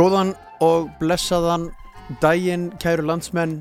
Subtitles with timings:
[0.00, 0.30] Góðan
[0.64, 1.66] og blessaðan
[2.22, 3.58] daginn, kæru landsmenn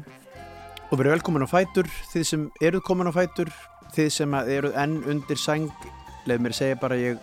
[0.89, 3.51] og verið velkomin á fætur þið sem eruð komin á fætur
[3.95, 5.67] þið sem eruð enn undir sæng
[6.29, 7.19] leið mér segja bara ég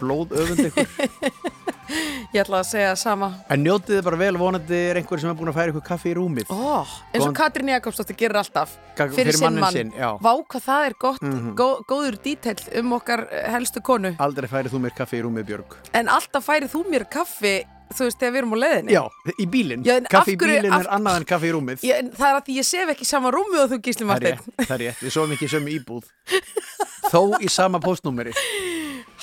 [0.00, 0.90] blóð öfund ykkur
[2.34, 5.30] Ég ætla að segja það sama en njótið þið bara vel vonandi er einhver sem
[5.30, 8.40] er búin að færa ykkur kaffi í rúmið Ó, eins og Góðan- Katrín Jakobsdóttir gerir
[8.42, 9.76] alltaf Gag- fyrir sinn manninn mann.
[9.78, 10.10] sinn, já.
[10.18, 11.54] Vá hvað það er gott, Mhm.
[11.56, 13.22] gó, góður dítill um okkar
[13.54, 17.06] helstu konu aldrei færið þú mér kaffi í rúmið Björg En alltaf færið þú mér
[17.08, 17.54] kaffi
[17.94, 18.92] þú veist, þegar við erum á leiðinni.
[18.96, 19.02] Já,
[19.38, 21.84] í bílinn, kaffi í af bílinn af- er annað en kaffi í rúmið.
[21.86, 24.38] Ég, Það er að því ég sef ekki sama rúmi og þú gísli Marteinn.
[24.38, 26.04] rétt, það er rétt, við sofum ekki í sömu íbúð.
[27.10, 28.32] Þó í sama postnúmeri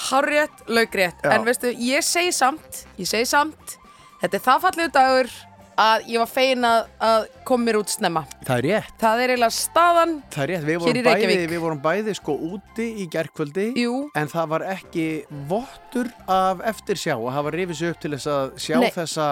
[0.10, 1.20] Hárrétt, laugrétt.
[1.24, 3.78] En veistu, ég segi samt, ég segi samt
[4.24, 5.30] Þetta er það fallegu dagur
[5.80, 8.24] að ég var fein að, að koma mér út snemma.
[8.46, 8.94] Það er rétt.
[9.02, 12.88] Það er eiginlega staðan Það er rétt, við vorum, bæði, við vorum bæði sko úti
[13.04, 15.08] í gerkvöldi Jú, en það var ekki
[15.50, 18.90] vottur af eftirsjá að hafa rifið sig upp til þess að sjá Nei.
[18.94, 19.28] þessa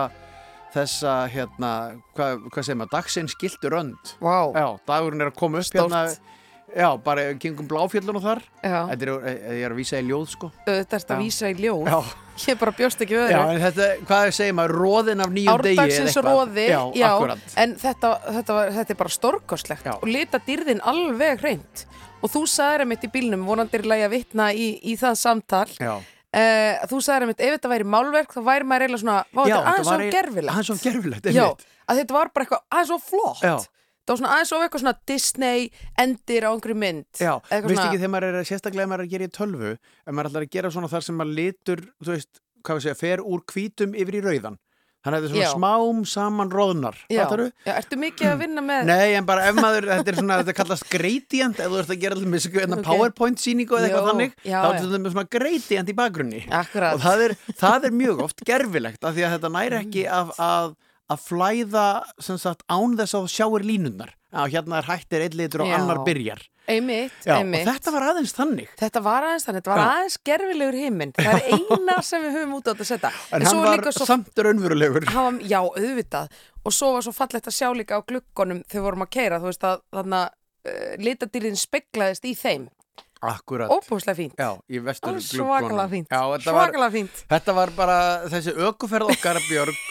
[0.72, 1.72] þessa hérna,
[2.16, 4.38] hvað hva segir maður, dagsins gildur önd vá.
[4.56, 5.92] Já, dagurinn er að koma upp Stórt.
[5.92, 6.31] hérna
[6.72, 8.42] Já, bara kringum bláfjöllun og þar.
[8.64, 10.52] Já, Þetta er, ég er að vísa í ljóð sko.
[10.66, 11.22] Þetta er að Já.
[11.22, 11.90] vísa í ljóð.
[11.92, 12.00] Já,
[12.42, 16.16] Ég bara bjóst ekki við já þetta, hvað segir maður, róðin af nýjum degi Árdagsins
[16.26, 17.10] róði, Já, já,
[17.62, 19.94] en þetta, þetta, var, þetta er bara stórkostlegt Já.
[19.98, 21.84] og lita dýrðin alveg hreint.
[22.22, 25.68] Og þú sagðir einmitt í bílnum, vonandi er lægi að vitna í, í það samtal
[25.76, 29.42] Já, uh, þú sagðir einmitt, ef þetta væri málverk þá væri maður eiginlega svona, vá,
[29.44, 31.70] já þetta er aðeins svo gerfilegt Aðeins svo gerfilegt, Já, einmitt.
[31.86, 33.46] að þetta var bara eitthvað aðeins svo flott.
[33.46, 33.56] Já.
[34.06, 35.70] Það var svona aðeins svo eitthvað svona Disney
[36.04, 37.06] endir á einhverju mynd.
[37.18, 39.72] Já, veist svona- ekki þegar maður er sérstaklega ef maður er að gera í tölvu
[39.78, 43.00] ef maður ætlar að gera svona þar sem maður litur þú veist, hvað við segja,
[43.00, 44.58] fer úr hvítum yfir í rauðan.
[45.02, 45.54] Þannig að þetta er svona Já.
[45.58, 49.88] smám saman róðnar Já, já, ertu mikið að vinna með Nei, en bara ef maður,
[49.90, 52.68] þetta er svona, þetta kallast gradient, ef þú ert að gera allir með okay.
[52.68, 52.84] Ok.
[52.86, 56.44] PowerPoint síningu eða eitthvað þannig, já, þá er þetta með svona gradient í bakgrunni.
[56.60, 56.94] Akkurat.
[56.94, 60.34] Og það er, það er mjög oft gerfilegt af því að þetta næri ekki að,
[60.52, 60.78] að,
[61.12, 61.88] að flæða
[62.22, 65.76] sem sagt án þess að sjáir línunnar að hérna er hættir einn litur og Já.
[65.80, 69.72] annar byrjar Einmitt, Já, einmitt og þetta var aðeins þannig Þetta var aðeins þannig, þetta
[69.74, 71.14] var aðeins gerfilegur heiminn.
[71.18, 73.12] Það er eina sem við höfum út á þetta að setja.
[73.12, 75.08] en, svo hann var svo, samt raunverulegur
[75.50, 76.38] já, auðvitað.
[76.62, 79.42] Og svo var svo fallegt að sjá líka á gluggonum þegar við vorum að keira,
[79.42, 80.30] þú veist að þannig að
[80.70, 82.70] uh, litadýrin speglaðist í þeim.
[83.22, 84.34] Akkurat, Óbúslega fínt.
[84.40, 86.08] já, í vestur Alveg svakalega fínt.
[86.10, 87.20] Já, þetta var, Svakalega fínt.
[87.30, 87.98] þetta var bara
[88.32, 89.82] þessi ökuferð okkar Björg,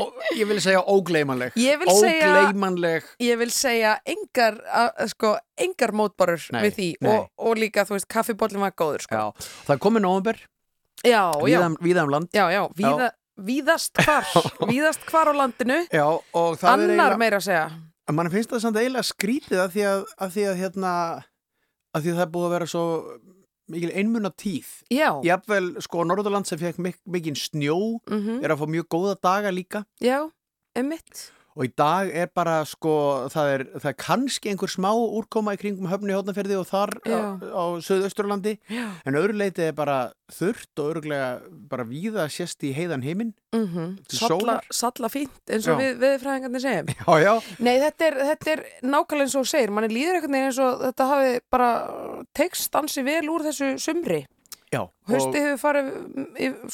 [0.00, 4.58] og, ég vil segja ógleymanleg Ég vil segja- Ógleymanleg Ég vil segja engar,
[5.12, 9.20] sko, engar mótbarur Nei, við því og, og líka, þú veist, kaffibóllin var góður, sko.
[9.22, 10.40] Já, það er komið nóvember,
[11.04, 14.24] Já, já, víða, víða um land já, já, víða, víðast hvar,
[14.72, 15.78] víðast hvar á landinu.
[15.92, 17.64] Já, og það er Annar eiginlega meira að segja.
[18.14, 20.92] mann finnst það samt eiginlega skrítið að því að, að því að hérna
[21.94, 22.84] að því að það er búið að vera svo
[23.74, 24.70] mikil einmunna tíð.
[24.92, 27.78] Já, Jafnvel, sko, Norðurland sem fekk mik mikinn snjó
[28.10, 29.84] mhm, er að fá mjög góða daga líka.
[30.04, 30.18] Já,
[30.76, 31.28] emitt.
[31.54, 32.94] Og í dag er bara, sko,
[33.30, 37.14] það er, það er kannski einhver smá úrkoma í kringum höfni hótnaferði og þar Já.
[37.14, 38.56] á, á Suðausturlandi.
[38.72, 38.88] Já.
[39.06, 39.98] en öðru leiti er bara
[40.34, 41.28] þurrt og öruglega
[41.70, 45.84] bara víða sést í heiðan heiminn Mm Til Salla, salla fínt eins og Já.
[45.84, 46.88] við, viðfræðingarnir segjum.
[47.06, 49.70] Já, já, Nei, þetta er, þetta er nákvæmlega eins og segir.
[49.70, 51.68] Manni líður veginn eins og þetta hafi bara
[52.34, 54.24] tekst ansi vel úr þessu sumri
[55.10, 55.90] Hausti hefur farið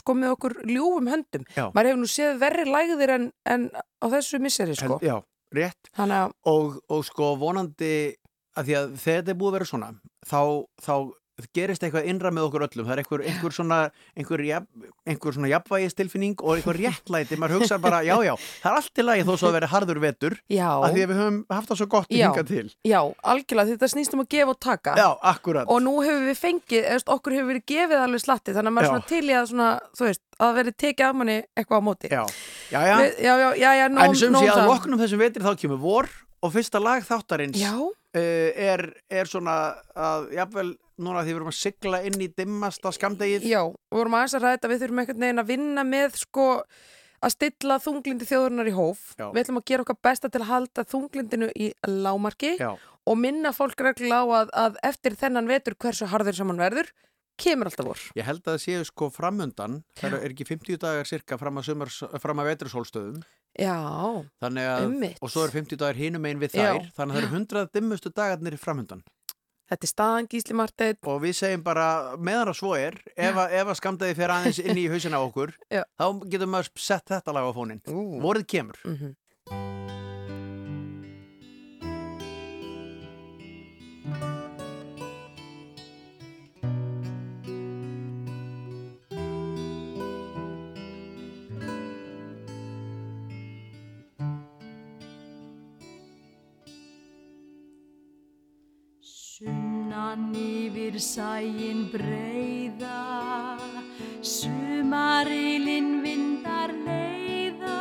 [0.00, 1.44] sko með okkur ljúfum höndum.
[1.56, 1.66] Já.
[1.74, 4.98] maður hefur nú séð verri lægðir en, en á þessu misseri sko.
[5.00, 5.16] En, Já,
[5.56, 5.92] rétt.
[5.96, 7.92] Þannig að, og, og sko vonandi
[8.58, 9.90] að því að þegar þetta er búið að vera svona
[10.26, 10.40] þá,
[10.82, 10.94] þá
[11.56, 12.86] gerist eitthvað innra með okkur öllum.
[12.88, 13.78] Það er einhver, einhver svona
[14.16, 14.42] einhver,
[15.06, 19.06] einhver svona jafnvægistilfinning og einhver réttlæti, maður hugsa bara, já já það er allt í
[19.06, 21.80] lagi þó svo að vera harður vetur já, að því að við höfum haft það
[21.82, 22.66] svo gott í hinga til.
[22.86, 23.00] Já,
[23.34, 23.74] algjörlega.
[23.74, 24.96] Þetta snýst um að gefa og taka.
[25.00, 25.70] Já, akkurat.
[25.70, 28.88] Og nú hefur við fengið, veist, okkur hefur verið gefið alveg slatti, þannig að maður
[28.88, 28.92] Já.
[28.94, 32.10] svona til í að svona, þú veist, að veri tekið af manni eitthvað á móti.
[32.10, 32.22] Já,
[32.72, 32.96] já, já.
[33.00, 34.70] Við, já, já, já, nóg, En sem sé um að það.
[34.72, 36.08] loknum þessum vetri þá kemur vor
[36.40, 39.56] og fyrsta lag þáttarins uh, er, er svona
[39.94, 40.70] að jafnvel
[41.02, 44.46] núna því við erum að sigla inn í dimmasta skamdegið já, við vorum aðeins að
[44.46, 46.46] ræða við þurfum einhvern veginn að vinna með sko
[47.20, 49.26] að stilla þunglindi þjóðurnar í hóf Já.
[49.28, 53.52] við ætlum að gera okkar besta til að halda þunglindinu í lámarki Já, og minna
[53.56, 56.92] fólk reglulega á að, að eftir þennan vetur hversu harður sem hann verður
[57.40, 61.08] kemur alltaf vor Ég held að það séu sko framundan, það er ekki 50 dagar
[61.08, 63.22] cirka fram að, sumars, fram að vetursólstöðum,
[63.58, 63.76] Já,
[64.40, 65.18] Einmitt.
[65.20, 66.70] og svo er 50 dagar hinum einn við Já.
[66.70, 69.02] þær, þannig að það eru 100 dimmustu dagarnir framundan.
[69.70, 71.86] Þetta er staðan Gísli Marteinn Og við segjum bara,
[72.18, 75.54] meðan að svo er, ef að, ef að skamdegi fer aðeins inn í hausina okkur,
[76.00, 77.82] þá getum maður sett þetta lag á fónin.
[77.86, 78.80] Vorið kemur.
[78.84, 79.16] Mhm.
[100.10, 103.02] Mann yfir sæin breyða,
[104.26, 107.76] sumarilinn vindar leiða,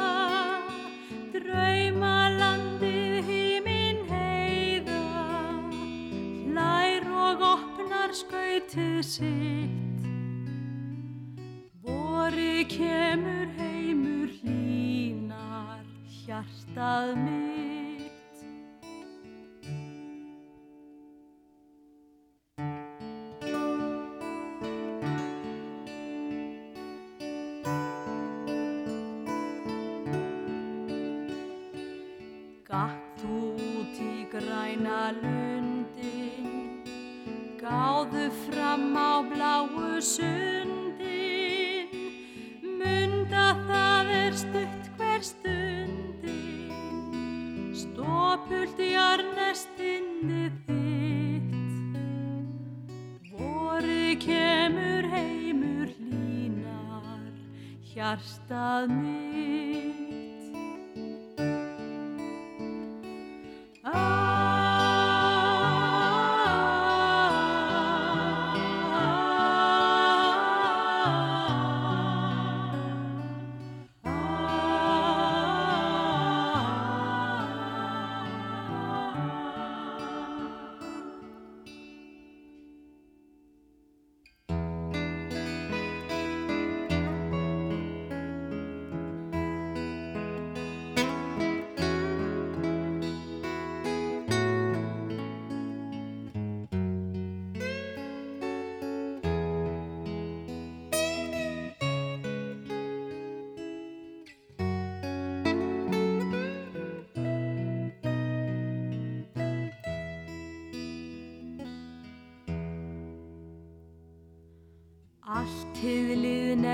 [1.33, 5.01] draumalandið hímin heiða,
[6.51, 10.07] hlær og opnar skautið sitt.
[11.81, 15.85] Vori kemur heimur hlínar
[16.21, 17.88] hjartað mitt.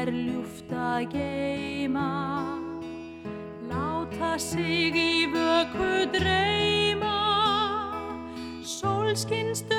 [0.05, 2.09] Er ljúft að geima,
[3.65, 7.15] láta sig í vöku dreyma,
[8.61, 9.74] sólskinsdögum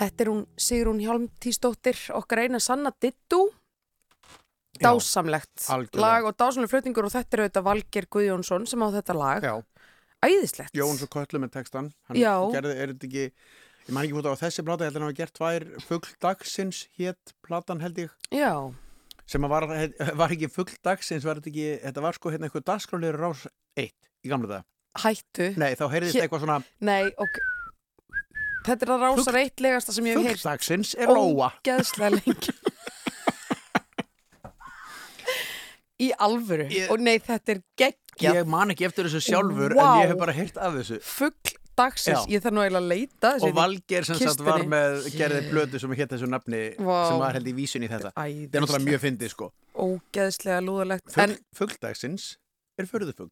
[0.00, 3.42] Þetta er hún Sigrún Hjálmtísdóttir, okkar eina sanna dittu.
[4.80, 6.00] Dásamlegt algjörlega.
[6.00, 9.44] lag og dásamlega flutningur og þetta er auðvitað Valger Guðjónsson sem á þetta lag.
[9.44, 9.54] Já,
[10.24, 10.72] Æðislegt.
[10.76, 12.32] Jóns og Köllu með textan hann Já.
[12.54, 15.10] gerði, er þetta ekki ég man ekki búin á þessi plata, ég held að hann
[15.10, 18.52] hafa gert tvær fuggdagsins hétt platan held ég Já,
[19.26, 19.68] sem að var,
[20.22, 23.44] var ekki fuggdagsins var þetta ekki, þetta var sko hérna eitthvað dagskrálir rás
[23.76, 23.90] 1
[24.24, 24.68] í gamla það
[25.04, 25.50] hættu.
[25.60, 27.40] Nei, þá heyrðist Hér- eitthvað svona Nei, ok.
[28.66, 30.40] Þetta er að rása reitlegasta sem ég hef heyrt.
[30.42, 32.52] fuggdagsins er róa Ógeðslega lengi.
[36.00, 36.64] Í alvöru.
[36.72, 38.34] Ég- Og nei, þetta er geggjað.
[38.40, 39.84] Ég man ekki eftir þessu sjálfur Vá.
[39.84, 42.26] en ég hef bara heyrt af þessu Fugl dagsins.
[42.26, 42.36] Já.
[42.36, 43.28] Ég þarf nú eiginlega að leita.
[43.36, 47.08] þessu og Valger sem sagt var með gerði blödu sem hétt þessu nafni Vá.
[47.08, 48.50] sem var held í vísun í þetta Æðislegt.
[48.50, 51.10] þetta er náttúrulega mjög fyndið sko Ógeðslega lúðalegt.
[51.12, 52.36] Fugl, En fuggdagsins
[52.78, 53.30] er förðufugl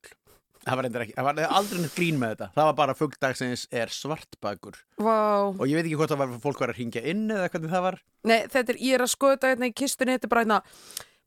[0.69, 3.89] það var, ekki, það var aldrei neitt grín með þetta það var bara fuggdagsins er
[3.95, 5.49] svartbakur vá.
[5.51, 7.85] og ég veit ekki hvort það var fólk var að ringja inn eða hvernig það
[7.89, 7.99] var
[8.29, 10.63] Nei, þetta er, ég er að skoða þetta hérna í kistunni, þetta er bara hérna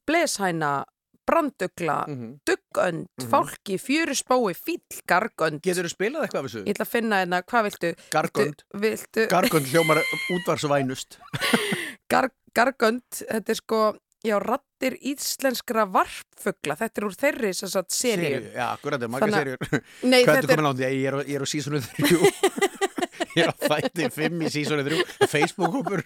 [0.07, 0.71] bleshæna,
[1.27, 3.29] brandugla, mm duggönd, Mhm.
[3.29, 5.61] fálki, fjöruspói, fíll, gargönd.
[5.61, 6.63] getur þú spilað eitthvað af þessu?
[6.65, 7.91] Ég ætla að finna hérna, hvað viltu?
[8.11, 10.01] Gargönd viltu Gargönd hljómar
[10.35, 11.17] útvarsvænust
[12.11, 13.81] gar, gargönd, þetta er sko,
[14.25, 18.41] já, rattir íslenskra varpfugla, þetta er úr þeirri sem sagt seríu.
[18.53, 20.91] Já, akkurat, það er að- serjur Hvað er þetta þetta komin á því?
[20.91, 22.19] Ég er á, ég er á sísonu þrjú
[23.31, 26.01] Ég er á þætti fimm í sísonu þrjú Facebook-hópur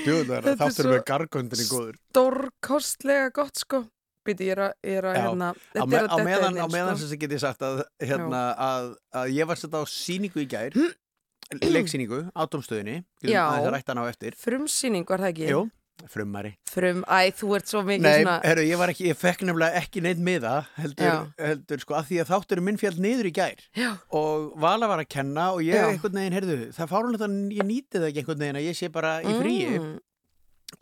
[0.00, 3.82] Þetta er þáttur svo- með gargöndinni góður stórkostlega gott sko.
[4.26, 6.56] Býti, ég er að, ég er að hérna, þetta me er að á detta meðan,
[6.56, 7.06] inn, á meðan sko.
[7.08, 10.76] sem get ég sagt að, hérna, að, að ég var sett á síningu í gær
[11.74, 13.42] leiksýningu á domstöðinni Já.
[13.48, 15.48] það er rættan á eftir Frumsýning var það ekki?
[15.50, 15.62] Jú,
[16.08, 16.52] frummari.
[16.70, 19.80] Frum, æ, þú ert svo mikið Nei, svona herru, ég var ekki, ég fekk nefnilega
[19.82, 23.64] ekki neitt miða heldur, heldur sko, að því að þáttur minn fjall niður í gær.
[23.76, 25.88] Já, og Vala var að kenna og ég Já.
[25.90, 28.90] einhvern veginn, heyrðu, það fárunlega að ég nýti það ekki einhvern veginn að ég sé
[28.94, 29.70] bara í fríi.
[29.78, 29.94] Mm,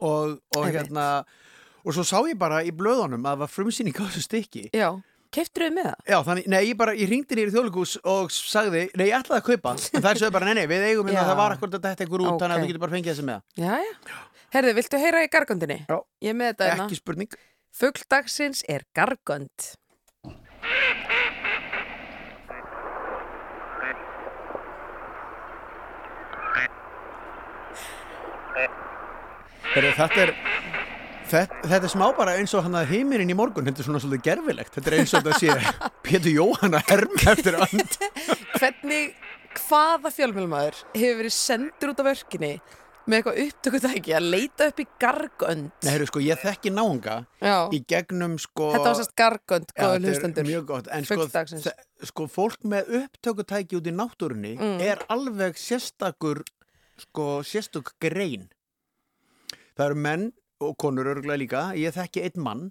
[0.04, 1.06] og, og hérna
[1.84, 4.64] og svo sá ég bara í blöðunum að það var frumsýning á þessu stykki.
[4.76, 4.90] Já,
[5.32, 6.00] keiftur þau með það?
[6.12, 9.46] Já, þannig, nei, ég bara, ég ringdi nýri þjóðleikus og sagði, nei, ég ætlaði að
[9.48, 9.72] kaupa.
[9.94, 11.22] En það er svo bara, nei, nei, við eigum inn Já.
[11.24, 13.26] að það var akkur að þetta einhver út, þannig að þú getur bara fengið þessi
[13.28, 14.18] með Já, já.
[14.54, 15.82] Herðu, viltu heyra í gargöndinni?
[15.88, 15.98] Já.
[16.24, 16.86] Ég með þetta hérna.
[16.88, 17.38] Ekki spurning
[17.78, 19.74] Fugl dagsins er gargönd.
[29.74, 30.32] Heru, Þetta er
[31.28, 33.98] Þetta, þetta er smá bara eins og hann að heimurinn í morgun þetta er svona
[34.00, 35.72] svolítið gerfilegt þetta er eins og þetta sé
[36.06, 37.98] Pétur Jóhann að herm eftir and
[38.62, 39.10] Hvernig,
[39.66, 42.54] hvaða fjölmjölmaður hefur verið sendur út af örkinni
[43.08, 45.70] með eitthvað upptökutæki að leita upp í gargönd?
[45.82, 49.94] Nei, heru, sko, ég þekki náunga Já, í gegnum sko þetta var sérst gargönd, þetta
[49.94, 50.48] er hlustendur.
[50.50, 51.28] mjög gott en sko,
[52.12, 54.80] sko fólk með upptökutæki út í náttúrunni Mm.
[54.84, 56.44] er alveg sérstakur
[56.98, 58.48] sko sérstök grein
[59.78, 60.28] það eru menn
[60.60, 62.64] og konur örgulega líka, ég þekki einn mann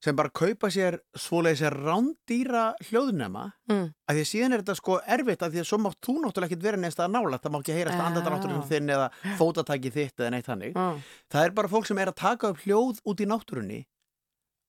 [0.00, 3.92] sem bara kaupa sér svoleiði sér rándýra hljóðnema Mm.
[4.08, 6.48] að því að síðan er þetta sko erfitt að því að svo mátt þú náttúrulega
[6.50, 10.16] ekkert vera neist að nála það má ekki heyrast að andadrátturinn þinn eða fótatæki þitt
[10.24, 10.86] eða neitt þannig Já.
[11.30, 13.80] það er bara fólk sem er að taka upp hljóð út í náttúrunni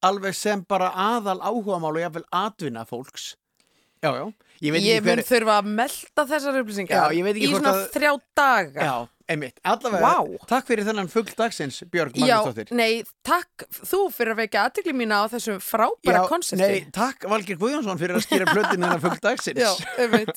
[0.04, 3.36] alveg sem bara aðal áhugamál og jafnvel atvinna fólks
[4.04, 4.26] já, já,
[4.62, 8.82] ég Ég mun hver þurfa að melda þessar upplýsingar í svona að- þrjá daga.
[8.82, 8.96] já,
[9.32, 10.46] einmitt, allavega Vá.
[10.52, 14.94] takk fyrir þennan fugl dagsins, Björg Já, Magnúsdóttir nei, takk þú fyrir að vekja aðtekli
[15.00, 16.62] mína á þessum frábæra konsepti.
[16.62, 20.32] nei, takk Valgir Guðjónsson fyrir að skýra plötinu þennan fugl dagsins Já, einmitt.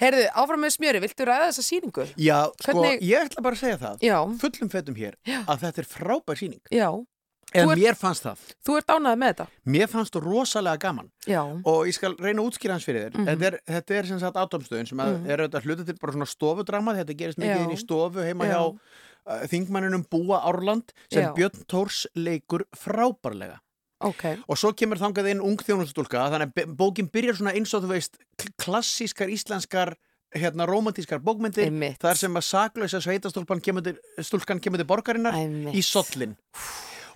[0.00, 2.06] Herðu, áfram með smjöri, viltu ræða þessa sýningu?
[2.20, 5.14] Já, sko, Hvernig- ég ætla bara að segja það Já, fullum fettum hér
[5.46, 6.90] að þetta er frábær síning já,
[7.64, 9.46] Þú ert- mér fannst það, þú ert ánægð með þetta.
[9.66, 13.14] mér fannst það rosalega gaman Já, og ég skal reyna að útskýra hans fyrir þér
[13.16, 13.26] Mhm.
[13.26, 16.26] þetta, er, þetta er sem sagt átomstöðun sem að er auðvitað hluta til bara svona
[16.26, 17.64] stofudrama þetta gerist mikið Já.
[17.64, 18.52] inn í stofu heima Já.
[18.52, 18.78] hjá
[19.26, 21.34] uh, þingmanninum Búa Árland sem Já.
[21.34, 23.58] Björn Tórs leikur frábærlega
[24.00, 24.24] ok.
[24.48, 27.88] og svo kemur þangað inn ung þjónustúlka þannig að bókin byrjar svona eins og þú
[27.94, 29.94] veist kl- klassískar íslenskar
[30.36, 31.98] hérna romantískar bókmyndir Einmitt.
[32.02, 35.74] þar sem að saklausa sveitastúlkan kemur til borgarinnar Einmitt.
[35.74, 36.36] í sollin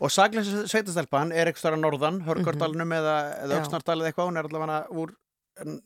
[0.00, 3.58] og saklausa sveitastelpan er eitthvað starra norðan, Hörgardalunum eða, eða Mhm.
[3.58, 3.60] Já.
[3.64, 5.10] Öxnardal eða eitthvað, hún er allavega úr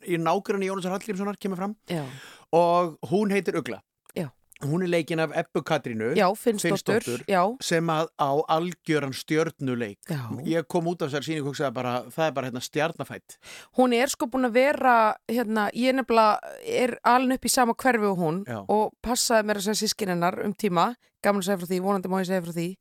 [0.06, 2.04] í nágrunni Jónasar Hallgrímssonar kemur fram Já,
[2.52, 3.80] og hún heitir Ugla
[4.14, 4.28] Já.
[4.62, 7.24] hún er leikin af Ebbu Katrínu já Finnsdóttur.
[7.60, 10.30] Sem að á algjöran stjörnuleik já.
[10.46, 13.36] ég kom út af þessari síningu og það er bara hérna stjarnafætt
[13.76, 18.06] Hún er sko búin að vera, hérna, ég nefnilega er alin upp í sama hverfi
[18.12, 18.64] og hún Já.
[18.68, 20.94] og passaði mér að segja sískinennar um tíma,
[21.24, 22.76] að segja frá því, vonandi má ég segja frá því.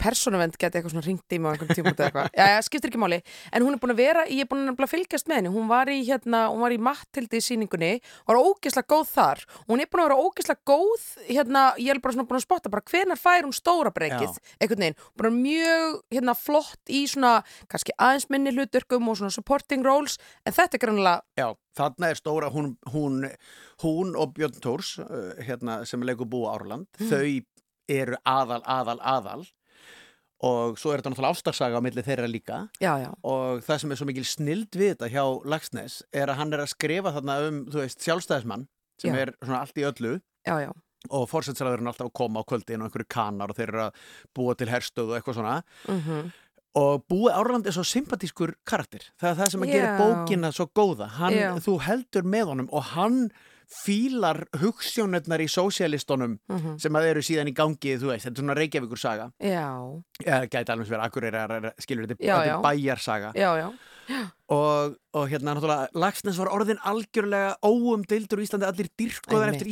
[0.00, 2.28] Persónuvend geti eitthvað svona ringt í mig á einhvern tíma út eða eitthvað.
[2.36, 3.18] Já, já, skiptir ekki máli.
[3.54, 5.52] En hún er búin að vera, ég er búin að fylgjast með henni.
[5.54, 7.92] Hún var í, hérna, hún var í Mattildi í síningunni
[8.28, 9.44] var ógeðslega góð þar.
[9.70, 12.72] Hún er búin að vera ógeðslega góð, hérna, ég er bara svona búin að spotta,
[12.74, 14.98] bara hvenar fær hún stóra breykið, einhvern veginn.
[15.16, 17.34] Bara mjög, hérna, flott í svona,
[17.72, 22.52] kannski aðeins minni hluturkum og svona supporting roles, en þetta er grannlega þarna er stóra,
[22.54, 23.24] hún, hún,
[23.82, 27.08] hún og Björn Tórs, uh, hérna, sem leikur búa Árland, Mm.
[27.10, 27.44] þau
[27.88, 29.42] eru aðal, aðal, aðal
[30.42, 32.68] og svo er þetta náttúrulega ástarsaga á milli þeirra líka.
[32.82, 36.40] Já, já, og það sem er svo mikil snild við þetta hjá Lagsnes er að
[36.40, 38.66] hann er að skrifa þarna um, þú veist, sjálfstæðismann
[39.00, 39.20] sem Já.
[39.22, 40.20] er svona allt í öllu.
[40.44, 40.70] Já, já,
[41.10, 44.02] og fórsætsræðurinn alltaf að koma á kvöldin og einhverju kanar og þeir eru að
[44.36, 45.56] búa til herstöð og eitthvað svona.
[45.88, 46.30] Mhm,
[46.74, 49.04] og búi Árland er svo sympatískur karakter.
[49.20, 51.06] Það er það sem að gera bókina svo góða.
[51.20, 53.30] Hann, þú heldur með honum og hann
[53.70, 58.42] fílar hugssjónirnar í sósialistunum mhm, sem að eru síðan í gangi, þú veist, þetta er
[58.44, 59.66] svona Reykjavíkur saga já,
[60.24, 62.54] eða gæti alveg verið Akureyrar, skilur þetta, Já, þetta já.
[62.58, 63.32] er bæjarsaga.
[63.38, 63.68] Já, já,
[64.54, 68.68] og, og hérna náttúrulega Lagsnes var orðin algjörlega óumdildur í Íslandi.
[68.68, 68.90] Allir
[69.48, 69.56] Einmitt.
[69.56, 69.70] eftir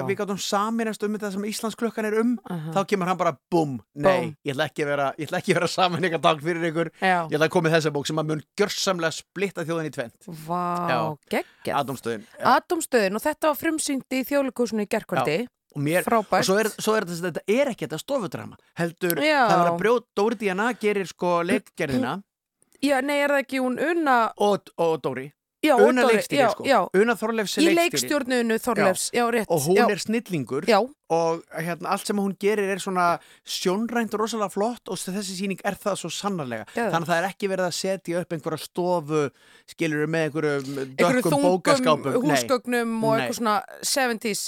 [0.00, 2.32] að við gátum saminast um þetta sem Íslandsklukkan er um.
[2.48, 5.10] Aha, þá kemur hann bara búm, nei, ég ætla ekki að vera
[5.58, 6.92] vera saman eitthvað dag fyrir ykkur.
[7.02, 9.94] Já, ég ætla að koma með þessa bók sem að mun gjörsamlega splitta þjóðin í
[9.98, 10.98] tvent, vá, Já.
[11.34, 11.78] geggjað.
[11.82, 15.38] Adamstöðin Atomstöðin og þetta var frumsýnd í þjóðleikúsinu í gerkvöldi,
[15.74, 18.58] og, mér, og svo er, svo er þetta, þetta er ekki þetta stofudrama.
[18.78, 19.42] Heldur, Já.
[19.44, 22.16] það verður að brjóta Dóri Díana gerir sko leikgerðina
[22.84, 25.32] Já, nei, er það ekki hún unna, og, og Dóri.
[25.58, 26.64] Já, og Una Dóri, leikstýri já, sko.
[26.68, 30.78] já, Una Þorleifs í leikstýri leikstjórnunu Þorleifs, já, rétt og hún já, er snillingur já,
[31.10, 33.06] og hérna, allt sem hún gerir er svona
[33.42, 36.68] sjónrænt og rosalega flott og þessi síning er það svo sannarlega.
[36.70, 36.92] Geðveikt.
[36.94, 39.24] þannig að það er ekki verið að setja upp einhverja stofu
[39.74, 42.22] skilur með einhverjum einhverju dökkum þungum bókaskápum Nei.
[42.28, 43.18] húsgögnum og Nei.
[43.18, 44.44] eitthvað svona 70s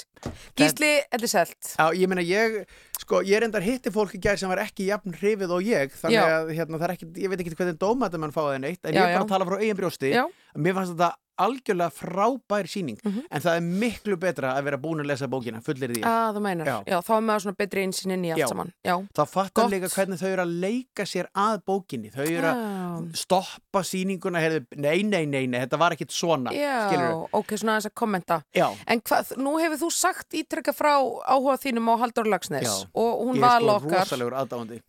[0.55, 1.71] Gísli, þetta er selt.
[1.73, 2.61] Já, ég meina ég,
[3.01, 5.95] sko, ég er endar hitti fólk í gær sem var ekki jafn hrifið og ég
[5.97, 6.37] þannig Já.
[6.37, 8.95] að hérna, það er ekki, ég veit ekki hvernig dómaði mann fáið en eitt, en
[8.95, 10.13] Já, ég er bara að tala frá eigin brjósti.
[10.61, 11.11] Mér fannst þetta
[11.45, 13.25] algjörlega frábær síning Mhm.
[13.31, 16.41] en það er miklu betra að vera búin að lesa bókina, fullir því að þú
[16.41, 16.77] meinar, já.
[16.87, 16.97] Já.
[17.01, 18.47] þá er maður svona betri einsinn inn í allt Já.
[18.47, 18.71] saman.
[18.85, 23.15] Já, þá fattar líka hvernig þau eru að leika sér að bókinni, þau eru að
[23.15, 27.77] stoppa síninguna, heyrðu, nei, nei, nei, nei þetta var ekkit svona, Já, skilur ok, svona
[27.79, 28.43] þess að kommenta.
[28.55, 30.95] Já, En hvað, nú hefur þú sagt ítrekka frá
[31.27, 34.81] áhuga þínum á Haldur Lagsnes og hún ég val er sko rosalegur aðdáandi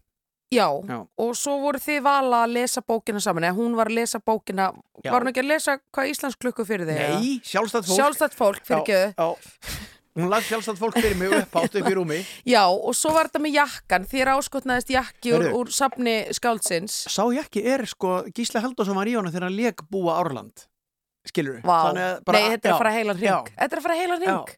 [0.52, 0.66] já.
[0.88, 0.98] Já.
[1.24, 4.68] og svo voru þið vala að lesa bókina saman eða hún var að lesa bókina
[5.02, 5.10] Já.
[5.10, 7.00] var hún ekki að lesa hvað Íslands klukku fyrir þig?
[7.00, 9.80] Nei, sjálfstætt fólk Sjálfstætt fólk fyrir já, já.
[10.12, 13.30] Hún lagði sjálfstætt fólk fyrir mig upp átt upp í rúmi Já, og svo var
[13.30, 18.20] þetta með jakkan þér áskotnaðist jakki úr, úr safni skáldsins Sá ég ekki er sko
[18.36, 20.66] Gísli Halldórsson var í honum þegar hann leik búa Árland
[21.26, 23.50] Skilur Vá, nei, þetta er að fara heilan ring.
[23.54, 24.56] Þetta er að fara heilan ring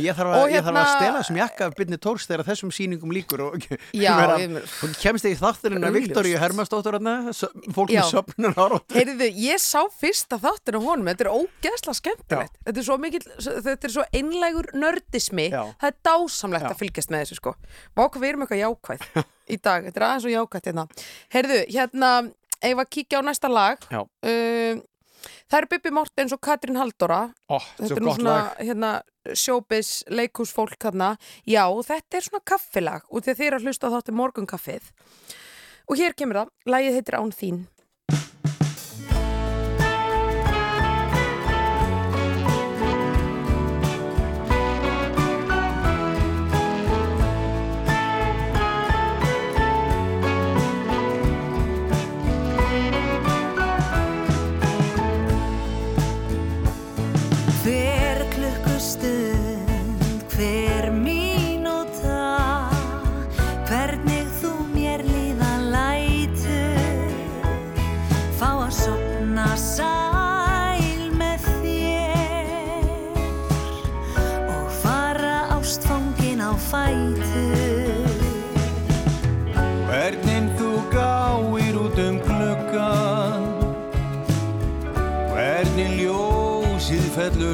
[0.00, 2.44] ég þarf, Og að, ég þarf að hérna- stela þessum jakka af byrni tórs þegar
[2.48, 3.56] þessum sýningum líkur og
[3.92, 5.96] Já, vera- ég- hún kemst í þátturinn að.
[5.98, 7.14] Viktoríu Hermastóttur hérna,
[7.76, 8.00] fólk Já.
[8.02, 12.56] með söfnun árótt Heyrðu, ég sá fyrsta þáttur á honum, þetta er ógeðslega skemmtilegt.
[12.66, 13.26] Þetta er svo mikill,
[13.68, 15.62] þetta er svo einlægur nördismi, Já.
[15.82, 17.54] það er dásamlegt að fylgjast með þessu sko.
[17.96, 20.86] Vá hvað við erum eitthvað jákvæð í dag, þetta er aðeins svo jákvæð hérna.
[21.34, 22.12] Heyrðu, hérna,
[22.62, 23.84] ef að kíkja á næsta lag.
[23.92, 24.82] Um,
[25.52, 28.88] Það er Bibi Mortens og Katrín Haldóra Ó, Þetta er nú svona, hérna,
[29.34, 31.14] sjóbis, leikhúsfólk þarna.
[31.48, 34.90] Já, þetta er svona kaffilag og þið eru að hlusta á þáttu morgunkaffið.
[35.90, 37.62] Og hér kemur það, lagið heitir Án þín.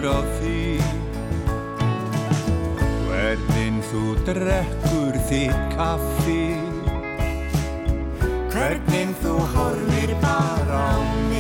[0.09, 0.63] Á því.
[3.09, 6.45] Hvernig þú drekkur þitt kaffi.
[8.53, 11.38] Hvernig þú horfir bara á mig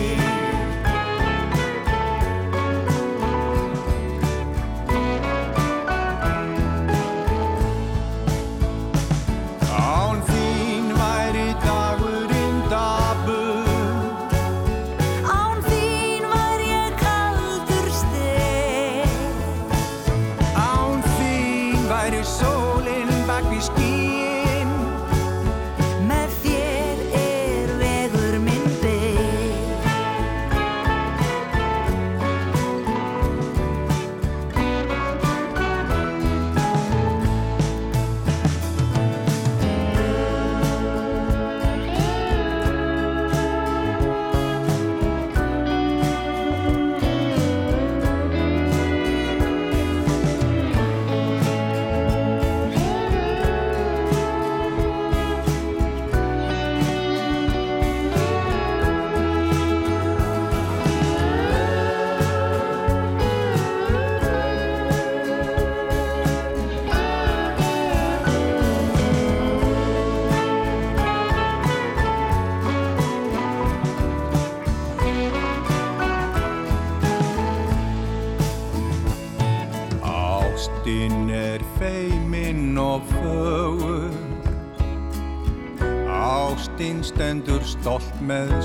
[88.28, 88.57] stolt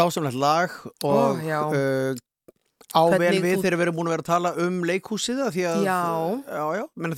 [0.00, 1.60] dásamlegt lag og já.
[1.68, 2.18] uh,
[2.90, 5.64] á vel Hvernig við þegar við erum búin að vera að tala um leikhúsið því
[5.70, 5.84] að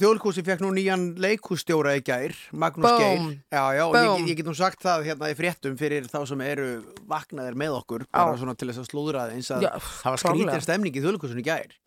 [0.03, 2.99] þjóðleikhúsið fekk nú nýjan leikhússtjóra í gær Magnús.
[3.01, 6.45] Geir já, já, ég, ég get nú sagt það hérna í fréttum fyrir þá sem
[6.45, 6.69] eru
[7.09, 10.67] vaknaðir með okkur bara svona til þess að slúðra aðeins að Já, það var skrítir
[10.69, 11.79] stemning í þjóðleikhúsinu í gær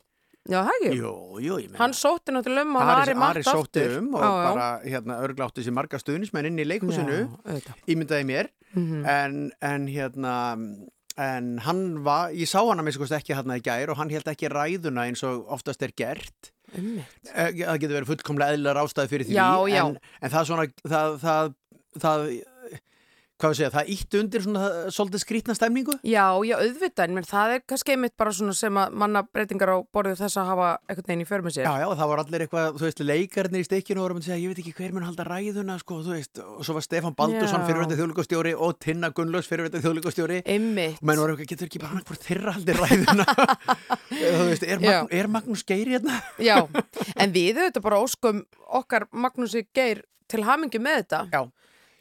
[0.46, 0.90] Já, það ekki.
[1.00, 3.96] Jú, jú, ég meina Hann sótti náttúrulega um og Ari, Ari Matt Ari sótti aftur.
[3.98, 4.44] um og Já, já.
[4.46, 7.16] bara hérna örgláttu sér marga stuðnismenn inn í leikhúsinu
[7.90, 9.04] ímyndaði mér Mhm.
[9.08, 10.36] en, en hérna
[11.16, 14.26] en hann var, ég sá hann að minnst ekki hérna í gær og hann held
[14.28, 17.30] ekki ræðuna eins og oftast er gert Einmitt.
[17.32, 19.82] Eh, það getur verið fullkomlega eðlilega ástæði fyrir því Já, já.
[19.86, 21.52] En, en það svona það, það,
[22.02, 22.24] það
[23.36, 27.54] hvað segja, það ítt undir svona það- svolítið skrítna stemningu Já, já, auðvitað, menn það
[27.56, 31.06] er kannski einmitt bara svona sem að manna breytingar á borðið þess að hafa einhvern
[31.10, 31.66] veginn í för með sér.
[31.68, 34.40] Já, já, það var allir eitthvað, þú veist, leikarnir í stikkinu og vorum að segja,
[34.40, 37.60] ég veit ekki hver mun halda ræðuna, sko, þú veist, og svo var Stefán Baldursson
[37.60, 37.66] Já.
[37.68, 41.02] fyrirvæntið þjóðlíkastjóri og Tinna Gunnlaus fyrirvæntið þjóðlíkastjóri Einmitt.
[41.02, 43.26] menn voru eitthvað, getur ekki bara annað hvort þeirra haldi ræðuna
[44.40, 44.80] þú veist, er.
[44.80, 46.20] Magn, er Magnús Geir hérna?
[46.40, 46.56] Já,
[47.20, 48.42] en við auðvitað bara óskum
[48.80, 51.20] okkar Magnúsi Geir til hamingi með þetta.
[51.30, 51.44] Já,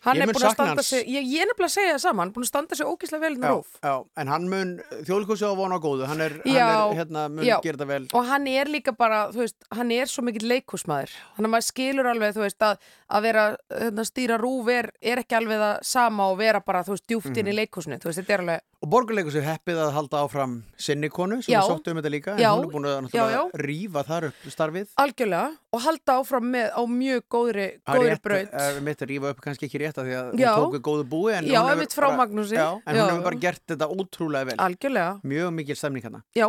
[0.06, 0.88] Hann Ég er búin að standa hans.
[0.88, 2.86] sig, ég, ég er nefnilega að segja það saman, hann er búin að standa sig
[2.86, 4.74] ógíslega vel inn á já, en hann mun
[5.08, 7.58] þjóðlíkastjóri á vona góðu, hann er, hann Já, er hérna, mun já.
[7.63, 11.10] gera þetta vel Og hann er líka bara, þú veist, hann er svo mikill leikúsmaður.
[11.36, 12.78] Þannig að maður skilur alveg, þú veist, að,
[13.10, 13.46] að vera,
[13.82, 17.34] hérna, stýra rúf er, er ekki alveg það sama og vera bara, þú veist, djúft
[17.34, 17.60] inn í Mhm.
[17.63, 17.98] leikúsinu.
[18.00, 21.56] Þú veist, þetta er alveg, Og borgarleikus er heppið að halda áfram sinni konu sem
[21.56, 21.62] Já.
[21.63, 22.52] við sóttum um þetta líka, en Já.
[22.54, 26.82] hún er búin að Já, rífa þar upp starfið algjörlega, og halda áfram með á
[26.86, 28.50] mjög góðri, Það er góðri rétt, braut.
[28.54, 30.50] eh, mitt að rífa upp kannski ekki rétt af því að Já.
[30.56, 32.28] hún tóku góðu búi en Já, hún hefur bara-.
[32.56, 33.24] Já, en Já, hún hefur já.
[33.30, 36.48] bara gert þetta ótrúlega vel Algjörlega, mjög mikil stemning hérna já.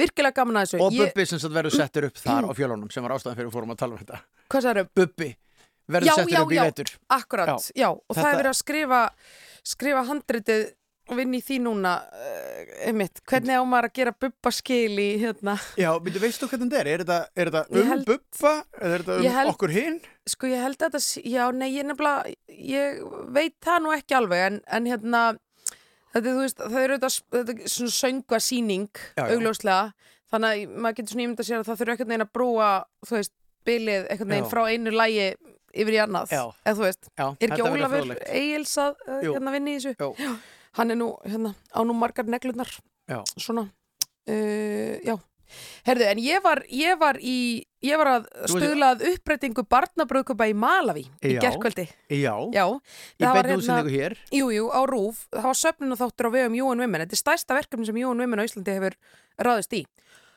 [0.00, 0.80] Virkilega gaman að þessu.
[0.86, 3.56] og Bubbi sem sagt verður settur upp þar á fjölunum sem var ástæðan fyrir við
[3.58, 4.88] fórum að tala um þetta Hvað sagður?
[4.96, 5.30] Bubbi
[5.90, 6.62] verður Já, settur já, upp í já.
[6.70, 7.82] vetur Akkurat, Já.
[7.82, 7.88] já.
[7.90, 9.00] Og það Þetta- er verið að skrifa,
[9.74, 10.62] skrifa handritið
[11.10, 13.20] og vinna í því núna, uh, einmitt.
[13.26, 16.90] Hvernig á maður að gera bubba skil í, hérna, Já, byrju, veistu hvernig þetta er?
[16.94, 20.00] Er þetta, er þetta um held- Bubba er þetta um held- okkur hinn?
[20.30, 23.00] sko ég held að þetta, já, nei, ég nefnilega, ég
[23.34, 25.22] veit það nú ekki alveg, en, en hérna,
[26.14, 29.34] þetta, veist, það er auðvitað, þetta svona sönga síning, Já, já.
[29.34, 29.92] augljóslega,
[30.30, 32.68] þannig að maður getur svona ímynda sér að það þurfa ekkert neginn að brúa,
[33.06, 33.32] þú veist,
[33.66, 34.50] bilið ekkert neginn Já.
[34.54, 35.26] frá einu lægi
[35.70, 36.44] yfir í annað, Já.
[36.66, 38.24] eða þú veist, Já, er ekki Ólafur fróðlegt.
[38.40, 39.34] Egils að uh, Jú.
[39.36, 39.92] hérna vinni í þessu?
[40.18, 40.30] Jú.
[40.78, 42.68] Hann er nú, hérna, á nú margar neglunar,
[43.10, 43.24] Já.
[43.36, 43.66] svona,
[44.28, 45.16] uh, já.
[45.82, 49.64] Herðu, en ég var, ég var í, ég var að Þú veist- stuðla að uppbreytingu
[49.66, 51.40] barnabröðkupa í Malaví í Já.
[51.42, 51.88] gerkvöldi.
[52.08, 52.66] Já, Já,
[53.18, 56.54] í beinni útsendingu hér Jú, jú, á RÚF, það var söfnun og þáttur á vegum
[56.54, 57.00] UN Women.
[57.02, 58.94] Þetta er stærsta verkefni sem UN Women á Íslandi hefur
[59.42, 59.82] ráðist í.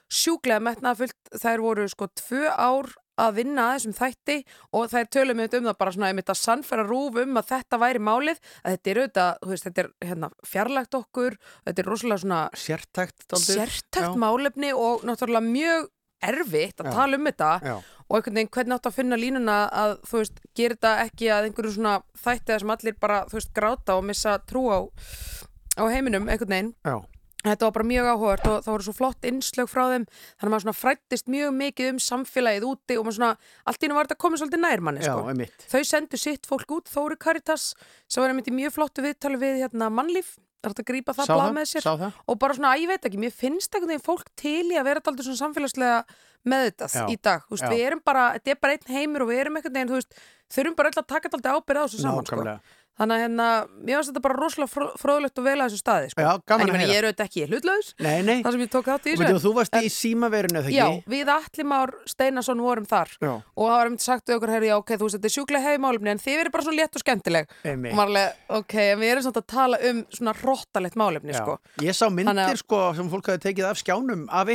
[0.09, 2.89] Sjúklega metnaðfullt, þær voru sko tvö ár
[3.21, 4.37] að vinna að þessum þætti
[4.73, 7.79] og þær tölum við um það bara svona einmitt að sannfæra RÚF um að þetta
[7.83, 12.23] væri málið, að þetta er auðvitað, veist, þetta er hérna, fjarlægt okkur, þetta er rosalega
[12.23, 15.91] svona Sértækt sértækt málefni og náttúrulega mjög
[16.23, 16.95] erfitt að Já.
[16.95, 17.73] tala um þetta Já,
[18.07, 21.47] og einhvern veginn hvernig átt að finna línuna að þú veist, gera þetta ekki að
[21.49, 24.79] einhverju svona þætti að sem allir bara, þú veist, gráta og missa trú á,
[25.79, 26.71] á heiminum einhvern veginn.
[26.79, 26.95] já,
[27.43, 30.05] Þetta var bara mjög áhugart og það voru svo flott innslög frá þeim.
[30.07, 33.31] Þannig að maður svona frættist mjög mikið um samfélagið úti og maður svona,
[33.67, 35.27] allt í nú var þetta komið svolítið nær manni, já, sko.
[35.33, 35.67] einmitt.
[35.73, 37.67] Þau sendu sitt fólk út, Þóri Karitas
[38.07, 41.15] sem var einmitt í mjög flottu viðtali við hérna mannlíf, það er hægt að grípa
[41.17, 41.87] það blað með sér.
[42.31, 44.87] og bara svona, að ég veit ekki, mér finnst einhvern veginn fólk til í að
[44.87, 45.97] vera alltaf svona samfélagslega
[46.47, 47.71] meðvitað Já, í dag, þú veist, já.
[47.71, 50.17] við erum bara þetta er bara einn heimur og við erum einhvern veginn, þú veist
[50.53, 52.55] þurfum bara öll að taka alltaf ábyrð á þessu saman sko.
[52.93, 53.45] Þannig að hérna,
[53.81, 56.21] mér finnst þetta bara rosalega fró, fróðlegt og vel að þessu staði sko.
[56.21, 56.93] Já, gaman en ég að meina, heyra.
[56.93, 59.39] ég er auðvitað ekki hlutlaus Nei, nei, þar sem ég tók þátt í þessu.
[59.43, 61.09] þú varst í símaverinu eða Já, ekki?
[61.13, 63.09] við Atlimár Steinason vorum þar.
[63.17, 65.35] Já, og það var einmitt sagt við okkur, herri, já, ok, þú veist, þetta er
[65.37, 67.45] sjúklega hefimálumni en þið verið bara svona létt og skemmtileg.
[67.65, 67.91] Einmitt.
[67.93, 68.27] Og maður alveg,
[68.61, 71.41] ok, en við erum samt að tala um svona hróttalegt málefni, Já.
[71.41, 71.57] sko.
[71.81, 74.53] Ég sá myndir að- sko sem fólk hafi tekið af skjánum af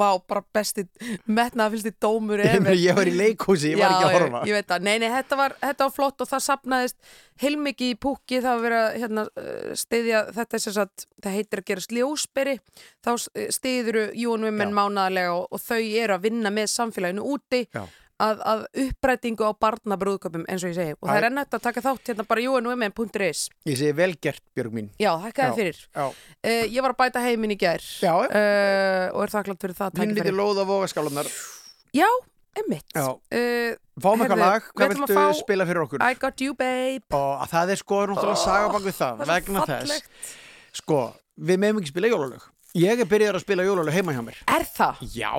[0.00, 2.74] Vá, bara besti í dómur ever.
[2.78, 5.08] ég var í leikhúsi, ég var ekki að horfa Ég, ég veit það, nei, nei,
[5.12, 8.98] þetta var, þetta var flott og það sapnaðist heilmikið í púki það var verið að
[9.02, 12.58] hérna, uh, stiðja þetta er sem sagt, það heitir að gera sljósberi
[13.06, 13.12] þá
[13.58, 14.76] stiður Jón Women Já.
[14.80, 17.84] mánaðarlega og, og þau eru að vinna með samfélaginu úti Já.
[18.22, 20.94] Að, að upprætingu á barnabrúðköpum eins og ég segi.
[20.98, 21.18] Og það Æ.
[21.20, 24.88] er ennætt að taka þátt hérna bara jónwomen.is Ég segi vel gert, Björg mín.
[24.98, 25.54] Já, þakkaði Já.
[25.60, 25.82] fyrir.
[25.94, 29.78] Já, uh, Ég var að bæta heiminn í gær já uh, og er þakklátt fyrir
[29.78, 29.94] það.
[30.00, 30.18] Tækifæri.
[30.18, 31.30] lítið lóð á vogaskálanar
[31.96, 32.08] Já,
[32.58, 33.14] emmitt uh,
[33.98, 36.02] Fáum eitthvað lag, hvað viltu spila fyrir okkur?
[36.04, 37.06] I got you babe.
[37.14, 40.04] Og að það er sko náttúrulega saga bak við það, Það vegna þess.
[40.78, 41.00] Sko,
[41.48, 42.44] við meðum ekki spila jólalög
[42.76, 44.40] Ég er byrjaður að spila jólalög heima hjá mér.
[44.52, 44.98] Er það?
[45.16, 45.30] Já,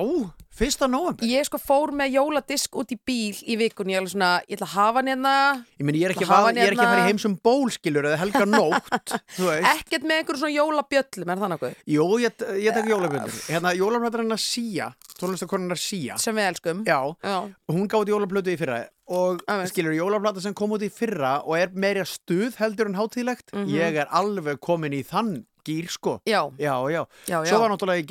[0.60, 4.12] fyrsta november Ég sko fór með jóladisk út í bíl í vikunni, ég, er alveg
[4.16, 5.34] svona, ég ætla að hafa hann hérna.
[5.78, 8.90] Ég meni, ég er ekki, að fara í hérna- heimsum bólskilur eða helga nótt
[9.70, 11.76] ekkert með einhverjum svona jólabjöllum, er það nokkuð?
[11.94, 14.90] Jú, ég, ég tek jólabjöldur Hérna, jólablöður hennar Sia
[15.20, 16.18] Tónlistakonunar Sia.
[16.18, 16.82] Sem við elskum.
[16.88, 17.36] Já, Já,
[17.70, 19.40] hún gáði jólablötu í fyrra og
[19.70, 23.70] skilur jólablata sem kom út í fyrra og er meira stuð heldur en hátíðlegt Mhm.
[23.74, 26.16] ég er alveg komin í þann gýr sko.
[26.28, 28.08] Já, já, já, svo var náttúrulega í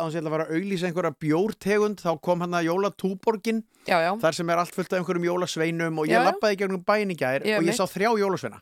[0.00, 3.98] þess að ég ætla að að auglýsa einhverja bjórtegund þá kom hann að jólatúborgin já,
[4.06, 4.10] já.
[4.22, 6.84] þar sem er allt fullt af einhverjum jólasveinum og ég lappaði gegnum
[7.46, 8.60] Já, og ég sá þrjá jólasveina.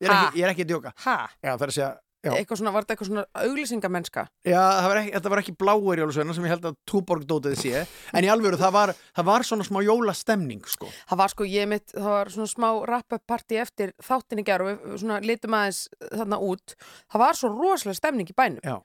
[0.00, 0.94] Ég er, ekki, ég er ekki að djóka.
[1.04, 2.34] Það er að segja Já.
[2.36, 4.22] Eitthvað svona, var þetta eitthvað svona auglýsingamennska?
[4.44, 7.54] Já, það var ekki, þetta var ekki bláir jólasveina sem ég held að Túborg dótið
[7.56, 10.90] sé en í alvöru það var, það var svona smá jólastemning sko.
[11.08, 14.82] Það var sko, ég mitt, það var svona smá wrap-up party eftir þáttinni gerð og
[14.90, 15.78] við svona litum aðeins
[16.10, 16.74] þarna út.
[17.08, 18.60] Það var svo rosalega stemning í bænum.
[18.68, 18.76] Já.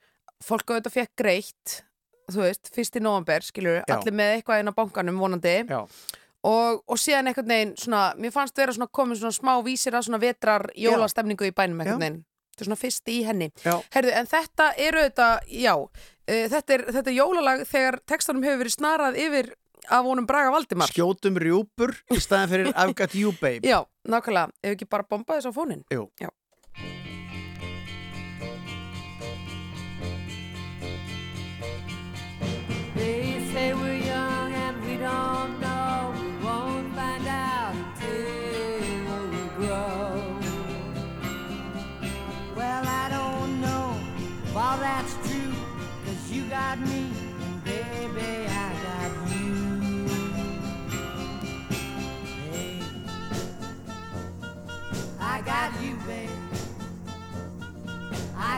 [0.46, 1.74] Fólk auðvitað fekk greitt,
[2.32, 3.98] þú veist, fyrst í november, skilur, Já.
[3.98, 5.58] allir með eitthvað inn á bankanum vonandi.
[5.68, 5.82] Já.
[6.46, 10.08] Og, og síðan einhvern veginn, svona, mér fannst vera svona komið svona smá vísir að
[10.08, 12.24] svona vetrar jólastemningu í bænum einhvern Já.
[12.56, 13.50] Þetta er svona fyrst í henni.
[13.92, 18.62] Herðu, en þetta eru þetta, já, uh, þetta, er, þetta er jólalag þegar textanum hefur
[18.64, 19.50] verið snarað yfir
[19.92, 20.88] af honum Braga Valdimar.
[20.90, 25.36] skjótum rjúpur í staðin fyrir I've got you babe Já, nákvæmlega, ef ekki bara bomba
[25.36, 26.08] þess á fónin Jú.
[26.18, 26.32] Já.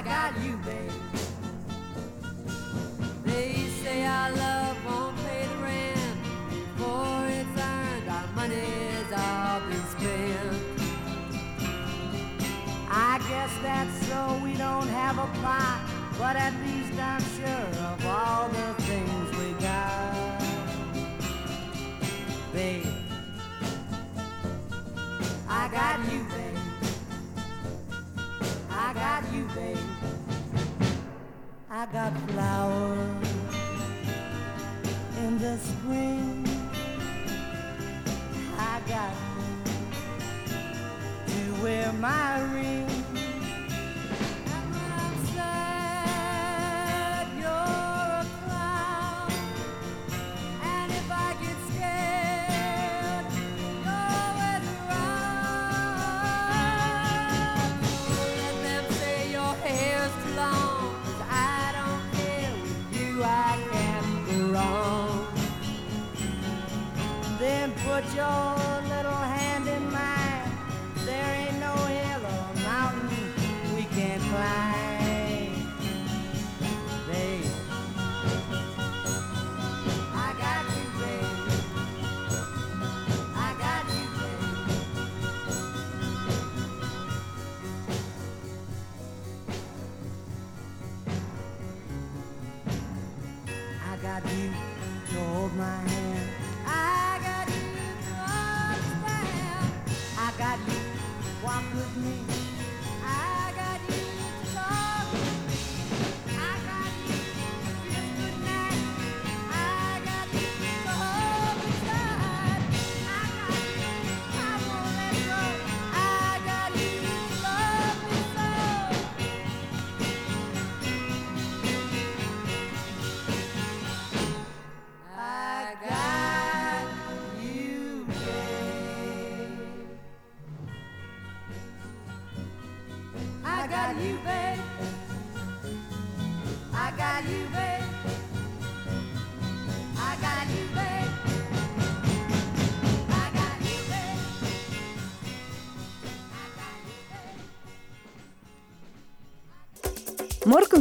[0.08, 0.92] Got you, babe.
[3.26, 6.18] They say our love won't pay the rent
[6.50, 8.10] before it's earned.
[8.10, 10.58] Our money's all been spent.
[12.90, 15.82] I guess that's so we don't have a plot,
[16.18, 20.42] but at least I'm sure of all the things we got.
[22.54, 22.88] Babe,
[25.50, 26.67] I got you, babe.
[28.80, 29.78] I got you, babe.
[31.70, 33.28] I got flowers
[35.20, 36.46] in the spring.
[38.58, 39.14] I got
[41.28, 42.97] you to wear my ring.
[68.18, 68.57] 계십시오.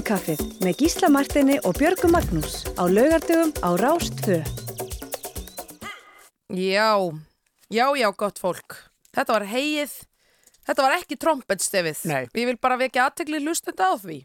[0.06, 4.36] Morgunkaffið með Gísla Martini og Björgu Magnús á laugardögum á Rást 2.
[6.54, 6.94] Já,
[7.74, 8.76] já, já, gott fólk.
[9.10, 9.96] Þetta var heið.
[10.62, 12.04] Þetta var ekki trompetstefið.
[12.06, 12.22] Nei.
[12.38, 14.20] Ég vil bara vekja aðtegli hlustenda á því.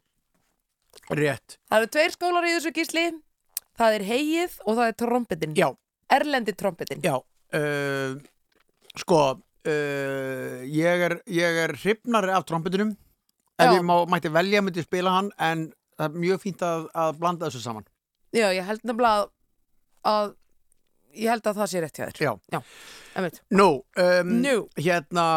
[1.17, 1.57] Rétt.
[1.65, 3.09] Það eru tveir skólar í þessu gísli.
[3.73, 5.57] Það er heið og það er trompetin.
[5.57, 5.69] Já,
[6.13, 7.01] Erlendi trompetin.
[7.01, 7.17] já.
[7.57, 8.21] Uh,
[9.01, 9.23] sko,
[9.65, 12.93] uh, ég er, ég er hrifnari af trompetunum.
[13.61, 15.65] Ef ég má, mætti velja, myndi spila hann, en
[15.97, 17.87] það er mjög fínt að, að blanda þessu saman.
[18.31, 19.27] Já, ég held nefnilega
[20.07, 20.33] að,
[21.19, 22.21] ég held að það sé rétt hjá þér.
[22.23, 22.31] Já.
[22.55, 23.29] Já.
[23.51, 23.67] Nú,
[23.99, 24.33] um,
[24.79, 25.27] hérna,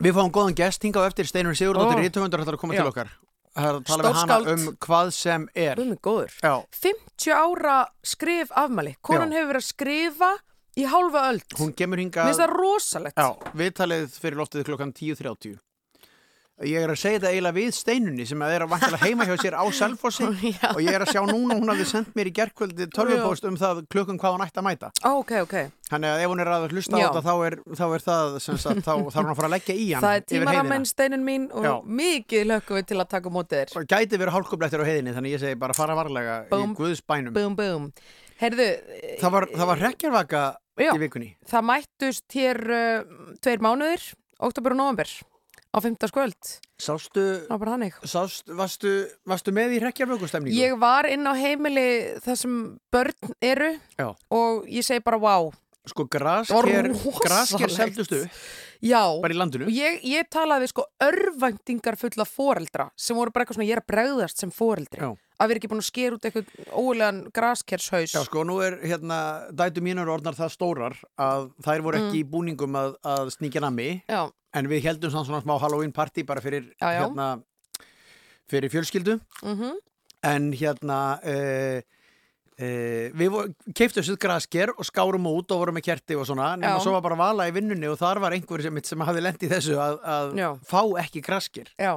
[0.00, 1.84] við fáum góðan gest hingað eftir Ó.
[1.84, 2.00] oh.
[2.00, 2.82] rítuhundar ætlar að koma Já.
[2.82, 3.14] til okkar.
[3.56, 5.78] Það að tala við hana um hvað sem er.
[6.44, 8.96] Já, 50 ára skrif afmæli.
[9.32, 9.38] Já.
[9.38, 10.32] hefur verið að skrifa
[10.76, 11.46] í hálfa öld.
[11.56, 12.28] hún kemur Mér hingað...
[12.28, 13.16] finnst það rosalegt.
[13.16, 15.56] Já, viðtalið fyrir loftið klokkan 10.30
[16.64, 19.34] Ég er að segja þetta eiginlega við steinunni sem að er að vantilega heima hjá
[19.42, 20.24] sér á Selfossi
[20.56, 20.70] Já.
[20.70, 23.82] og ég er að sjá núna hún hafði sendt mér í gerkvöldi tölvupóst um það
[23.92, 25.56] klukkan hvað hún ætti að mæta Ó, ok, ok.
[25.90, 27.04] Þannig að ef hún er að hlusta á Já.
[27.10, 29.76] þetta þá er, þá er það sem sagt, þá þarf hún að fara að leggja
[29.76, 31.74] í hann Það er tímaraminn steinin mín og Já.
[32.00, 33.86] mikið lökkum við til að taka á mótið þér.
[33.92, 36.72] Gæti verið hálkublettir á heiðinni þannig ég segi bara fara varlega Búm.
[36.72, 37.86] í Guðs bænum Búm, búm.
[38.40, 38.66] Herðu,
[39.20, 40.42] Það var, það var hrekkjarvaka
[40.80, 40.90] Já.
[40.96, 43.14] í vikunni það mættust hér uh,
[43.44, 44.02] tveir mánuðir,
[44.44, 45.12] oktober og november,
[45.76, 46.08] á 15.
[46.08, 46.48] skvöld.
[46.80, 47.22] Sástu,
[48.08, 48.92] sást, varstu,
[49.28, 50.56] varstu með í hrekkjarvökustemningu?
[50.56, 52.56] Ég var inn á heimili þar sem
[52.92, 54.08] börn eru Já.
[54.32, 55.52] og ég segi bara wow.
[55.86, 56.88] Sko grasker,
[57.22, 58.24] grasker seldustu
[58.84, 59.02] Já.
[59.22, 63.44] bara í landinu Og ég, ég talaði við sko örvæntingar fulla foreldra sem voru bara
[63.44, 65.02] eitthvað svona ég er að bregðast sem foreldri.
[65.02, 65.14] Já.
[65.36, 68.14] Að vera ekki búin að skera út eitthvað ólegan graskershaus.
[68.14, 69.18] Já, sko, nú er hérna,
[69.52, 73.90] dætu mínur orðnar það stórar að þær voru ekki í búningum að, að sníkja nammi,
[74.08, 74.22] Já,
[74.56, 77.28] en við heldum svona, svona smá Halloween party bara fyrir, Já, hérna,
[78.48, 79.76] fyrir fjölskyldu, mhm.
[80.24, 81.95] en hérna, uh,
[82.60, 83.36] uh, við
[83.76, 86.76] keiftum sér grasker og skárum út og vorum með kerti og svona, Já.
[86.82, 89.52] svo var bara vala í vinnunni og þar var einhver sem, sem hafði lent í
[89.52, 90.34] þessu að, að
[90.68, 91.94] fá ekki grasker já,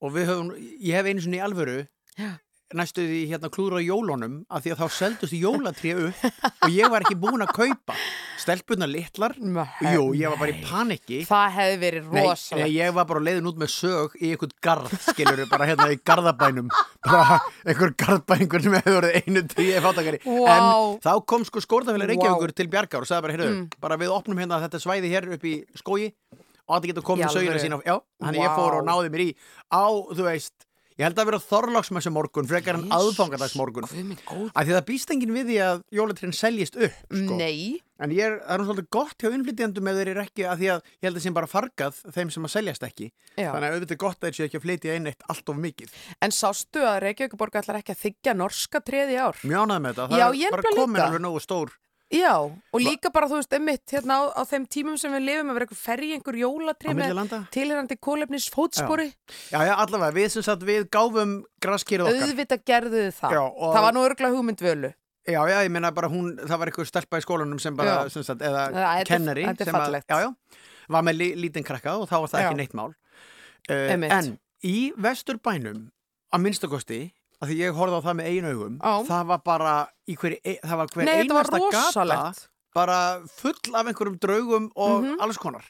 [0.00, 1.78] og við höfum, ég hef einu svona í alvöru
[2.14, 2.34] Já.
[2.74, 6.22] Næstu því hérna klúra jólunum af því að þá seldust jólatré upp
[6.64, 7.94] og ég var ekki búin að kaupa.
[8.40, 9.34] Stelpunna litlar.
[9.38, 12.64] Jú, ég var bara í panikki Það hefði verið rosalegt.
[12.64, 16.00] nei, ég var bara leiðin út með sög í einhvern garð, skilur bara hérna í
[16.02, 16.68] garðabænum.
[17.04, 20.56] Bara einhver garðbængur sem hefur verið einu tíu fátakari Vá.
[20.56, 22.56] en þá kom sko skórtafélag Reykjavíkur Vá.
[22.56, 25.54] til Bjargar og sagði bara, heyrðu, bara við opnum hérna þetta svæði hér upp í
[25.78, 26.10] skógi
[26.64, 28.34] og allir getur komið sögina sína já, hann
[30.98, 34.52] ég held að vera þorlagsmessu morgun frekar en minn góður.
[34.54, 37.38] af því það býst enginn við því að jólatrinn seljist upp sko.
[37.40, 40.46] Nei, En ég er, það er nú svolítið gott hjá innflytjandum ef þeir eru ekki
[40.50, 43.06] að því að ég held að sem bara fargað þeim sem að seljast ekki.
[43.38, 43.50] já.
[43.54, 45.94] Þannig að auðvitað gott að þeir séu ekki að flytja inn eitt allt of mikið.
[46.26, 49.38] En sástu að Reykjavíkuborg ætlar ekki að þykja norska treði ár?
[49.46, 50.08] Ánægð með þetta.
[50.10, 51.70] Já, Það ég er bara komin alveg nógu stór.
[52.14, 55.50] Já, og líka bara, þú veist, emmitt, hérna á, á þeim tímum sem við lifum
[55.50, 57.40] að vera eitthvað ferri einhver milli með landa.
[57.50, 59.08] tilherandi kólefnis fótspori.
[59.50, 60.12] Já, já, allavega.
[60.14, 62.28] Við sem sagt, við gáfum graskýrið okkar.
[62.28, 63.32] Auðvitað gerðu þið það.
[63.34, 64.92] Já, og- Það var nú örgulega hugmynd völu.
[65.26, 68.10] Já, já, ég meina bara hún, það var eitthvað stelpa í skólanum sem bara, Já.
[68.12, 69.44] sem sagt, eða Já, er- kennari.
[69.44, 70.06] þetta er fallegt.
[70.08, 70.34] Já, já,
[70.88, 72.48] var með lí, lítinn krakka og þá var það Já.
[72.50, 72.94] ekki neitt mál.
[73.70, 75.90] Uh, en í vesturbænum,
[76.34, 77.12] að minnstakosti,
[77.44, 78.94] að því ég horfði á það með einu augum, Já.
[79.12, 79.74] það var bara
[80.08, 82.34] í hverju, e- það var hver Nei, einasta gata
[82.74, 82.98] bara
[83.30, 85.20] full af einhverjum draugum og Mhm.
[85.22, 85.64] alls konar.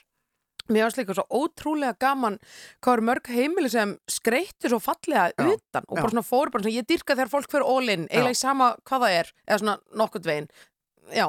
[0.71, 2.39] Mér varst líka svo ótrúlega gaman
[2.81, 6.13] hvað eru mörg heimili sem skreittu svo fallega Já, utan og bara já.
[6.15, 9.19] svona fóru bara svona, ég dyrka þegar fólk fyrir all-in, eiginlega í sama hvað það
[9.21, 10.49] er, eða svona nokkurt veginn.
[11.13, 11.27] Já,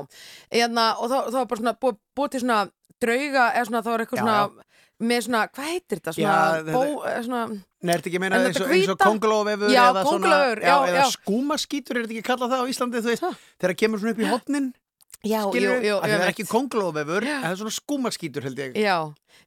[0.51, 1.75] Eðna, og þá, þá var bara svona
[2.15, 2.71] búið, til svona
[3.01, 4.63] drauga, eða svona það var eitthvað Já, svona.
[5.03, 6.13] Með svona, hvað heitir þetta?
[6.15, 7.41] Svona, Já, þetta- bó, eða svona,
[7.85, 8.95] Nei, er þetta ekki að meina eins og, og hvíta?
[9.05, 11.11] kongulóvefur Já, eða eða já.
[11.17, 13.03] skúmaskítur, er þetta ekki kallað það á Íslandi,
[13.59, 14.73] þegar kemur svona upp í hotnin,
[15.25, 18.73] já, skilur jú, það er ekki kongulóvefur, en það er svona skúmaskítur, held ég.
[18.79, 18.97] Já,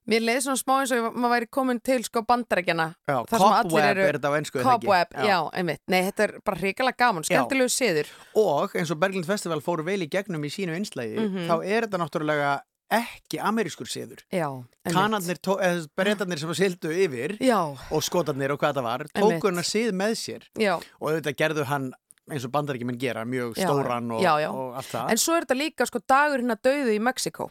[0.09, 2.87] mér leiði svona smá eins og maður væri komin til sko bandarækjana.
[3.09, 4.65] Cobweb er þetta á ennsku, það?
[4.69, 5.81] Cobweb, já, einmitt.
[5.89, 8.07] Nei, þetta er bara hrikalega gaman, skemmtilegu siður.
[8.37, 11.47] Og eins og Berglind Festival fóru vel í gegnum í sínu einslægi, Mhm.
[11.49, 12.61] þá er þetta náttúrulega
[12.93, 14.23] ekki amerískur siður.
[14.33, 19.71] Eða breytarnir sem sildu yfir Já, og skotarnir og hvað það var, tóku hann að
[19.71, 20.75] sið með sér já.
[20.77, 21.91] og auðvitað gerðu hann
[22.29, 25.13] eins og bandaríkjumenn gera, mjög Já, stóran og, og allt það.
[25.13, 27.49] En svo er þetta líka sko dagur hérna döðu í Mexiko.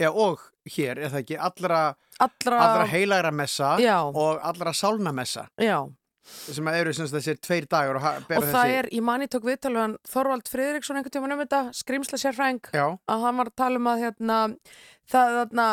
[0.00, 1.80] Já, og hér er það ekki allra,
[2.20, 3.74] Allra, allra heilagra messa
[4.08, 5.78] og allra sálna messa já.
[6.26, 9.82] Sem eru sem þessir tveir dagur og, Og það þessi er, ég mani tók viðtalið
[9.82, 13.80] hann Þorvald Friðriksson einhvern tímann um þetta, skrimsla sérfræng, Já, að hann var að tala
[13.80, 14.38] um að hérna,
[15.12, 15.66] það þarna,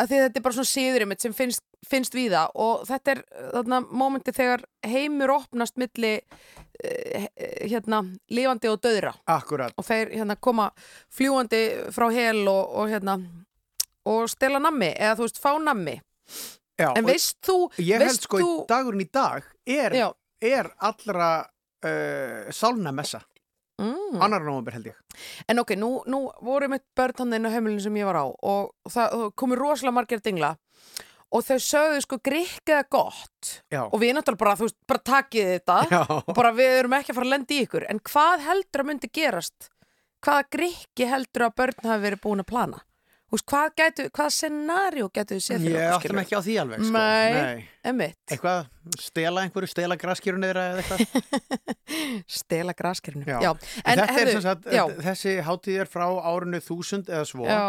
[0.00, 3.24] að þetta er bara svona síðurinn mitt sem finnst, finnst við það og þetta er
[3.52, 7.28] þarna mómenti þegar heimur opnast milli eh,
[7.68, 8.02] hérna
[8.32, 9.76] lifandi og döðra Akkurat.
[9.76, 10.70] og þeir hérna koma
[11.14, 11.62] fljúandi
[11.94, 13.18] frá hel og, og hérna
[14.08, 15.98] og stela nammi eða þú veist fá nammi
[16.78, 19.96] Já, en veist þú ég held sko þú, dagurinn í dag er,
[20.40, 23.20] er allra uh, sálnamessa.
[23.82, 24.20] mm.
[24.22, 24.96] Annar nómur held ég.
[25.50, 28.26] En ok, nú, nú voru mitt börn hann inn á heimilinu sem ég var á
[28.30, 30.54] og það og komu rosalega margir dingla
[31.28, 33.82] og þau sögðu sko grikkiða gott Já.
[33.84, 36.00] og við náttúrulega bara, þú veist, bara takið þetta Já.
[36.22, 38.88] og bara við erum ekki að fara að lenda í ykkur en hvað heldur að
[38.92, 39.68] myndi gerast?
[40.24, 42.80] Hvaða grikki heldur að börn hafi verið búin að plana?
[43.28, 46.20] Veist, hvað gætu, hvaða scenarió gætu þið séð Ég fyrir okkur áttum skilur?
[46.22, 46.92] ekki á því alveg, sko.
[46.96, 47.64] Nei.
[47.90, 48.60] Emmitt, Eitthvað,
[49.04, 51.68] stela einhverju, stela graskýru neðra eða eitthvað.
[52.40, 53.38] stela graskirinu Já.
[53.44, 53.50] Já.
[53.84, 57.44] En þetta er sem sagt, já, þessi hátíð er frá árinu þúsund eða svo.
[57.44, 57.60] já,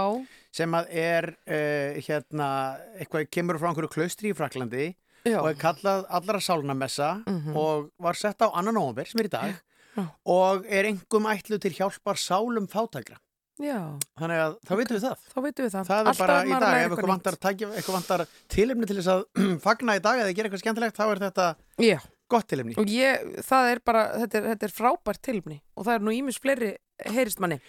[0.56, 2.50] sem að er uh, hérna,
[3.00, 4.88] eitthvað kemur frá einhverju klaustri í Fraklandi
[5.36, 7.52] og er kallað allra sálnamessa Mhm.
[7.60, 9.58] og var sett á annan nóvember sem er í dag
[10.00, 10.06] Já.
[10.26, 13.20] og er engum ætlu til hjálpar sálum fátækra
[13.60, 13.80] já,
[14.20, 15.26] þannig að þá veitum við það.
[15.34, 15.90] Þá veitum við það.
[15.90, 18.24] Það er Alltaf bara í dag, ef eitthvað vantar, tækja, eitthvað vantar
[18.56, 19.26] tilefni til þess að
[19.68, 21.48] fagna í dag eða gera eitthvað skemmtilegt þá er þetta.
[21.84, 21.98] Já,
[22.32, 22.78] gott tilefni.
[22.80, 26.16] Og ég, það er bara, þetta er, þetta er frábært tilumni og það er nú
[26.16, 26.72] ímis fleiri
[27.10, 27.60] heyrist manni.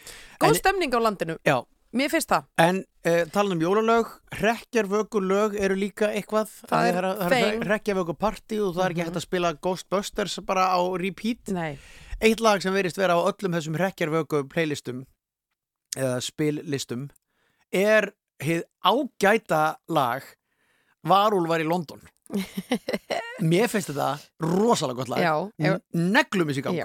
[0.43, 1.59] Góð En- stemning á landinu, Já,
[1.97, 2.47] mér finnst það.
[2.63, 4.11] en uh, talan um jólalög
[4.41, 6.51] rekkjarvökulög eru líka eitthvað.
[6.71, 7.65] Það er þeim.
[7.67, 11.51] rekkjarvökupartí og það er ekki hægt að spila Ghostbusters bara á repeat.
[11.55, 11.79] Nei,
[12.21, 15.07] Eitt lag sem verist vera á öllum þessum rekkjarvöku playlistum
[15.97, 17.09] eða spillistum
[17.73, 18.11] er
[18.43, 20.25] hið ágæta lag
[21.07, 22.01] Varúlvar í London.
[23.51, 24.11] Mér finnst þetta
[24.45, 25.23] rosalega gott lag.
[25.97, 26.77] Neglum þessi gang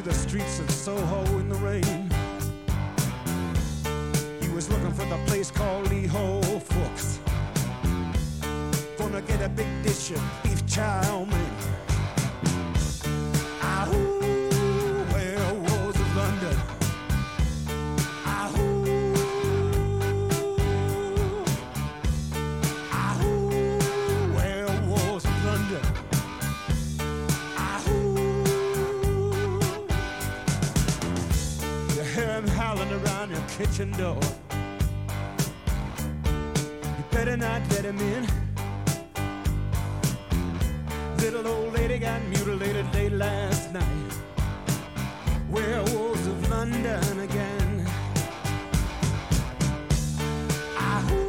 [0.00, 1.82] through the streets of Soho in the rain.
[4.40, 7.18] He was looking for the place called Lee Ho Fooks.
[8.96, 11.87] Gonna get a big dish of beef chow mein.
[33.58, 34.20] Kitchen door.
[36.96, 38.24] You better not let him in.
[41.16, 44.12] Little old lady got mutilated late last night.
[45.50, 47.84] Werewolves of London again.
[50.76, 51.27] Ahoo,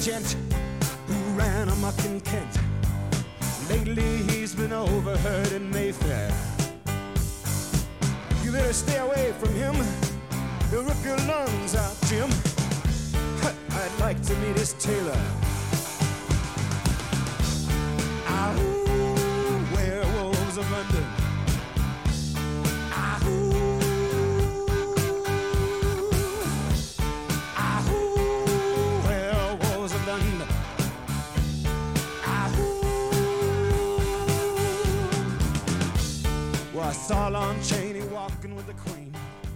[0.00, 0.34] gent
[1.06, 2.58] who ran amok in Kent.
[3.68, 6.32] Lately he's been overheard in Mayfair.
[8.42, 9.74] You better stay away from him.
[10.70, 12.30] He'll rip your lungs out, Jim.
[13.72, 15.20] I'd like to meet his tailor.
[18.26, 21.09] Ahoo, werewolves of London.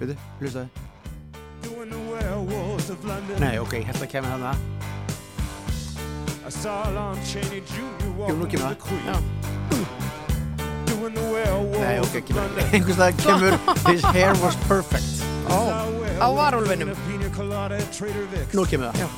[0.01, 0.69] Veitu, hlustaði.
[3.41, 4.55] Nei, ok, ég held að kemur þarna
[8.19, 8.77] walking nú kemur það.
[9.07, 9.17] Já.
[11.85, 12.69] Nei, ok, kemur London.
[12.75, 13.53] Einhvers staðar kemur
[13.91, 15.59] His hair was perfect Ó,
[16.21, 16.27] á
[18.31, 18.55] Vic's.
[18.55, 19.09] Nú kemur það Já.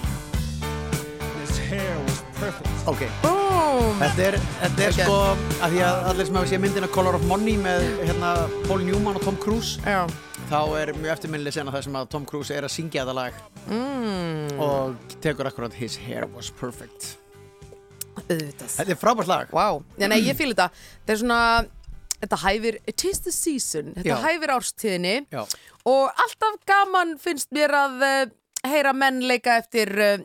[1.40, 2.70] His hair was perfect.
[2.86, 4.00] Ok, Búm!
[4.00, 5.18] þetta er, þetta er sko
[5.62, 8.30] að því að allir sem hafa séð myndina Color of Money með hérna
[8.66, 10.02] Paul Newman og Tom Cruise Já,
[10.46, 13.38] þá er mjög eftirminnileg sena það sem að Tom Cruise er að syngja þetta lag.
[13.66, 17.16] Mm, og tekur akkurat His hair was perfect.
[18.16, 18.70] Auðvitað.
[18.78, 19.50] Þetta er frábært lag.
[19.54, 19.66] Vá,
[19.98, 20.68] já, nei, ég fíl þetta.
[21.00, 21.40] Þetta er svona,
[22.22, 24.16] þetta hæfir it is the season, þetta Já.
[24.22, 25.16] hæfir árstíðinni.
[25.34, 25.42] Já,
[25.90, 28.22] og alltaf gaman finnst mér að uh,
[28.70, 30.24] heyra menn leika eftir uh,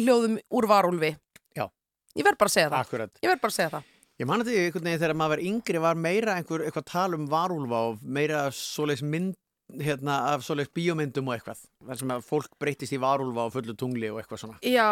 [0.00, 1.12] hljóðum úr varúlfi.
[1.56, 1.68] Já.
[2.16, 2.80] Ég verð bara að segja það.
[2.88, 3.12] Akkurat.
[3.20, 3.92] Ég verð bara að segja það.
[4.20, 7.14] Ég man að því einhvern veginn þegar maður var yngri var meira einhver, eitthvað tal
[7.16, 9.38] um varúlfa og meira svoleiðis mynd
[9.78, 13.74] hérna af svoleiðis bíómyndum og eitthvað þar sem að fólk breytist í varúlfa og fullu
[13.78, 14.58] tungli og eitthvað svona.
[14.66, 14.90] Já,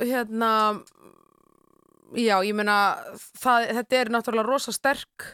[0.00, 0.52] hérna
[2.14, 2.76] Já, ég meina
[3.40, 5.32] það, þetta er náttúrulega rosa sterk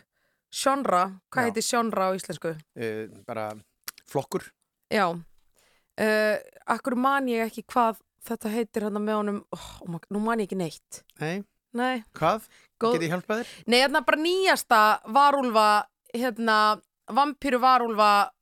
[0.51, 2.55] genre, hvað heitir genre á íslensku?
[2.57, 3.51] uh, bara
[4.09, 4.47] flokkur.
[4.91, 5.11] Já.
[6.01, 6.37] Uh,
[6.71, 9.41] Akkur man ég ekki hvað þetta heitir hérna með honum.
[9.53, 11.03] Oh, oh Nú man ég ekki neitt.
[11.21, 11.43] Nei,
[11.77, 12.49] Nei, hvað?
[12.81, 13.55] góð Get ég hjálpað þér?
[13.71, 14.81] Nei, hérna bara nýjasta
[15.15, 15.67] varúlfa
[16.17, 16.57] hérna,
[17.13, 18.33] vampíru varúlfa uh,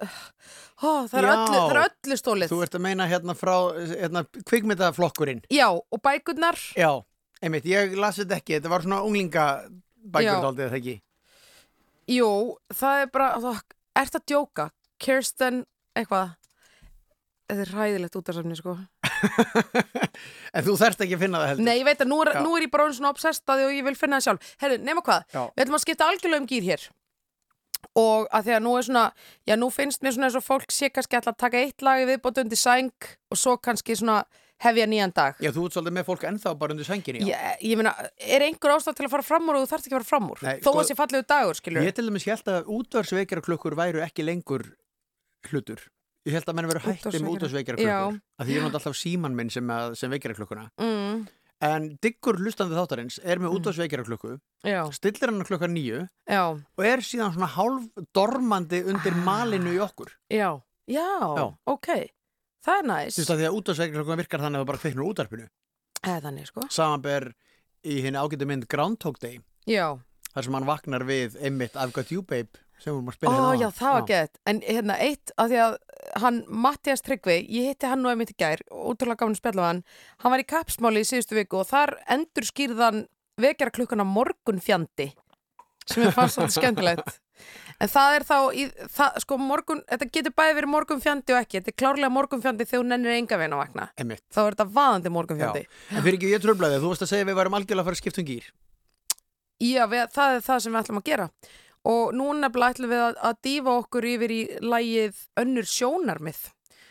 [0.00, 3.54] ó, það, er öllu, það er öllu stólið Þú ert að meina hérna frá
[3.90, 5.44] hérna, kvikmyndaflokkurinn?
[5.52, 6.58] Já, og bækurnar.
[6.78, 6.90] Já,
[7.42, 9.70] einmitt, ég las þetta ekki þetta var svona unglinga Já.
[10.16, 10.96] bækur daldið þetta ekki?
[12.10, 12.30] Jú,
[12.74, 13.64] það er bara það,
[14.00, 14.70] Ert að djóka?
[15.00, 15.64] Kirsten,
[15.98, 16.36] eitthvað?
[17.50, 18.76] Þetta er ræðilegt útarsafni, sko.
[20.54, 21.66] En þú þarft ekki að finna það heldur.
[21.66, 23.96] Nei, ég veit að nú er, nú er ég bara svona obsestaði og ég vil
[23.98, 24.52] finna það sjálf.
[24.62, 25.42] Herru, nema hvað, Já.
[25.50, 26.86] við ætlum að skipta algjörlega um gýr hér
[27.96, 29.04] og að því að nú er svona
[29.48, 32.02] já, nú finnst mér svona eins og fólk sé kannski ætla að taka eitt lag
[32.02, 32.90] í viðbót undir sæng
[33.30, 34.24] og svo kannski svona
[34.60, 37.76] hefja nýjan dag Já, þú ert svolítið með fólk ennþá bara undir sænginni ég, ég
[37.80, 40.10] meina, er einhver ástæð til að fara fram úr og þú þarft ekki að fara
[40.10, 42.68] fram úr Nei, þó sko- að sé fallegu dagur, skilur Ég til dæmis held að
[42.76, 44.66] útvarsveikjara klukkur væru ekki lengur
[45.48, 45.80] hlutur.
[46.28, 47.96] Ég held að menn veru hætti með útvarsveikjara Já.
[48.04, 48.20] klukkur.
[48.36, 50.66] Af því ég nota alltaf síman minn sem, að- sem veikjara klukkuna.
[50.76, 51.22] mm,
[51.60, 56.84] En diggur hlustandi þáttarins er með útvarsveikjara klukku, já, stillir hann klukka nýju já, og
[56.88, 60.14] er síðan svona hálf dormandi undir malinu í okkur.
[60.32, 60.60] já.
[60.90, 61.06] Já,
[61.36, 61.44] Já.
[61.70, 61.86] ok.
[62.66, 63.14] Það er næs.
[63.14, 65.44] Þú veist að því að útvarsveikjara klukka virkar þannig að það bara kveiknur útarpinu.
[66.02, 66.64] eða þannig, sko.
[66.72, 67.26] Samanber
[67.84, 69.38] í henni ágættu mynd Groundhog Day,
[69.68, 69.86] já,
[70.34, 73.32] þar sem hann vaknar við einmitt I've got you babe, sem við erum að spila
[73.36, 73.76] hérna já, áðan.
[73.78, 74.42] það var gett.
[74.50, 75.78] En hérna, eitt, af því að
[76.24, 79.82] hann, Mattias Tryggvi, ég hitti hann nú einmitt í gær, útrúlega gafin spjalla við hann,
[80.24, 83.04] hann var í kapsmáli í síðustu viku og þar endur skýrðan
[83.40, 85.10] vekjara klukkuna morgunfjandi,
[85.88, 87.20] sem ég fannst svolítið skemmtilegt.
[87.80, 91.60] En það er þá, í, það, sko, morgun, þetta getur bæði verið morgunfjandi og ekki,
[91.60, 93.86] þetta er klárlega morgunfjandi þegar hún nennir enga veginn að vakna.
[93.96, 94.24] Einmitt.
[94.28, 95.14] Þá er þetta vaðandi Já.
[95.14, 95.62] morgunfjandi.
[95.94, 98.02] En fyrir ekki ég tröflaði, þú varst að segja við varum algjörlega að fara að
[98.02, 98.50] skipta um gýr.
[99.60, 101.28] Já, við, það er það sem við ætlum að gera.
[101.88, 106.40] Og núna ætlum við að, að dýfa okkur yfir í lægið önnur sjónarmið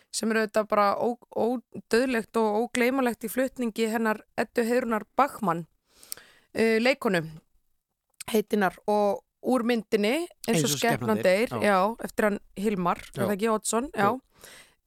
[0.10, 5.68] sem eru þetta bara ódöðlegt og ógleimulegt í flutningi hennar Eddu Heirunar Bachmann
[6.58, 7.22] uh, leikonu
[8.34, 10.74] heitinar og úr myndinni eins og
[11.64, 13.22] já, eftir hann Hilmar, Já.
[13.22, 14.10] er það ekki Oddsson, já.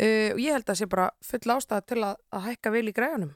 [0.03, 2.95] Uh, og ég held að sé bara full ástæða til að, að hækka vel í
[2.97, 3.33] græjunum.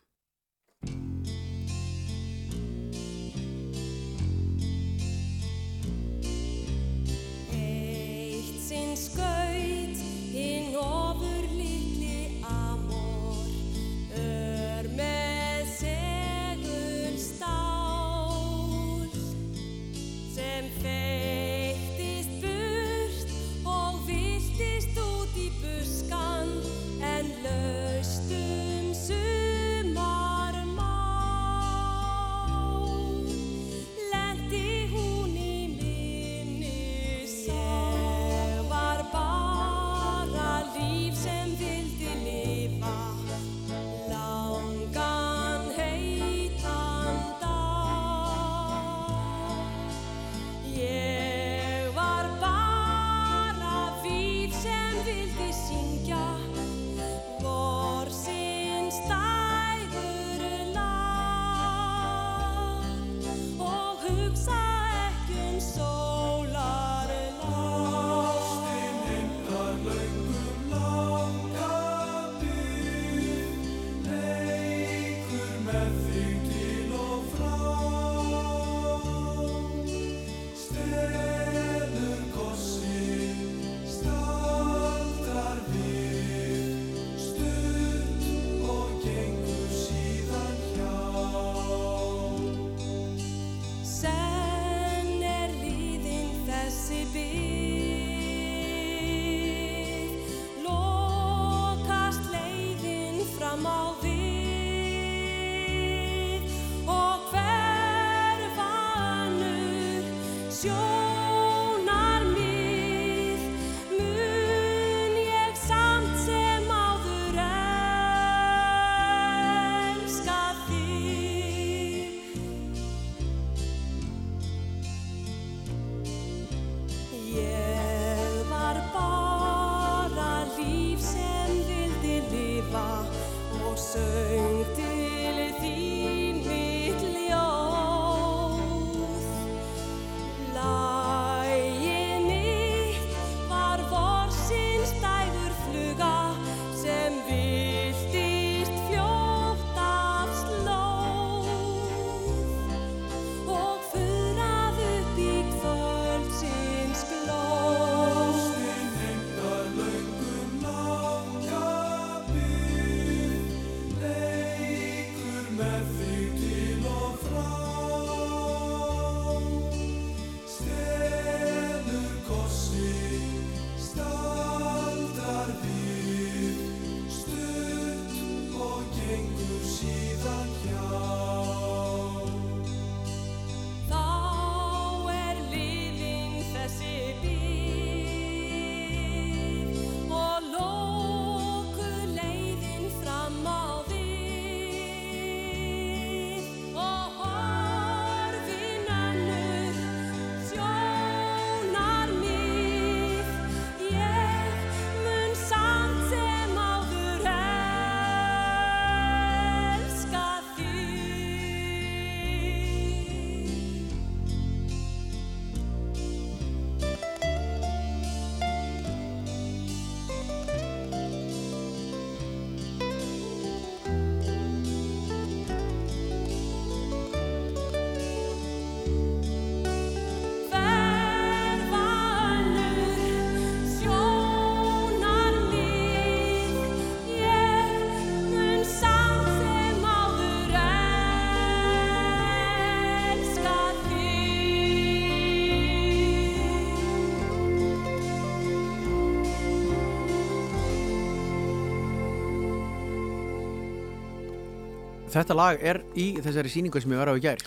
[255.13, 257.41] Þetta lag er í þessari sýningu sem ég var á í gær.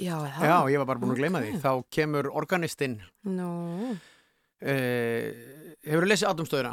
[0.00, 0.46] Já, það?
[0.48, 1.50] Já, ég var bara búin að gleyma því.
[1.58, 1.60] Ok.
[1.62, 2.94] Þá kemur organistinn,
[3.28, 3.50] Nú,
[3.92, 5.28] uh,
[5.84, 6.72] hefur lesið Atomstöðuna?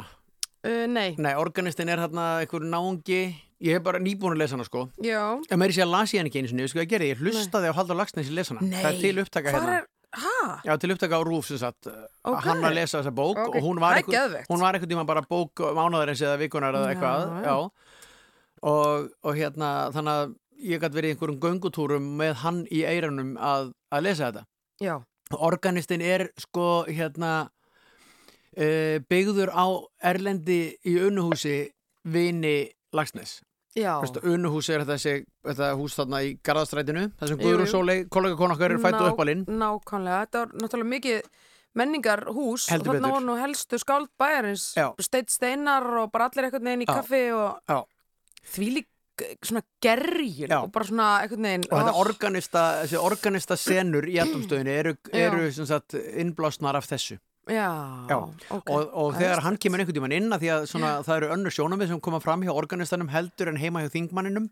[0.64, 3.20] uh, nei, Nei, organistinn er hérna einhver náungi,
[3.60, 4.86] ég hef bara nýbúin að lesa hana sko.
[5.04, 5.20] já.
[5.50, 7.20] En meiri sé að las ég hann ekki einu sinni, við sko að gera, ég
[7.20, 8.60] hlustaði á Haldur Lagsnes í lesana.
[8.64, 9.76] Nei, Það er til upptaka Hvar hérna.
[9.76, 9.86] er,
[10.16, 10.34] hæ?
[10.64, 11.86] Já, til upptaka á Rúf sem sagt,
[12.24, 12.40] Ok.
[12.48, 16.24] hann að lesa þessa bók Ok, og hún var, var einhvern tíma bara bók mánaðarins
[16.24, 17.44] eða vikunar eða eitthvað, já.
[17.44, 17.70] já.
[18.62, 20.32] Og, og hérna, þannig að
[20.70, 24.42] ég gæti verið í einhverjum göngutúrum með hann í eiranum að, að lesa þetta.
[24.84, 24.94] Já,
[25.30, 29.66] Organistinn er sko hérna uh, byggður á
[30.12, 31.70] Erlendi í Unuhúsi
[32.04, 33.38] vini Lagsnes.
[33.76, 33.94] já.
[34.02, 35.14] Veistu, Unuhúsi er þessi,
[35.46, 37.70] þetta hús þarna í Garðastrætinu, þessum Guðrún.
[37.70, 39.44] Sólei, kollega konakkar er fættu Ná- uppalinn.
[39.46, 41.30] Nákvæmlega, þetta var náttúrulega mikið
[41.78, 44.88] menningarhús Heldur og þarna voru nú helstu skáld bæjarins Já.
[44.98, 47.78] Steit Steinar og bara allir einhvern veginn í kaffi og Já.
[48.46, 48.88] Þvílík
[49.44, 54.76] svona gerjun og bara svona veginn Og þetta oh, organista, þessi organista senur í atomstöðinu
[54.82, 54.94] eru,
[55.26, 57.18] eru sem sagt, innblásnar af þessu.
[57.50, 58.18] Já, Já.
[58.52, 58.68] ok.
[58.70, 61.54] Og, og þegar hann kemur einhvern tímann inn að því að svona, það eru önnur
[61.56, 64.50] sjónamið sem koma fram hjá organistanum heldur en heima hjá þingmanninum,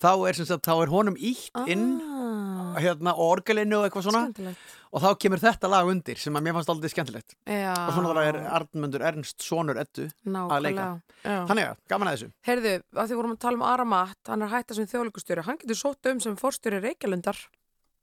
[0.00, 4.22] þá er, sagt, þá er honum ítt inn ah, hérna, og orgelinu og eitthvað svona
[4.28, 7.34] Skemmtilegt og þá kemur þetta lag undir sem að mér fannst aldrei skemmtilegt.
[7.44, 10.06] Já, Og svona það er Arnmundur Ernst sonur Eddu.
[10.24, 10.86] nákvæmlega
[11.24, 11.38] Já.
[11.50, 12.28] Þannig að, gaman að þessu.
[12.48, 15.80] Heyrðu, að því vorum að tala um Aramat, hann er hætta sem þjóðleikustjóri, hann getur
[15.80, 17.40] sótt um sem forstjóri Reykjalundar.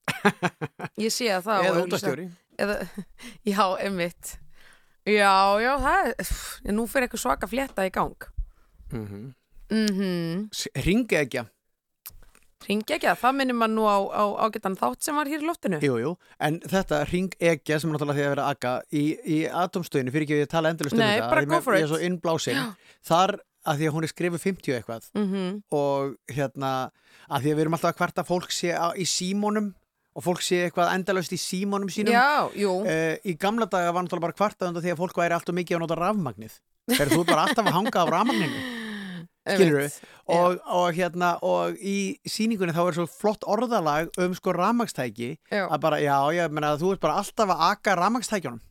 [1.05, 2.27] Ég sé að það Eða útastjóri.
[3.51, 4.37] Já, einmitt.
[5.05, 6.29] Já, já, það er,
[6.73, 8.29] nú fyrir eitthvað svaka flétta í gang.
[8.91, 9.25] Mm -hmm.
[9.75, 10.49] Mhm.
[10.85, 11.49] Ringi ekki að.
[12.65, 15.79] Að, það minnir maður nú á, á ágættan þátt sem var hér í loftinu.
[15.85, 20.11] Jú, jú, en þetta ring ekki sem náttúrulega því að vera aga í, í atomstöðinu,
[20.15, 21.79] fyrir ekki að ég tala endalust um Nei, þetta bara af því go for ég
[21.79, 21.85] it.
[21.85, 22.61] er svo innblásin
[23.05, 23.35] þar
[23.65, 25.63] að því að hún er skrifuð 50 eitthvað Mhm.
[25.73, 26.71] og hérna
[27.29, 29.71] að því að við erum alltaf að kvarta að fólk sé á, í símónum
[30.15, 32.85] og fólk sé eitthvað endalaust í símónum sínum Já, jú.
[32.85, 35.75] Eh, í gamla daga var náttúrulega bara kvartað undan því að fólk væri alltaf mikið
[35.75, 36.59] að nota rafmagnið
[36.99, 38.61] er þú bara alltaf að hanga á rafmagninu
[39.45, 39.81] skilurðu?
[39.85, 40.13] Einmitt.
[40.27, 45.67] og, og hérna og í síningunni þá er svo flott orðalag um sko rafmagstæki Já.
[45.69, 48.63] að bara, já, ég meina að þú ert bara alltaf að aka rafmagstækjónum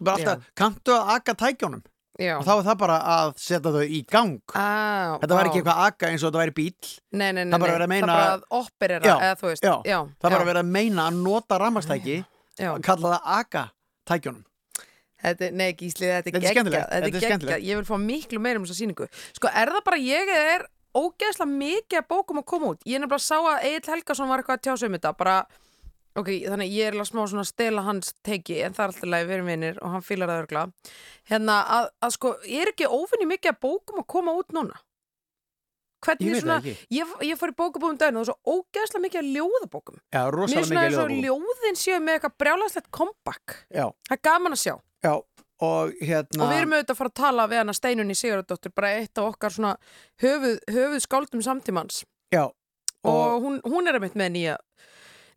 [0.00, 1.84] bara alltaf, kanntu að aka tækjónum
[2.16, 2.38] Já.
[2.38, 5.76] og þá er það bara að setja þau í gang Á, þetta var ekki eitthvað
[5.82, 6.72] að aka eins og þetta væri bíl
[7.12, 9.50] Nei, nei, nei, það bara verið að meina- Það bara að operera, Já, eða þú
[9.50, 9.62] veist.
[9.68, 12.16] já, já það bara vera að meina að nota rafmagstæki
[12.56, 12.70] Já.
[12.72, 13.64] og kalla það aka
[14.08, 14.44] tækjónum
[15.22, 16.54] Þetta, nei, Gísli, þetta er geggjað.
[16.54, 17.62] skemmtilegt, Þetta er geggjað.
[17.66, 19.06] Ég vil fá miklu meira um þessa sýningu.
[19.38, 22.82] Sko, er það bara ég eða er ógeðslega mikið að bókum að koma út?
[22.84, 25.12] Ég er nefnilega að sá að Egil Helgason var eitthvað að tjá sig um þetta.
[25.16, 25.36] Bara,
[26.16, 29.10] ok, þannig ég er alveg smá svona að stela hans teiki, en það er alltaf
[29.14, 30.66] leið, við erum vinnir og hann fílar það örgla.
[31.32, 34.80] Hérna, að, að sko, er ekki óvinni mikið að bókum að koma út núna?
[36.06, 36.56] Hvernig Ég svona,
[36.92, 39.96] ég, ég fór í bókabóðum daginn og það er svo ógeðslega mikið að ljóðabókum.
[40.12, 43.54] Já, Mér er rosalega svona mikið eins og ljóðin séu með eitthvað brjálæslegt comeback.
[43.72, 44.74] Já, Það er gaman að sjá.
[45.04, 45.14] Já,
[45.60, 48.90] og hérna Og við erum auðvitað að fara að tala við hana Steinunni Sigurðardóttir, bara
[49.00, 49.74] eitt af okkar svona
[50.22, 52.04] höfuð, höfuð skáldum samtímans.
[52.32, 52.46] Já,
[53.06, 54.54] Og, og, hún, hún er að mitt með nýja,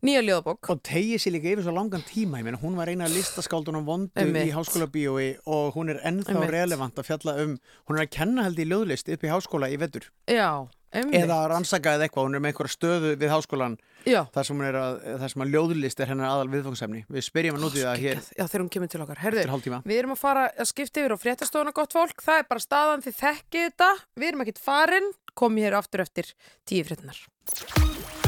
[0.02, 0.70] nýja ljóðabók.
[0.72, 4.10] og tegið sér líka yfir svo langan tíma ég meina, hún var eina listaskaldunum vondu
[4.18, 4.48] Einmitt.
[4.48, 6.50] í háskóla bíói og hún er ennþá Einmitt.
[6.50, 7.52] relevant að fjalla um
[7.86, 11.16] hún er að kenna held í ljóðlist upp í háskóla í vetur Já, einmitt.
[11.20, 13.76] eða að rannsaka eða eitthvað, hún er með einhverja stöðu við háskólan
[14.08, 14.20] Já.
[14.34, 17.86] þar sem, að, þar sem að ljóðlist er hennar aðal viðfangsefni við spyrjum að nútið
[17.88, 18.22] það hér.
[18.36, 19.22] Já, þegar hún kemur til okkar.
[19.24, 22.24] Herðu, við erum að fara að skipta yfir á fréttastofuna gott fólk.
[22.24, 23.90] Það er bara staðan þið þekkið þetta.
[24.16, 25.12] Við erum ekkert farin.
[25.34, 26.32] Komum hér aftur eftir
[26.68, 28.19] tíu fréttinar.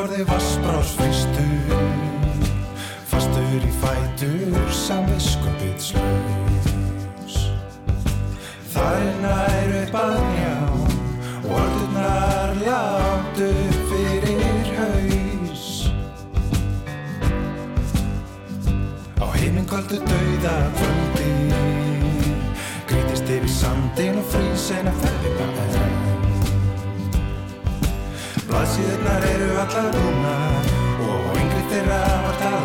[0.00, 1.72] Yfirborði vassbrás fristur
[3.10, 7.36] Fastur í fætur Samviskupið slaus
[8.72, 10.56] Það er nær upp að njá
[11.40, 15.68] Og orðurnar látt upp fyrir haus.
[19.20, 21.30] Á heiminn kvöldu dauða kvöldi
[22.88, 25.09] Grítist yfir sandin og frísin að ferðina
[28.50, 30.70] Blaðsíðurnar eru allar rúnar
[31.06, 32.64] og yngri þeirra var talað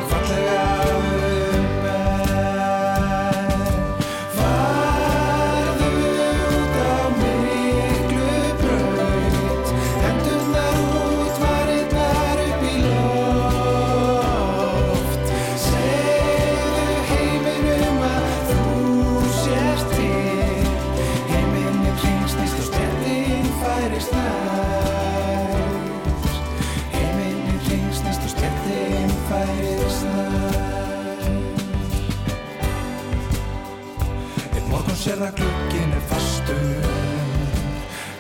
[35.05, 36.85] sér að glukkin er fastur.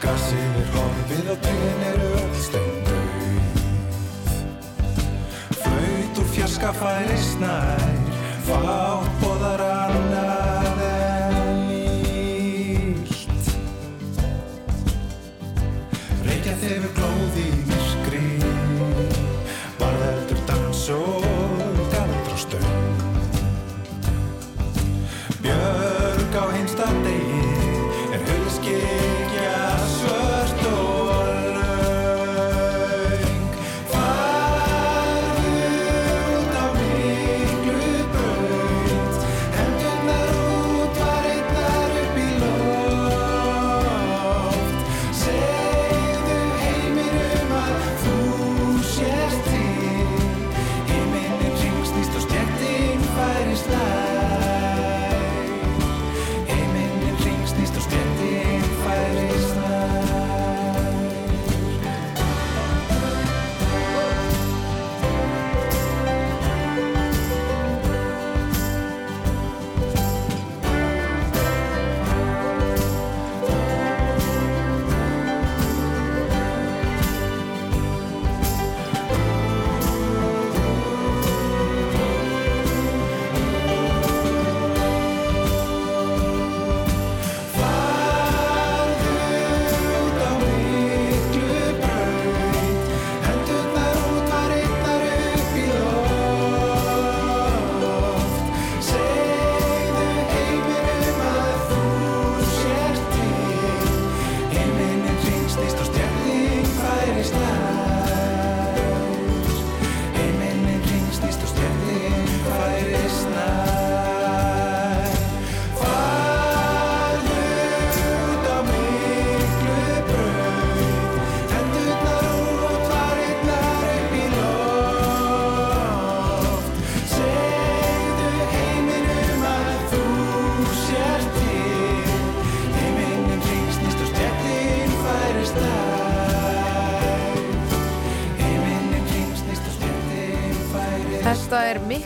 [0.03, 3.63] Gassið er horfið og trén eru öll steindauð
[5.63, 7.87] Flaut úr fjarska færist nær
[8.45, 9.44] Fátt boðar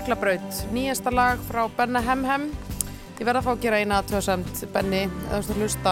[0.09, 2.47] er Mikla braut, nýjasta lag frá Benna Hemhem.
[3.19, 5.91] Ég verð að fá að gera eina aðtöðsamt, Benni, eða þú veist að hlusta,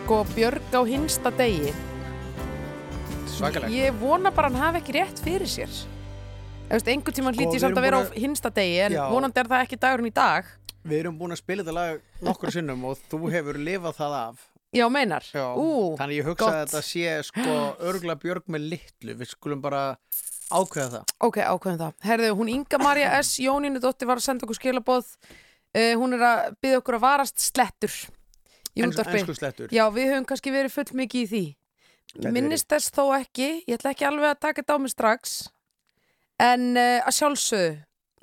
[0.00, 1.74] sko Björg á hinsta degi.
[3.30, 3.70] Svakalegt.
[3.70, 5.70] Ég vona bara hann hafi ekki rétt fyrir sér.
[5.70, 8.96] Þú veist, einhvern tímann Sko, hlýtt við ég samt að vera á hinsta degi, en
[8.98, 9.04] Já.
[9.14, 10.50] vonandi er það ekki dagurinn í dag.
[10.82, 14.46] Við erum búin að spila þetta lag nokkur sinnum og þú hefur lifað það af.
[14.74, 15.22] Já, meinar.
[15.30, 16.56] Já, Ú, Þannig ég hugsa gott.
[16.56, 17.60] að þetta sé sko
[17.92, 19.14] örgla björg með litlu.
[19.14, 19.92] Við skulum bara
[20.50, 21.14] ákveða það.
[21.26, 21.92] Ok, ákveðum það.
[22.06, 23.36] Herðu, hún Inga Marja S.
[23.42, 25.08] Jónínu Dóttir var að senda okkur skilaboð.
[25.76, 27.92] Uh, hún er að byggja okkur að varast slettur
[28.76, 29.18] í En- útvarpi.
[29.20, 29.68] ensku slettur.
[29.74, 31.44] Já, við höfum kannski verið full mikið í því.
[32.16, 35.34] Gæti Minnist þess þó ekki, ég ætla ekki alveg að taka þetta á mig strax,
[36.40, 37.74] en uh, að sjálfsögðu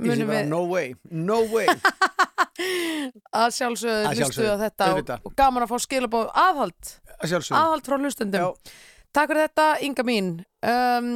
[0.03, 1.67] Ég sé munum bara, við no way, no way.
[3.43, 5.27] að sjálfsögðu Að hlustu sjálfsögðu, á þetta og, auðvitað.
[5.29, 7.59] og gaman að fá skilaboð aðhald, Að sjálfsögum.
[7.61, 8.41] aðhald frá hlustundum.
[8.41, 8.73] Já.
[9.13, 10.29] Takk fyrir þetta, Inga mín.
[10.65, 11.09] Um,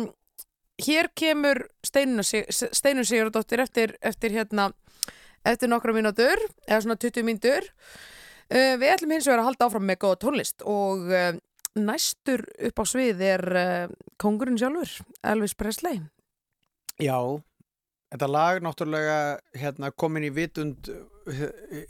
[0.83, 4.69] hér kemur Steinun Sig- Steinun Sigurdóttir eftir, eftir hérna
[5.47, 7.67] eftir nokkra mínútur, eða svona 20 mínútur.
[8.51, 11.33] Uh, við ætlum hins vegar að halda áfram með góða tónlist og uh,
[11.77, 14.91] næstur upp á svið er uh, kongurinn sjálfur,
[15.27, 15.99] Elvis Presley.
[16.99, 17.17] Já,
[18.13, 19.17] þetta lag náttúrulega
[19.59, 20.87] hérna, komin í vitund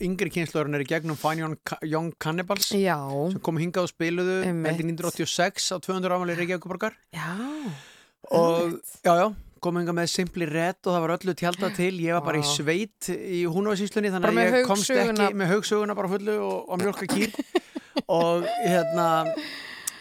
[0.02, 2.98] yngri kynslaurinn er í gegnum Fine Young, Ca- Young Cannibals Já,
[3.32, 4.72] sem kom hingað og spiluðu Einmitt.
[4.74, 7.30] held í 1986 á 200 ámæli Reykjavíkuborgar já.
[8.32, 9.28] Og já, já,
[9.64, 11.94] kom hingað með Simply Red og það var öllu tjálta til.
[12.04, 16.12] Ég var bara í sveit í Húnavarsíslunni þannig að ég komst ekki með haugsöguna bara
[16.12, 17.34] fullu og, og mjölka kýr
[18.20, 19.08] og hérna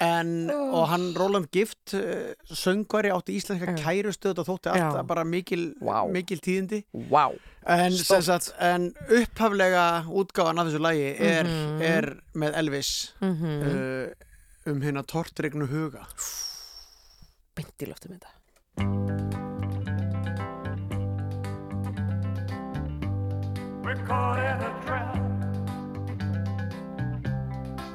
[0.05, 4.83] en, og hann Roland Gift uh, söngvari átti íslenska kærustu þetta þótti Já.
[4.91, 6.03] alltaf bara mikil, Vá.
[6.13, 6.83] mikil tíðindi.
[7.09, 7.31] Vá.
[7.67, 11.81] en, sagt, en upphaflega útgáfan af þessu lagi er, Mhm.
[11.83, 13.65] er með Elvis Mm -hmm.
[13.67, 16.05] uh, um hérna tortregnu huga
[17.57, 18.31] Beint í loftum þetta.
[23.83, 25.15] We're caught in a trap.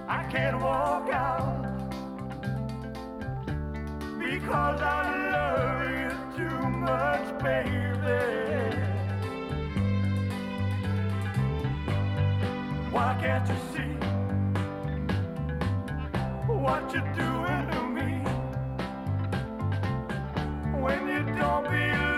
[0.08, 1.62] I can't walk out
[4.18, 5.02] because I
[5.36, 6.10] love you
[6.40, 8.24] too much, baby.
[12.90, 13.94] Why can't you see
[16.48, 17.81] what you're doing
[20.82, 22.11] when you don't believe.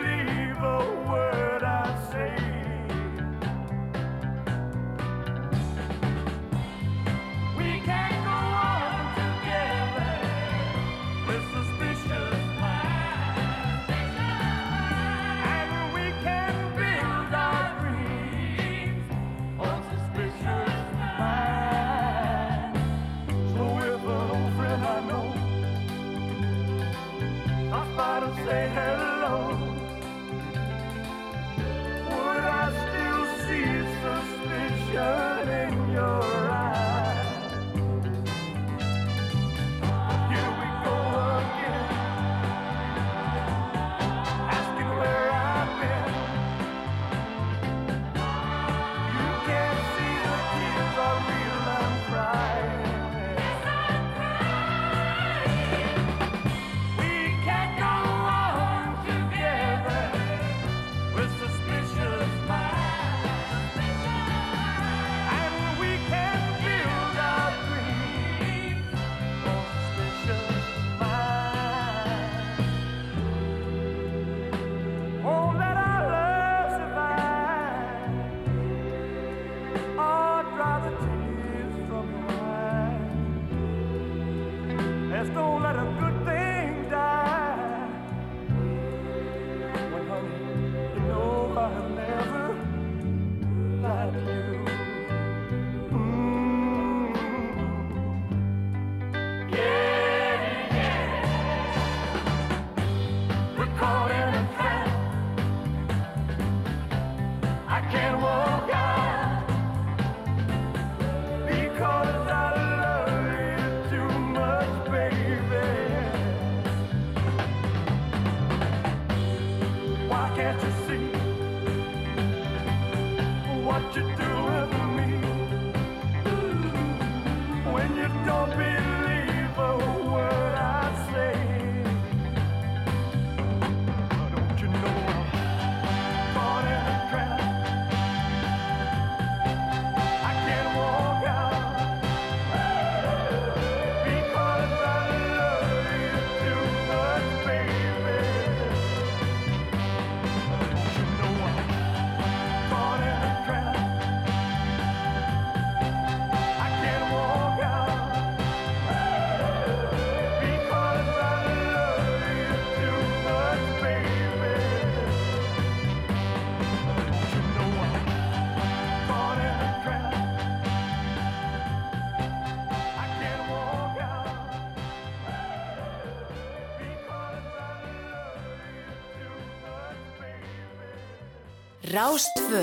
[181.94, 182.62] Rástfö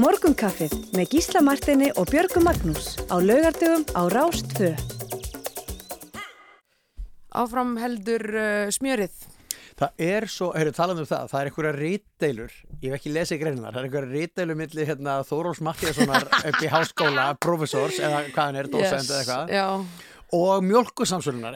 [0.00, 4.70] Morgunkaffið með Gísla Martini og Björgu Magnús á laugardögum á Rástfö.
[7.36, 9.12] Áfram heldur uh, smjörið.
[9.76, 13.40] Það er svo, heyrðu, talað um það, það er einhverja rítdeilur, ég hef ekki lesið
[13.42, 18.44] greinar, það er einhverja rítdeilur milli hérna, Þóróls Mattiassonar upp í háskóla, professors, eða hvað
[18.48, 19.66] hann er, docent eða eitthvað, Já,
[20.34, 21.54] og mjölkusamsölunar,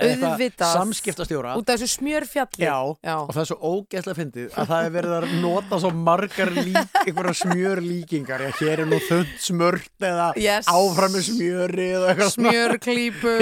[0.63, 1.57] samskiptastjóra.
[1.59, 2.63] út af þessu smjörfjalli.
[2.63, 3.15] Já, Já.
[3.25, 6.99] og það er svo ógeðslega fyndið að það er verið að nota svo margar lík,
[7.05, 10.67] einhverja smjör líkingar, já, hér er nú þund smört eða Yes.
[10.71, 11.89] áfram með smjöri.
[12.35, 13.35] Smjörklípu,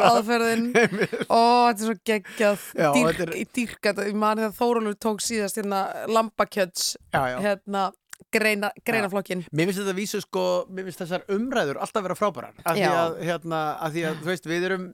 [0.00, 0.68] aðferðin.
[1.30, 1.40] Ó,
[1.70, 2.66] þetta er svo geggjað.
[2.76, 5.80] Já, Dýrk, þetta er- dýrkat, ég man þegar Þórólfur tók síðast hérna
[6.10, 7.90] lambakjöts, hérna
[8.32, 9.44] greina, greinaflokkin.
[9.52, 12.56] Mér finnst þetta vísu sko, mér finnst þessar umræður alltaf vera frábærar.
[12.64, 14.90] Af því að, hérna, af því að, þú veist, við erum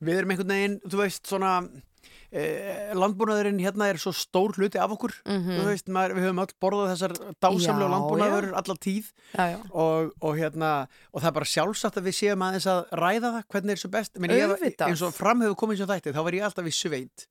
[0.00, 1.52] við erum einhvern veginn, þú veist, svona
[2.32, 5.16] eh, landbúnaðurinn hérna er svo stór hluti af okkur.
[5.26, 9.10] Þú veist, maður, við höfum öll borðað þessar dásamlega landbúnaður alla tíð.
[9.34, 9.58] Já, já.
[9.70, 10.70] og, og hérna,
[11.12, 13.92] og það er bara sjálfsagt að við séum aðeins að ræða það, hvernig er svo
[13.96, 14.22] best.
[14.22, 14.56] Meni, ég,
[14.88, 17.29] eins og fram hefur komið sem þætti, þá var ég alltaf í sveit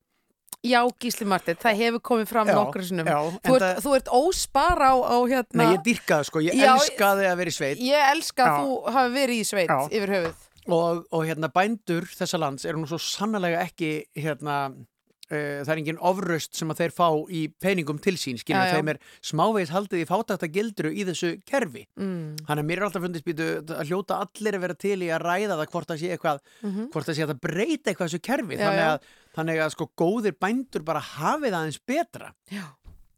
[0.66, 3.08] Já, Gísli Martin, það hefur komið fram nokkru sinnum.
[3.08, 5.56] já, Þú, ert, þú ert óspar á, á hérna...
[5.62, 8.76] Nei, ég dýrkaði sko, ég Já, elskaði að vera í sveit Ég elska að þú
[8.98, 9.80] hafi verið í sveit Já.
[9.88, 10.46] yfir höfuð.
[10.70, 14.60] og, og hérna bændur þessa lands eru nú svo sannlega ekki hérna
[15.30, 18.64] Uh, það er engin ofraust sem að þeir fá í peningum til sín, já.
[18.74, 22.32] þeim er smávegis haldið í fátækta gildru í þessu kerfi Mm.
[22.48, 25.22] þannig að mér er alltaf fundist býtu að hljóta allir að vera til í að
[25.22, 26.42] ræða það hvort það sé eitthvað
[26.90, 29.06] hvort það sé að það breyta eitthvað þessu kerfi þannig, að,
[29.36, 32.34] þannig að sko góðir bændur bara hafið aðeins betra.
[32.50, 32.66] Já.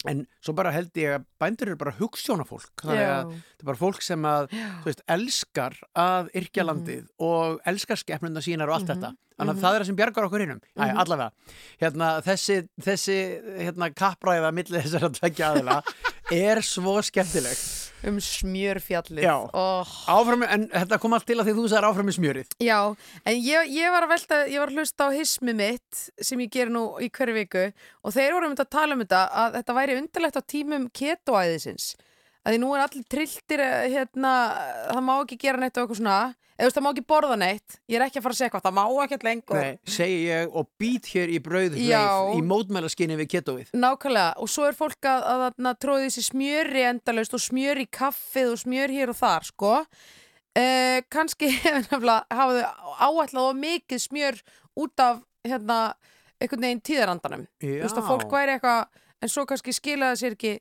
[0.05, 3.79] en svo bara held ég að bændur eru bara hugssjónafólk þannig að þetta er bara
[3.79, 4.49] fólk sem að
[4.83, 6.33] veist, elskar að Mhm.
[6.41, 9.13] yrkja landið og elskar skeppnunda sínar og allt þetta.
[9.39, 10.99] Þannig að það er það sem bjargar okkur hinnum Mhm.
[10.99, 11.31] Allavega,
[11.81, 13.19] hérna, þessi, þessi
[13.63, 15.83] hérna, kappræða millir þessar að tvekja aðila
[16.33, 17.57] er svo skemmtileg
[18.03, 19.26] Um smjörfjallið.
[19.55, 19.90] Oh.
[20.11, 22.78] áfram, en þetta kom allt til að því þú sagðir áfram með smjörið Já,
[23.22, 26.50] en ég, ég var að velta, ég var að hlusta á hismi mitt sem ég
[26.50, 27.66] ger nú í hverju viku
[28.03, 30.88] og þeir voru um þetta að tala um þetta að þetta væri undarlegt á tímum
[30.98, 31.92] ketoæðisins
[32.43, 34.36] að því nú er allir trilltir eh, hérna,
[34.90, 36.20] það má ekki gera neitt og eitthvað svona
[36.53, 38.49] eða þú veist, það má ekki borða neitt ég er ekki að fara að segja
[38.51, 42.03] eitthvað, það má ekki lengur Nei, segi ég og být hér í brauðhleif Já.
[42.36, 46.84] í mótmælaskinni við ketóið Nákvæmlega, og svo er fólk að, að, að tróði þessi smjöri
[46.90, 49.72] endalaust og smjöri í kaffið og smjör hér og þar, sko.
[50.53, 51.49] Eh, kannski
[51.90, 54.43] hafa þau of mikið smjör
[54.82, 55.78] út af, hérna,
[56.43, 57.47] einhvern veginn tíðarandanum.
[57.62, 60.53] Þú veist að fólk væri eitthvað, en svo kannski skilaði sér ekki,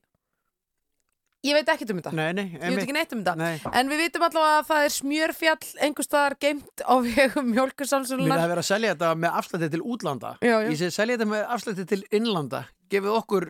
[1.43, 2.11] ég veit ekkert um þetta.
[2.13, 3.35] Nei, nei, Ég veit ekki neitt um þetta.
[3.37, 3.59] Nei.
[3.73, 8.27] En við vitum allavega að það er smjörfjall einhver staðar geimt á vegum Mér mjólkursalsunar.
[8.37, 10.69] það verið að selja þetta með afslætti til útlanda Já, já.
[10.69, 13.45] Ég segi selja þetta með afslætti til innlanda Gefið okkur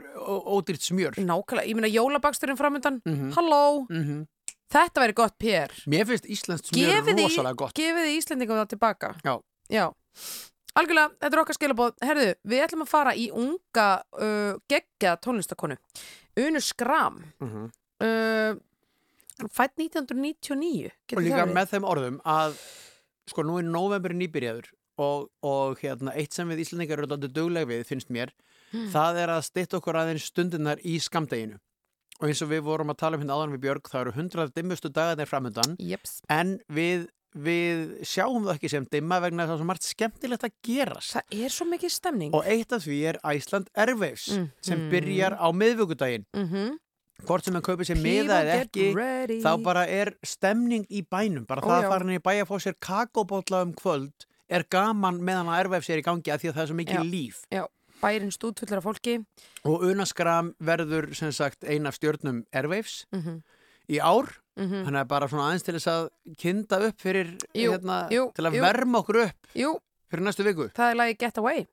[0.56, 3.32] ódýrt smjör Nákvæmlega, ég meina jólabaksturinn framöndan, Mhm.
[3.36, 4.28] halló, mm
[4.72, 5.68] þetta væri gott pér.
[5.86, 9.34] Mér finnst íslenskt smjör gefið því, rosalega gott gefið því Íslendingum það tilbaka Já.
[9.68, 9.90] Já.
[10.80, 15.76] algjörlega, þetta er okkar skilabóð herðu, við ætlum að fara í unga uh, geggja tónlistakonu
[16.40, 17.68] Unu Skram Mhm.
[18.02, 22.58] Uh, fætt 1999 Og líka með þeim orðum að
[23.32, 24.72] Sko nú er november nýbyrjaður
[25.02, 28.34] og, og hérna, eitt sem við Íslendingar eru dálítið dugleg við, finnst mér
[28.72, 28.86] Hmm.
[28.88, 31.58] það er að stytta okkur aðeins stundirnar í skamdeginu
[32.22, 34.54] og eins og við vorum að tala um hérna áðan við Björg það eru hundrað
[34.56, 36.22] dimmustu dagarnir framöndan Jeps.
[36.32, 37.04] en við,
[37.36, 41.36] við sjáum það ekki sem dimma vegna það er svo margt skemmtilegt að gerast það
[41.44, 44.24] er svo mikið stemning og eitt af því er Iceland Airwaves
[44.64, 44.88] sem Mhm.
[44.96, 46.72] byrjar á miðvikudaginn mm -hmm.
[47.28, 49.40] Hvort sem hann kaupir sér miða eða ekki ready.
[49.44, 51.86] þá bara er stemning í bænum bara Ó, það já.
[51.86, 55.60] að fara henni í bæja að fá sér kakóbótla um kvöld er gaman meðan að
[55.62, 57.04] Airwaves er í gangi af því að það er svo mikið Já.
[57.14, 57.64] líf Já,
[58.02, 59.18] bærin stúdfullar af fólki
[59.64, 63.42] og Unaskram verður sem sagt ein af stjörnum Airwaves mm -hmm.
[63.90, 67.72] í ár Mm hann er bara svona aðeins til þess að kynda upp fyrir Jú,
[67.72, 68.62] hérna, jú, til að jú.
[68.62, 69.80] verma okkur upp Jú,
[70.12, 71.68] fyrir næstu viku það er lagi Get Away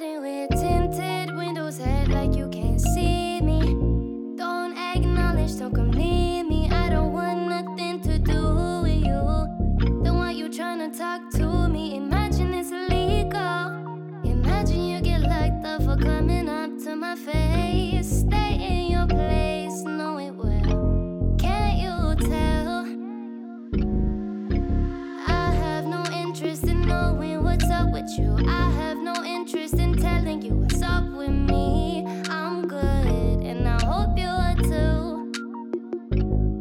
[0.00, 3.60] riding with tinted windows, head like you can't see me.
[4.36, 6.68] Don't acknowledge, don't come near me.
[6.70, 10.02] I don't want nothing to do with you.
[10.04, 11.96] Don't want you trying to talk to me.
[11.96, 13.70] Imagine it's illegal.
[14.24, 17.97] Imagine you get locked up for coming up to my face.
[28.00, 28.36] With you.
[28.46, 32.04] I have no interest in telling you what's up with me.
[32.28, 35.32] I'm good, and I hope you are too.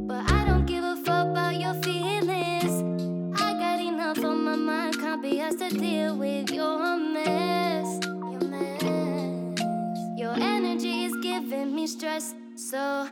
[0.07, 2.73] But I don't give a fuck about your feelings.
[3.39, 7.99] I got enough on my mind, can't be asked to deal with your mess.
[8.05, 9.59] Your mess.
[10.17, 13.07] Your energy is giving me stress, so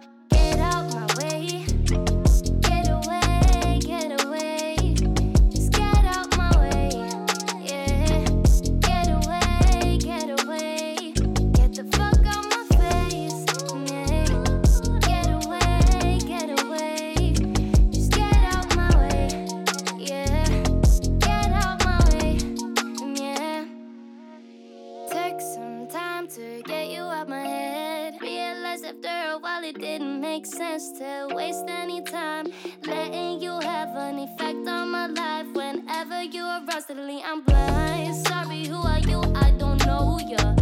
[31.56, 32.48] waste any time.
[32.86, 35.48] Letting you have an effect on my life.
[35.54, 38.16] Whenever you arouse, suddenly I'm blind.
[38.28, 39.22] Sorry, who are you?
[39.36, 40.56] I don't know ya.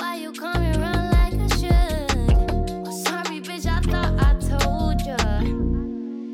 [0.00, 2.86] Why you coming around like I should?
[2.86, 5.16] Oh, sorry, bitch, I thought I told ya.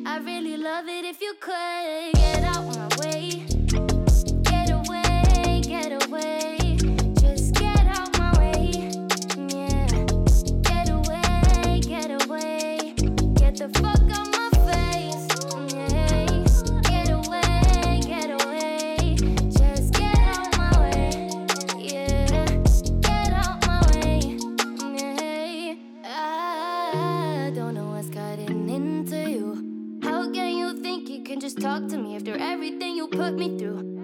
[0.06, 3.51] I really love it if you could get out my way.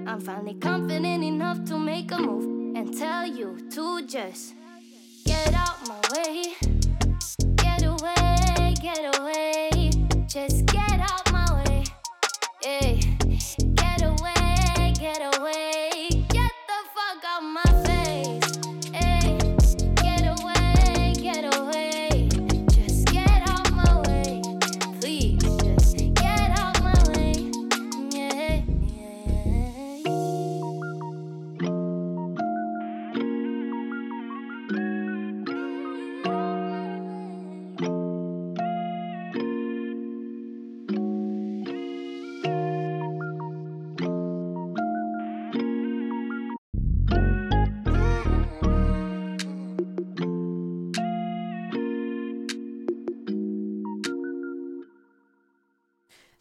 [0.09, 4.55] I'm finally confident enough to make a move and tell you to just
[5.27, 6.55] get out my way.
[7.57, 9.91] Get away, get away.
[10.27, 11.85] Just get out my way.
[12.65, 12.95] Yeah.
[13.75, 15.78] Get away, get away.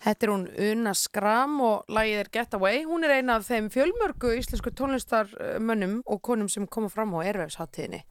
[0.08, 2.86] Þetta er hún Una Skram og lagið er Get Away.
[2.88, 8.06] Hún er eina af þeim fjölmörgu íslensku tónlistarmönnum og konum sem koma fram á erfæfsháttíðinni.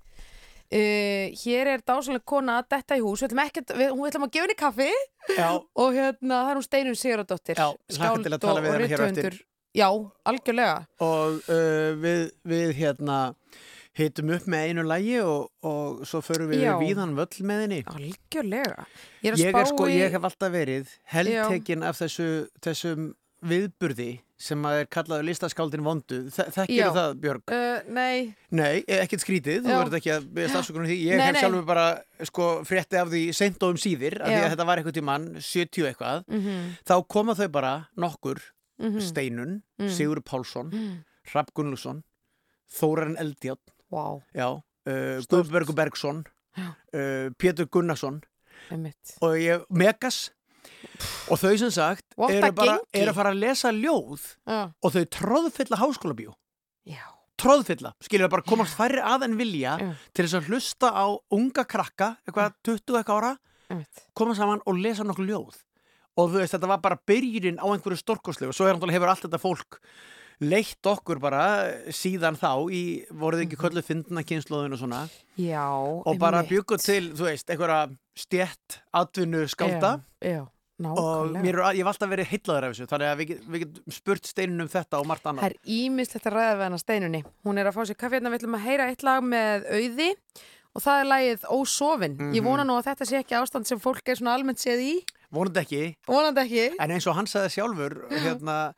[0.67, 4.25] Uh, hér er dásalega kona að detta í hús við ætlum, ekkert, við, hún ætlum
[4.27, 4.89] að gefa henni kaffi
[5.37, 8.89] Já, og hérna það er hún Steinun Sigurðardóttir Já, hlakka til að tala við hana
[8.91, 9.37] hér á eftir.
[9.79, 9.87] Já,
[10.27, 10.75] algjörlega
[11.07, 13.21] og uh, við, við hérna
[13.97, 16.75] hitum upp með einu lægi og, og svo förum við Já.
[16.81, 17.83] víðan völl með henni.
[17.93, 18.85] Algjörlega
[19.25, 22.29] Ég er Ég, er sko, ég hef alltaf verið heldtekinn af þessu,
[22.61, 23.15] þessum
[23.47, 26.19] viðburði sem að er kallaður listaskáldin vondu.
[26.33, 27.53] Þe þekkir það, Björg?
[27.57, 29.77] uh, Nei, Nei, e- ekkert skrítið, þú Já.
[29.81, 30.97] verður ekki að beðast afsökunum því.
[31.07, 31.87] Ég Nei, hef sjálfur bara
[32.29, 35.25] sko, frétti af því seint og um síðir, af því að þetta var eitthvað tímann,
[35.41, 36.27] 70 eitthvað.
[36.29, 38.43] mm Þá koma þau bara nokkur,
[38.81, 39.01] -hmm.
[39.01, 39.89] Steinun, Mm.
[39.93, 41.05] Sigur Pálsson, mm.
[41.35, 42.03] Rapp Gunnlaugsson,
[42.73, 43.73] Þóran Eldjátt,
[44.37, 45.27] Já, uh.
[45.33, 46.25] Guðbergur Bergsson,
[46.57, 46.71] Já.
[46.95, 48.21] uh, Pétur Gunnarsson
[48.71, 49.17] einmitt.
[49.21, 50.31] og ég, Megas.
[51.31, 55.79] Og þau sem sagt eru eru að fara að lesa ljóð Já, og þau tróðfylla
[55.79, 56.35] háskólabíó.
[56.87, 57.05] Já,
[57.41, 59.91] tróðfylla, skiljum við bara komast færri að en vilja Já.
[60.13, 63.33] til þess að hlusta á unga krakka, eitthvað 20 eitthvað ára
[63.71, 64.05] einmitt.
[64.15, 65.63] koma saman og lesa nokkuð ljóð.
[66.17, 69.27] Og þú veist, þetta var bara byrjunin á einhverju stórkoslegu og svo er hefur allt
[69.27, 69.81] þetta fólk
[70.41, 71.45] leitt okkur bara
[71.97, 75.05] síðan þá í, voruð ekki köllu fyndna kynnslóðin og svona
[75.41, 76.51] Já, og bara einmitt.
[76.67, 77.87] byggu til, þú veist, einhverja
[78.17, 80.45] stjætt atvinnu skálda Já, já
[80.93, 84.27] og mér ég hef alltaf verið heillaður af þessu þannig að við, við getum spurt
[84.29, 87.21] steinun um þetta og margt Það annað er ímislegt að ræða við hana steinunni.
[87.49, 90.09] Hún er að fá sér kaffi hérna, við ætlum að heyra eitt lag með auði
[90.77, 92.19] og það er lagið Ósofin.
[92.21, 92.45] Ég Mhm.
[92.45, 94.95] vona nú að þetta sé ekki ástand sem fólk er svona almennt séð í.
[95.33, 96.77] vonandi ekki, Vonandi ekki.
[96.79, 98.75] en eins og hann sagði sjálfur hérna,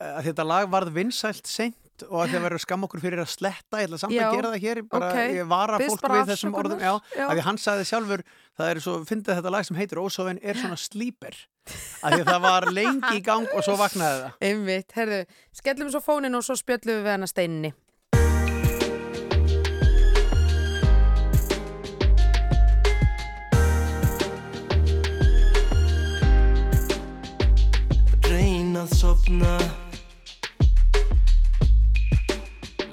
[0.00, 3.80] að þetta lag varð vinsælt seint og að þið verður skam okkur fyrir að sletta
[3.80, 5.34] ég ætla samt Já, að gera það hér bara, ok.
[5.38, 7.26] ég vara Biðst fólk við þessum orðum já, já.
[7.28, 8.24] að því hann sagði sjálfur
[8.58, 11.38] það er svo, fyndið þetta lag sem heitir Ósofin er svona slíper
[12.04, 15.22] að því að það var lengi í gang og svo vaknaði það Einmitt, herðu,
[15.62, 17.72] skellum svo fónin og svo spjöllum við hana steinunni.
[28.24, 29.83] Reyna að sopna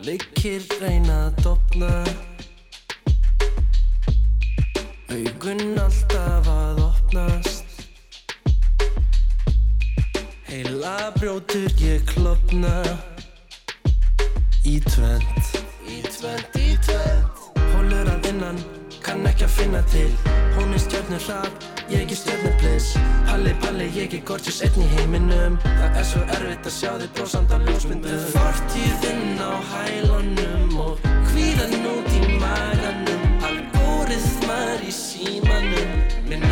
[0.01, 1.89] Leikir reyna að dopna
[5.13, 7.83] Augun alltaf að opnast.
[10.49, 12.73] Heila brjótur ég klopna
[14.65, 15.53] Í tvent.
[15.85, 17.45] Í tvent, í tvent.
[17.75, 18.57] Hólur að innan,
[19.05, 20.09] kann ekki að finna til.
[20.55, 24.87] Hún er stjörnur hrap, ég er stjörnur bliss Palli, palli, ég er gorgeous einn í
[24.95, 25.55] heiminum.
[25.63, 28.25] Það er svo erfitt að sjá þig brósand á ljósmyndum.
[28.35, 33.25] Fortíðinn á hælunum og hvílan út í maganum.
[33.47, 35.97] Algóriðmar í símanum.
[36.27, 36.47] Minn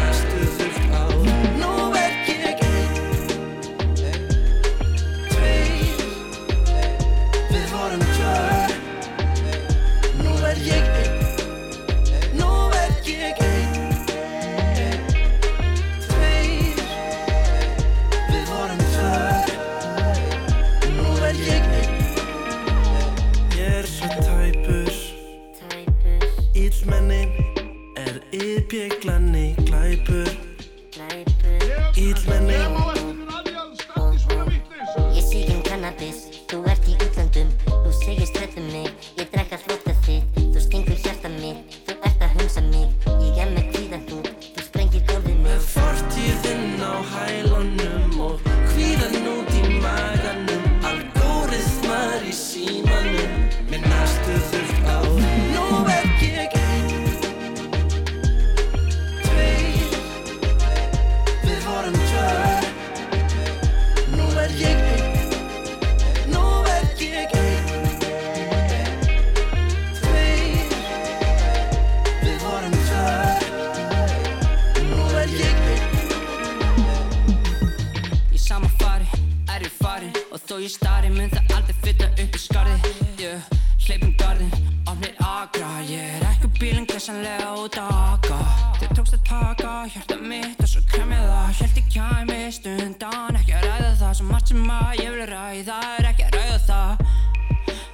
[87.70, 88.38] út að aka
[88.80, 93.40] Þau tókst að taka hjarta mitt Og svo kem ég það, held ég kæmi stundan
[93.40, 96.60] Ekki að ræða það, svo margt sem að ég vil ræða Er ekki að ræða
[96.70, 97.04] það.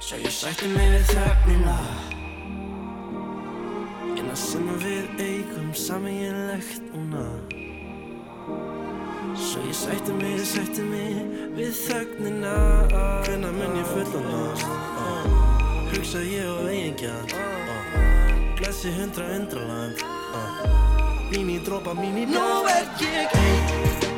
[0.06, 1.76] Svo ég sætti mig við þögnina.
[4.16, 7.24] Eina sem að við eigum sameiginlegt núna.
[9.34, 11.18] Svo ég sætti mig, sætti mig
[11.58, 12.54] við þögnina.
[13.26, 15.36] Hvenær mun ég fullorðast uh.
[15.90, 17.55] Hugsa ég á eigingjart
[18.56, 18.62] uh.
[18.62, 21.30] Glæsi hundra undraland uh.
[21.30, 24.15] Mín í dropa, mín í Nú er ég einn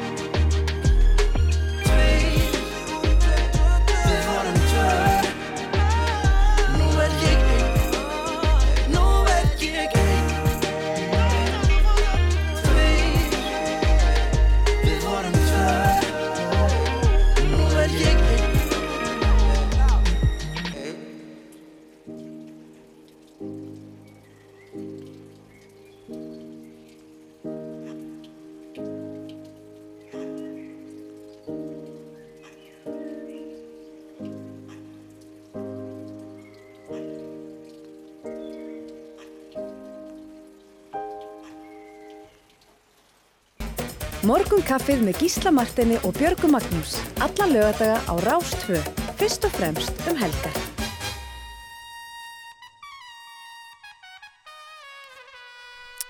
[44.68, 46.98] Morgun kaffið með Gísla Martini og Björgu Magnús.
[47.24, 48.76] Alla lögadaga á Rástvö.
[49.16, 50.56] Fyrst og fremst um helgar.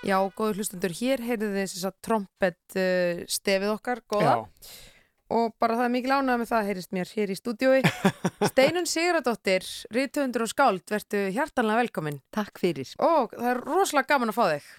[0.03, 4.35] Já, góður hlustundur, hér heyrðu þið þess að trompet uh, stefið okkar, góða.
[5.31, 7.81] Og bara það er mikil ánægða með það, heyrist mér hér í stúdiói.
[8.51, 12.21] Steinun Sigurðardóttir, rítuðundur og skáld, verðu hjartanlega velkomin.
[12.35, 12.91] Takk fyrir.
[12.99, 14.71] Og það er rosalega gaman að fá þig.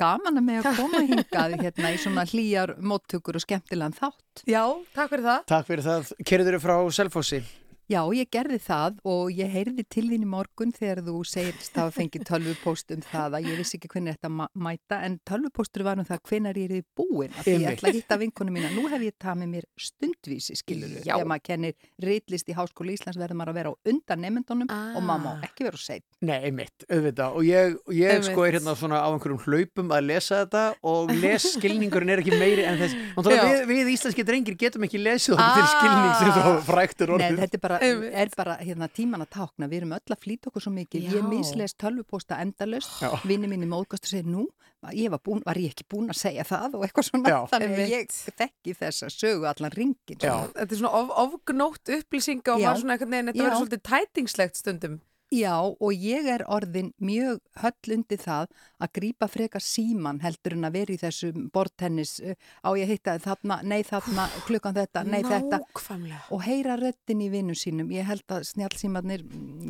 [0.00, 4.44] Gaman að með að koma hingað hérna í svona hlýjar móttökur og skemmtilegan þátt.
[4.48, 4.62] Já,
[4.96, 5.44] takk fyrir það.
[5.52, 6.14] Takk fyrir það.
[6.30, 7.42] Kerður frá Selfossi.
[7.90, 11.90] Já, ég gerði það og ég heyrði til þín í morgun þegar þú segist að
[11.98, 16.00] fengi tölvupóst um það að ég vissi ekki hvernig þetta ma mæta en tölvupóstur var
[16.00, 18.70] um það hvenar ég er í búin af því ég ætla að hitta vinkonu mína.
[18.72, 21.12] Nú hef ég það með mér stundvísi, skilur Já.
[21.18, 21.74] Þegar maður kennir
[22.08, 24.96] reitlist í Háskóla Íslands verður maður að vera á undan nefndunum Ah.
[24.96, 26.04] og maður má ekki vera á seitt.
[26.24, 27.36] Nei, einmitt, auðvitað.
[27.36, 32.14] Og ég, ég sko er hérna svona á einhverjum hlaupum að lesa þetta og lesskilningurinn
[32.16, 32.96] er ekki meiri en þess.
[33.28, 35.72] Við, við íslenski drengir getum ekki lesið okkur til Ah.
[35.76, 37.44] skilning sem þú fræktur Nei, orðið.
[37.44, 40.72] er bara, er bara hérna, tíman að tákna, við erum öll að flýta okkur svo
[40.74, 41.28] mikið, ég Já.
[41.28, 44.46] misleist tölvupósta endalust, vinni mín í móðgast og segir nú,
[44.92, 46.78] ég var, búin, var ég ekki búin að segja það?
[46.78, 47.38] og eitthvað svona, Já.
[47.52, 50.20] þannig að ég þekki þess að sögu allan ringin.
[50.20, 54.60] Þetta er svona of, ofgnótt upplýsinga og maður svona einhvern veginn, þetta verður svolítið tætingslegt
[54.60, 55.00] stundum.
[55.34, 58.52] Já, og ég er orðin mjög höll undir það
[58.82, 62.16] að grípa frekar síman heldur en að vera í þessu bortennis
[62.62, 66.20] á ég hitta þarna, nei þarna, klukkan þetta, nei þetta Nákvæmlega.
[66.34, 67.90] og heyra röddin í vinnum sínum.
[67.94, 69.24] Ég held að snjálfsímanir,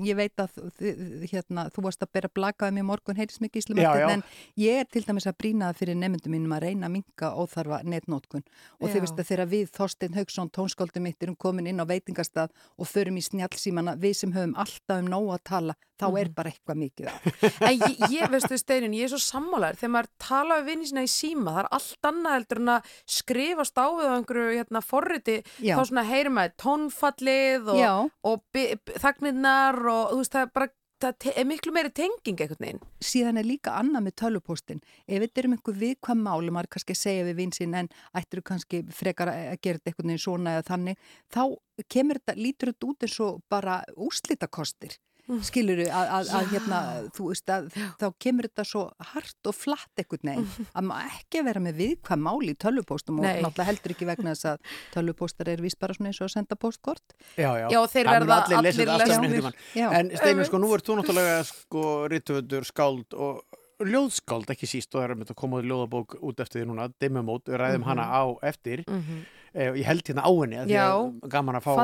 [0.04, 0.58] ég veit að
[1.30, 3.60] hérna, þú varst að bera blakaði mér morgun, heyrðis mig já.
[3.60, 4.24] gíslumartin, en
[4.60, 7.80] ég er til dæmis að brína það fyrir nefndum mínum að reyna að minka óþarfa
[7.88, 8.44] netnótkun.
[8.80, 12.52] Og þið veist að þegar við, Þorstein Haugsson, tónskóldum mitt, erum komin inn á veitingastað
[12.76, 16.52] og förum í snjálfsímana, við sem höfum alltaf um nóg að tala, þá er bara
[16.52, 17.10] eitthvað mikið.
[17.68, 21.06] En ég, ég veistu Steinin, ég er svo sammálar þegar maður tala við vinni sína
[21.06, 24.84] í síma það er allt annað heldur en að skrifast á við á einhverju hérna
[24.84, 25.74] forriti Já.
[25.76, 28.64] þá svona heyrum maður tónfallið og, og
[29.04, 30.72] þagnirnar og þú veist það er bara
[31.04, 32.82] það er miklu meiri tenging einhvern veginn.
[33.04, 34.82] Síðan er líka annað með tölvupóstin.
[35.06, 38.40] Ef þetta er um einhver viðkvæm mál og maður kannski segja við vinsinn en ættir
[38.40, 41.08] þú kannski frekar að gera þetta einhvern veginn svona eða þannig?
[41.34, 41.42] Þá
[41.90, 44.96] kemur þetta, lítur þetta út eins og bara úrslitakostir
[45.46, 46.80] skilur að, að, að hérna
[47.16, 47.68] þú veist að
[48.00, 48.82] þá kemur þetta svo
[49.12, 53.22] hart og flatt einhvern veginn að maður ekki að vera með viðkvæm mál í tölvupóstum
[53.22, 56.34] og náttúrulega heldur ekki vegna þess að tölvupóstar er vist bara svona eins og að
[56.36, 57.16] senda póstkort.
[57.40, 57.66] Já, já.
[57.72, 59.60] Já, þeir verða allir allir tímann.
[59.74, 59.88] Já.
[59.98, 65.00] En Steini, sko, nú ert þú náttúrulega sko rítufundur, skáld og ljóðskáld ekki síst og
[65.00, 67.88] það er að að koma út ljóðabók út eftir því núna, Dimmumót, við ræðum Mhm.
[67.88, 69.24] hana á eftir Mhm.
[69.54, 70.90] eh, ég held hérna á henni því Já.
[71.22, 71.74] að gaman að fá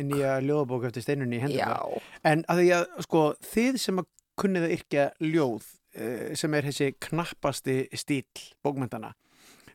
[0.00, 2.00] nýja ljóðabók eftir Steinunni í hendurna Já.
[2.24, 4.06] en að því að sko þið sem að
[4.40, 5.62] kunnið að yrkja ljóð
[5.94, 8.24] eh, sem er þessi knappasti stíl
[8.64, 9.12] bókmyndana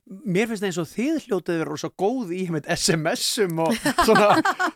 [0.07, 3.73] mér finnst það eins og þið hljótið vera svo góð í með SMS-um og
[4.07, 4.27] svona,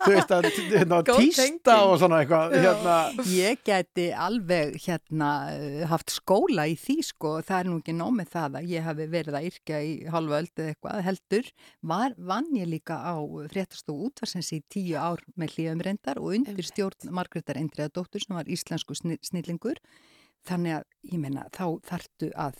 [0.04, 1.60] þú veist að hérna, tenging.
[1.72, 2.96] og svona eitthvað hérna,
[3.32, 5.30] Ég geti alveg hérna
[5.92, 9.08] haft skóla í því sko, það er nú ekki nóg með það að ég hafi
[9.16, 11.52] verið að yrkja í halva öld eða eitthvað heldur,
[11.94, 13.16] var, vann ég líka á
[13.56, 18.52] fréttastofu útvarsins í tíu ár með hlýjum reyndar og undir stjórn Margreðar Endriðadóttur sem var
[18.52, 19.80] íslensku sni- snillingur
[20.50, 22.56] þannig að ég meina þá þartu að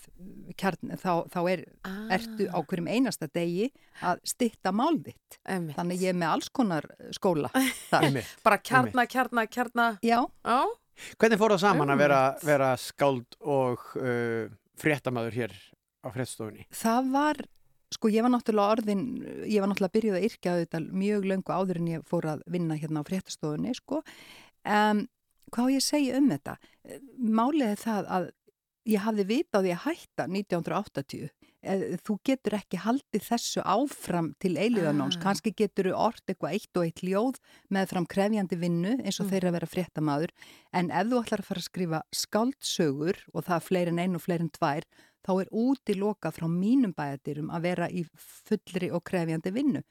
[0.60, 2.08] kjarn, þá, þá er, Ah.
[2.18, 3.72] ertu á hverjum einasta degi
[4.06, 5.76] að stytta mál þitt Einmitt.
[5.78, 7.50] þannig ég er með alls konar skóla
[7.92, 8.20] þar.
[8.44, 10.20] bara kjarna, kjarna, kjarna Já.
[10.46, 10.60] Já.
[11.18, 14.46] hvernig fór það saman að vera, vera skáld og uh,
[14.82, 15.56] fréttamaður hér
[16.06, 17.42] á fréttstofunni Það var,
[17.94, 19.02] sko ég var náttúrulega orðin,
[19.46, 22.78] ég var náttúrulega byrjuð að yrkja þetta mjög löngu áður en ég fór að vinna
[22.78, 24.02] hérna á fréttastofunni, sko.
[24.66, 25.06] Um,
[25.52, 26.58] hvað á ég að segja um þetta?
[27.20, 28.32] Málið er það að
[28.92, 31.30] ég hafði vita á því að hætta 1980.
[31.62, 35.20] Eh, Þú getur ekki haldið þessu áfram til eiliðanóns.
[35.20, 35.22] Ah.
[35.28, 37.38] Kannski getur þú orð eitthvað eitt og eitt ljóð
[37.70, 39.32] með fram krefjandi vinnu eins og Mm.
[39.36, 40.32] þeirra vera fréttamaður.
[40.74, 44.16] En ef þú ætlar að fara að skrifa skáldsögur og það er fleiri en einn
[44.18, 44.84] og fleiri en tvær,
[45.22, 49.84] þá er útiloka frá mínum bæjadirum að vera í fullri og krefjandi vinnu.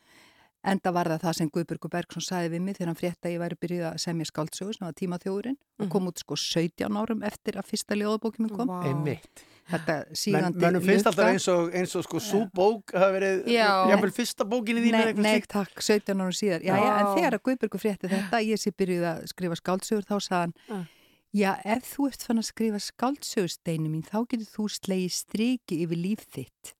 [0.60, 3.40] Enda var það það sem Guðbjörgur Bergson sagði við mig þegar hann frétta að ég
[3.40, 7.56] væri byrjuð að semja skáldsögur sem var tímaþjóðurinn og kom út sko 17 árum eftir
[7.56, 8.68] að fyrsta ljóðabókið minn kom.
[8.68, 8.82] Vá.
[8.90, 9.44] Einmitt.
[9.70, 13.44] Þetta Men, sígandi mennum finnst alltaf eins og, eins og sko svo bók hafa verið,
[13.54, 13.68] Já.
[13.92, 16.64] jafnvel fyrsta bókinni þín Nei, nei takk, 17 árum síðar.
[16.66, 20.16] Já, já, en þegar að Guðbjörgur frétti þetta, ég sé byrjuð að skrifa skáldsögur, þá
[20.18, 20.84] sagði hann, Ah.
[21.32, 26.02] já, ef þú ert fann að skrifa skáldsögursteinu mín, þá getur þú slegið striki yfir
[26.02, 26.74] líf þitt.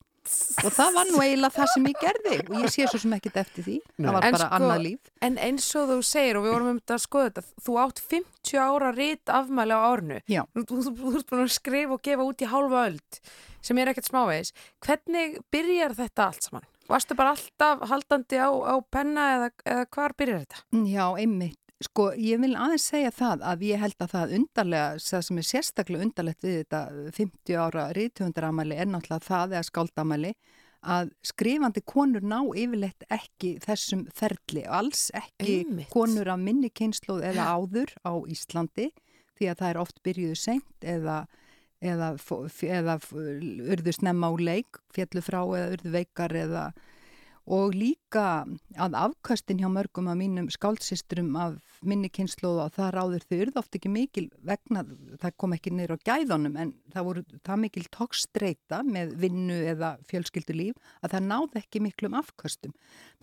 [0.65, 3.37] Og það var nú eiginlega það sem ég gerði og ég sé svo sem ekkert
[3.43, 3.77] eftir því.
[3.97, 5.13] Það var En bara sko, annað líf.
[5.27, 8.03] En eins og þú segir og við vorum um þetta að skoða þetta þú átt
[8.15, 10.43] 50 ára rít afmæli á árnu Já.
[10.57, 13.23] Þú, þú, þú, þú ert búin að skrifa og gefa út í hálfa öld
[13.61, 14.55] sem er ekkert smávegis
[14.85, 16.69] Hvernig byrjar þetta allt saman?
[16.91, 20.63] Varstu bara alltaf haldandi á, á penna eða, eða hvar byrjar þetta?
[20.91, 21.60] Já, einmitt.
[21.81, 25.47] Sko, ég vil aðeins segja það að ég held að það undarlega, það sem er
[25.49, 26.81] sérstaklega undarlegt við þetta
[27.17, 30.33] 50 ára rítufundaramæli er náttúrulega það eða skáldamæli
[30.81, 35.89] að skrifandi konur ná yfirleitt ekki þessum ferli, alls ekki Einmitt.
[35.93, 38.91] konur af minni kynnslóð eða áður á Íslandi
[39.41, 41.19] því að það er oft byrjuðu seint eða,
[41.81, 42.13] eða,
[42.77, 46.65] eða f- urðu snemma á leik, fjallu frá eða urðu veikar eða
[47.49, 48.45] og líka
[48.77, 53.61] að afkastin hjá mörgum af mínum skáldsýsturum af minni kynnslóð og það ráður þau urðu
[53.63, 54.85] oft ekki mikil vegna,
[55.23, 59.95] það kom ekki niður á gæðunum en það voru það mikil tókstreita með vinnu eða
[60.11, 62.75] fjölskyldulíf að það náði ekki miklum afkastum.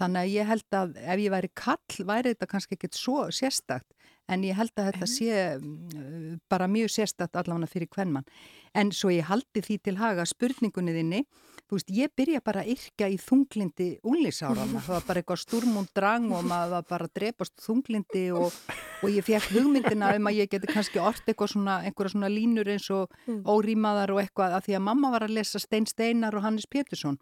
[0.01, 3.93] Þannig að ég held að ef ég væri kall væri þetta kannski ekkert svo sérstakt
[4.27, 8.27] en ég held að þetta sé mm, bara mjög sérstakt allavega fyrir hvernmann.
[8.75, 11.23] En svo ég haldi því til haga spurningunni þinni,
[11.67, 14.81] þú veist, ég byrja bara að yrkja í þunglindi úlísárana.
[14.85, 18.61] Það var bara eitthvað sturm og drang og maður var bara að drepast þunglindi og,
[19.03, 22.71] og ég fekk hugmyndina um að ég geti kannski ort eitthvað svona, einhverja svona línur
[22.71, 26.47] eins og órímaðar og eitthvað að því að mamma var að lesa Stein Steinar og
[26.47, 27.19] Hannes Pétursson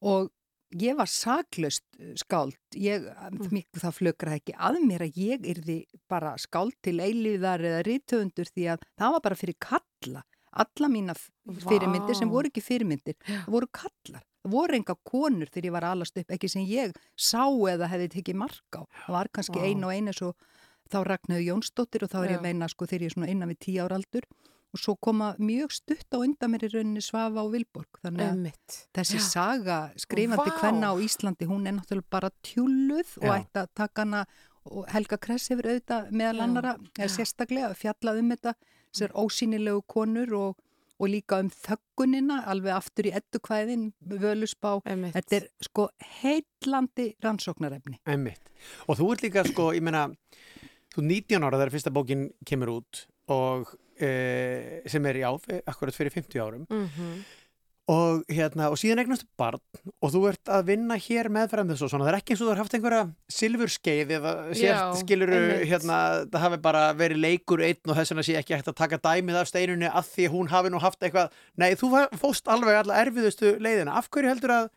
[0.00, 0.30] og
[0.78, 3.62] ég var saklaust eh, skáld, ég, mm.
[3.80, 5.78] það flökra ekki að mér að ég yrði
[6.10, 11.14] bara skáld til eilíðar eða rítöfundur því að það var bara fyrir kalla, alla mína
[11.66, 15.88] fyrirmyndir sem voru ekki fyrirmyndir, það voru kallar, það voru enga konur þegar ég var
[15.92, 19.66] alast upp, ekki sem ég sá eða hefði tekið mark á, það var kannski Vá.
[19.70, 20.32] ein og einu svo
[20.90, 22.40] þá Ragnhauð Jónsdóttir og þá er ég Já.
[22.40, 24.26] að meina sko þegar ég er svona innan við tíu ára aldur
[24.70, 28.34] og svo koma mjög stutt á undan mér í rauninni Svafa og Vilborg þannig að
[28.34, 28.76] Einmitt.
[28.94, 29.24] þessi Já.
[29.26, 30.58] saga skrifandi Vá.
[30.60, 33.34] kvenna á Íslandi hún er náttúrulega bara tjúluð og Já.
[33.38, 34.24] ætti að taka hana
[34.70, 37.14] og Helga Kress hefur auðvitað meðal annara eða já.
[37.16, 38.54] sérstaklega fjallað um þetta
[38.92, 40.56] þessar ósýnilegu konur og,
[41.00, 43.86] og líka um þöggunina alveg aftur í eddukvæðin
[44.20, 45.14] völusbá, Einmitt.
[45.16, 45.88] þetta er sko
[46.20, 48.50] heitlandi rannsóknarefni Einmitt.
[48.88, 50.08] Og þú ert líka, sko, ég meina,
[50.94, 55.30] þú er 19 ára þegar fyrsta bókin kemur út og e, sem er, já,
[55.70, 57.22] akkurat fyrir 50 árum Mhm.
[57.90, 59.60] Og hérna, og síðan eignastu barn
[60.04, 62.46] og þú ert að vinna hér meðfram þessu og svona, það er ekki eins og
[62.46, 63.00] þú har haft einhverja
[63.34, 65.40] silfurskeið eða sért, skiluru,
[65.70, 66.00] hérna,
[66.30, 69.40] það hafi bara verið leikur einn og þess vegna sé ekki hægt að taka dæmið
[69.40, 73.56] af steinunni að því hún hafi nú haft eitthvað, nei, þú fóst alveg alla erfiðustu
[73.58, 74.70] leiðina, af hverju heldur að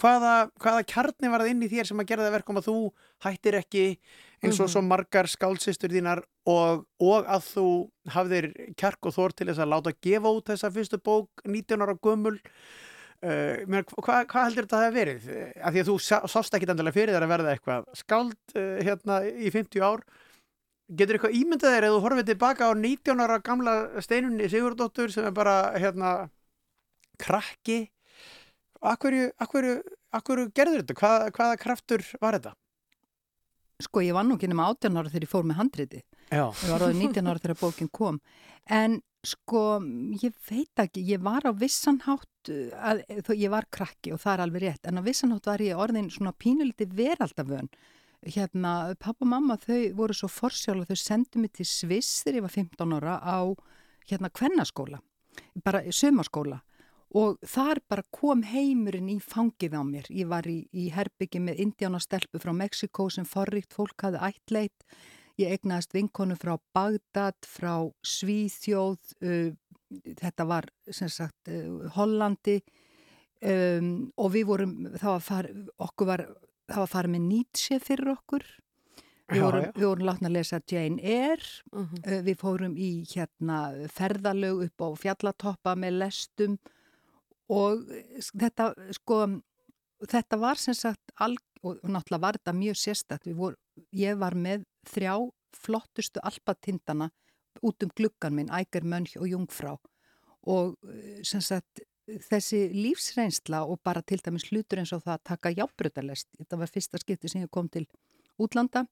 [0.00, 2.76] hvaða, hvaða kjarni var það inn í þér sem að gera það verkum að þú
[3.26, 3.86] hættir ekki
[4.42, 4.72] eins og Mhm.
[4.74, 7.66] svo margar skálsistur þínar og, og að þú
[8.10, 11.94] hafðir kjark og þór til þess að láta gefa út þessa fyrstu bók 19 ára
[12.02, 12.38] gömul
[13.22, 15.28] uh, meina, hvað hva heldur þetta að hafa verið?
[15.30, 18.36] Eh, Af því að þú sá, sást ekki endilega fyrir þér að verða eitthvað skáld
[18.56, 20.02] uh, hérna í 50 ár
[20.92, 25.24] getur eitthvað ímyndað þér eða þú horfið tilbaka á 19 ára gamla steinunni Sigurdóttur sem
[25.30, 26.28] er bara hérna
[27.22, 27.84] krakki
[28.82, 29.76] Akkurju, akkurju,
[30.10, 30.94] akkurju gerður þetta?
[30.98, 32.52] Hvað, hvaða kraftur var þetta?
[33.80, 36.84] Sko ég var nú ekki nema 18 ára þegar ég fór með handriti ég var
[36.86, 38.20] áður 19 ára þegar bókin kom.
[38.70, 39.80] En sko
[40.22, 44.44] ég veit ekki, ég var á vissanhátt að, þó ég var krakki og það er
[44.46, 47.70] alveg rétt, en á vissanhátt var ég orðin svona pínuliti veraldavön.
[48.22, 52.38] Hérna, pappa og mamma þau voru svo forsjálf og þau sendu mig til Sviss þegar
[52.38, 53.38] ég var 15 ára á
[54.06, 55.00] hérna kvennaskóla
[55.64, 56.60] bara sömaskóla
[57.14, 60.06] og þar bara kom heimurinn í fangið á mér.
[60.10, 64.86] Ég var í, í herbyggi með indjánastelpu frá Mexiko sem forríkt fólk hafði ættleit.
[65.40, 67.74] Ég egnaðist vinkonu frá Bagdad, frá
[68.04, 69.52] Svíþjóð, uh,
[70.20, 72.58] þetta var sem sagt uh, Hollandi
[73.44, 75.48] um, og við vorum, það var far,
[75.88, 76.26] okkur var,
[76.68, 78.44] það var farið með Nietzsche fyrir okkur.
[79.32, 79.72] Við vorum, já.
[79.78, 82.02] við vorum látna að lesa Jane Eyre, Mhm.
[82.04, 83.58] uh, við fórum í hérna
[83.88, 86.58] ferðalög upp á fjallatoppa með lestum
[87.50, 87.82] og
[88.32, 89.22] þetta sko
[90.10, 93.56] þetta var sem sagt alg, og náttúrulega var þetta mjög sérstætt vor,
[93.94, 95.14] ég var með þrjá
[95.62, 97.10] flottustu alpatindana
[97.62, 99.76] út um gluggan minn, Æger Mönch og Jungfrá.
[100.50, 101.84] Og eh, sem sagt
[102.28, 106.72] þessi lífsreynsla og bara til dæmis hlutur eins og það að taka jábrutalest þetta var
[106.72, 107.86] fyrsta skipti sem ég kom til
[108.42, 108.84] útlanda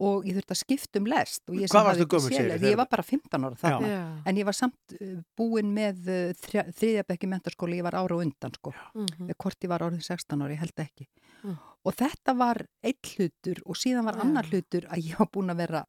[0.00, 1.68] og ég þurfti að skipta um lest og ég
[2.06, 4.22] gömul, þegar- ég var bara 15 ára Já.
[4.26, 6.04] en ég var samt uh, búin með
[6.38, 9.28] þrjá, þriðjabekki mentarskóla, ég var ára og undan sko, Mhm.
[9.30, 11.06] eða hvort ég var orðin 16 ára, ég held ekki
[11.44, 11.56] Mm.
[11.84, 14.20] og þetta var einn hlutur og síðan var Já.
[14.24, 15.84] annar hlutur að ég var búin að vera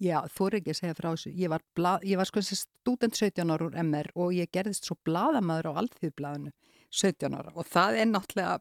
[0.00, 3.12] já, þú er ekki að segja frá þessu ég var, blað, ég var sko student
[3.14, 6.50] 17 ára úr MR og ég gerðist svo bladamaður á alþjóðblaðinu
[6.90, 8.60] 17 ára og það er náttúrulega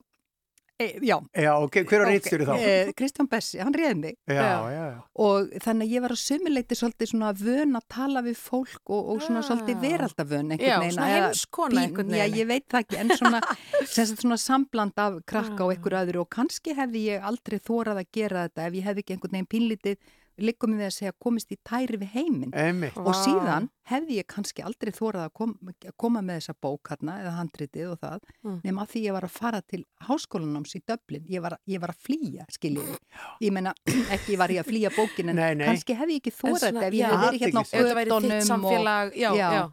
[0.79, 1.17] E, já.
[1.35, 2.53] Já, ok, hver var reitstjóri þá?
[2.63, 4.13] E, Kristján Bessi, hann réði mig.
[4.31, 5.01] Já, já, já.
[5.19, 9.09] Og þannig að ég var að sumuleiti svolítið svona vön að tala við fólk og,
[9.11, 9.47] og svona Já.
[9.49, 12.39] svolítið veraldavön Já, svona heimskona einhvern Já, veginn.
[12.39, 13.41] ég veit það ekki, en svona,
[13.93, 17.99] sem sagt svona sambland af krakka og einhverju öðru og kannski hefði ég aldrei þórað
[18.05, 20.15] að gera þetta ef ég hefði ekki einhvern veginn pínlítið
[20.45, 22.97] liggum við að segja komist í tæri við heiminn Einmitt.
[22.97, 25.53] og síðan hefði ég kannski aldrei þórað að kom,
[25.97, 28.59] koma með þessa bók hérna eða handritið og það Mm.
[28.63, 31.99] nema því ég var að fara til háskólanáms í Dublin, ég var, ég var að
[32.07, 32.95] flýja skiljiði,
[33.41, 33.73] ég meina
[34.15, 35.65] ekki var ég að flýja bókin en Nei, nei.
[35.67, 37.09] kannski hefði ég ekki þórað ef ég já.
[37.09, 39.71] hefði verið hérna á þitt gödunum samfélag, já, já.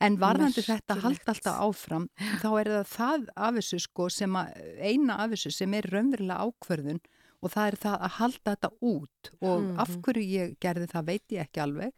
[0.00, 2.08] En varðandi þetta halda alltaf áfram,
[2.42, 4.50] þá er það það af þessu sko sem að,
[4.84, 7.00] eina af þessu sem er raunverulega ákvörðun
[7.46, 9.30] og það er það að halda þetta út.
[9.40, 9.78] Og Mhm.
[9.84, 11.92] af hverju ég gerði það veit ég ekki alveg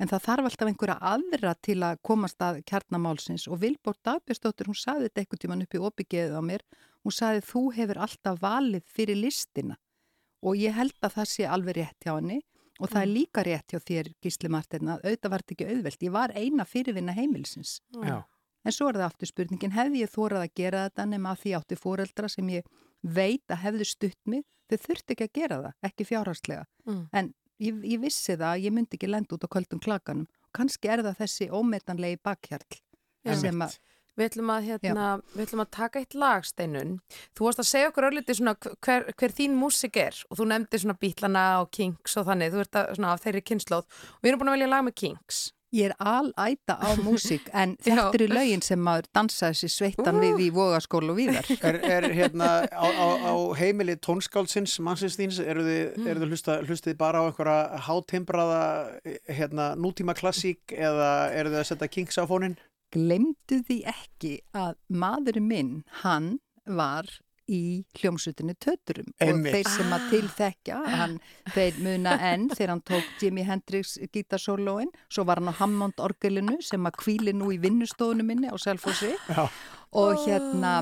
[0.00, 4.76] en það þarf alltaf einhverja aðra til að komast að kjarnamálsins og Vilbór Dagbjörnsdóttir hún
[4.80, 6.60] saði þetta einhvern tíman upp í opigeðið á mér.
[7.04, 9.76] Hún saði þú hefur alltaf valið fyrir listina.
[10.42, 12.40] Og ég held að það sé alveg rétt hjá henni.
[12.78, 16.02] Og það er líka rétt hjá þér Gísli Martin að auðvitað var þetta ekki auðvelt.
[16.04, 18.24] Ég var eina fyrirvinna heimilsins Já.
[18.66, 21.50] En svo er það aftur spurningin, hefði ég þórað að gera þetta nema að því
[21.56, 22.64] átti fóreldra sem ég
[23.02, 26.64] veit að hefðu stutt mig, þau þurfti ekki að gera það, ekki fjárhagslega.
[26.86, 27.02] Mm.
[27.12, 27.32] En
[27.62, 30.30] ég, ég vissi það að ég myndi ekki lenda út á köldum klakanum.
[30.56, 32.80] Kannski er það þessi ómetanlegi bakhjarl
[33.26, 33.36] Já.
[33.40, 33.76] sem að,
[34.16, 36.94] Við ætlum að, hérna, við ætlum að taka eitt lag, Steinun.
[37.36, 38.06] Þú varst að segja okkur
[38.38, 42.54] svona hver, hver þín músik er og þú nefndi svona Bítlana og Kinks og þannig,
[42.54, 44.96] þú ert að, svona af þeirri kynnslóð og við erum búin að velja lag með
[45.02, 45.40] Kinks.
[45.74, 50.44] Ég er alæta á músík en þetta eru lögin sem maður dansaði sér sveittan við
[50.46, 51.48] í vogaskólu og víðar.
[51.66, 56.06] Er, er hérna á, á, á heimili tónskáldsins mannsins eru þið, Mm.
[56.06, 58.62] þið hlusta, hlustið bara á einhverja hátimbraða
[59.28, 62.56] hérna, nútíma klassík eða eru þið að setja Kings á fónin?
[62.94, 65.72] Glemdu því ekki að maðurinn minn,
[66.02, 66.36] hann
[66.66, 67.08] var
[67.52, 69.52] í hljómsutinu Töturum Einmitt.
[69.52, 71.16] og þeir sem að tilþekja hann,
[71.54, 74.90] þeir muna enn þegar hann tók Jimi Hendrix gítarsólóin.
[75.12, 79.14] Svo var hann á Hammond orgelinu sem að kvíli nú í vinnustofunum minni á Selfossi.
[79.96, 80.80] Og hérna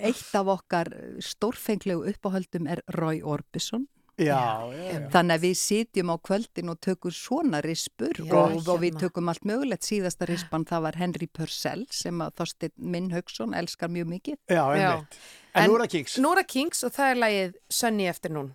[0.00, 0.90] eitt af okkar
[1.22, 3.86] stórfenglegu uppáhöldum er Roy Orbison
[4.18, 5.08] Já, já, já.
[5.14, 9.02] Þannig að við sitjum á kvöldin og tökum svona rispur Já, og, og við hérna.
[9.04, 13.92] tökum allt mögulegt síðasta rispan það var Henry Purcell sem að Þorstein Minn Haugsson elskar
[13.94, 14.38] mjög mikið.
[14.50, 15.20] Já, einmitt.
[15.54, 16.18] En, En- nú það Kings.
[16.18, 18.50] Nú það Kinks og það er lagið Sunny eftir nún.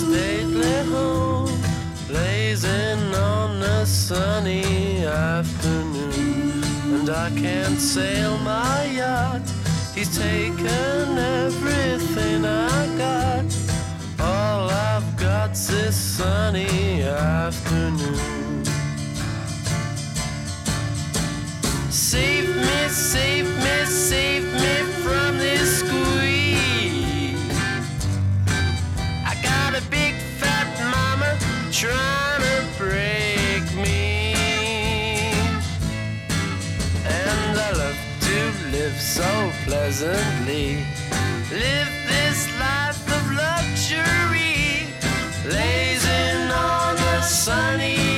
[0.00, 1.60] Stately home,
[2.08, 6.64] blazing on a sunny afternoon.
[6.94, 9.46] And I can't sail my yacht,
[9.94, 13.46] he's taken everything I got.
[14.18, 18.64] All I've got's this sunny afternoon.
[21.90, 24.39] Save me, save me, save me
[31.80, 34.34] trying to break me.
[37.06, 40.84] And I love to live so pleasantly.
[41.50, 44.92] Live this life of luxury.
[45.42, 48.09] Blazing on a sunny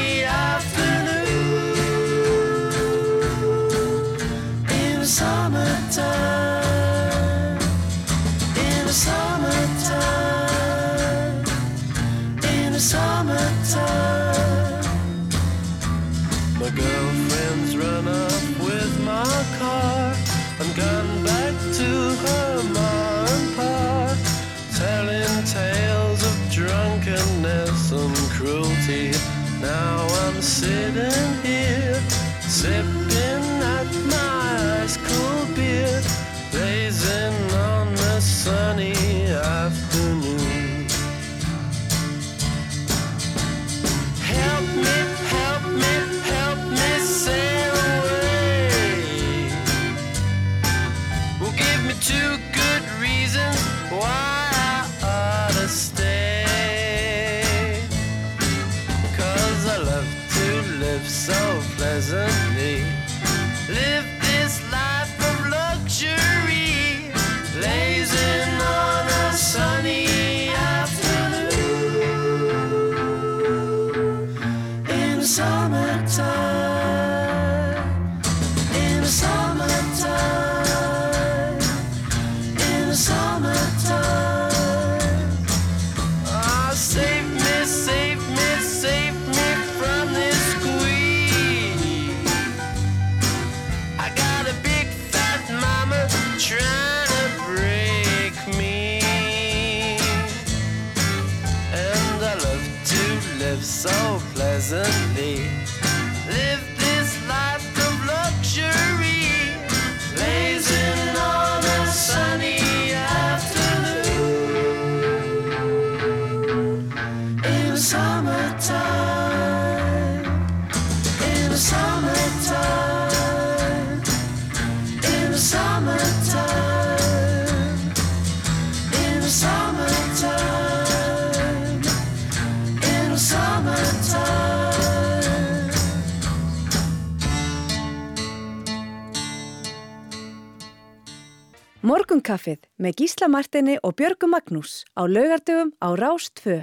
[142.12, 146.58] Morgunkaffið með Gísla Martini og Björgu Magnús á laugardögum á Rás 2.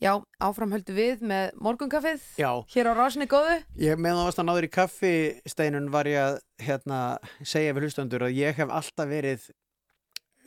[0.00, 2.48] Já, áfram höldum við með morgunkaffið Já.
[2.72, 3.58] hér á rásinni góðu.
[3.76, 5.12] Ég meðan það varst að náður í kaffi
[5.52, 7.00] steinun var ég að hérna,
[7.44, 9.44] segja við hlustandur að ég hef alltaf verið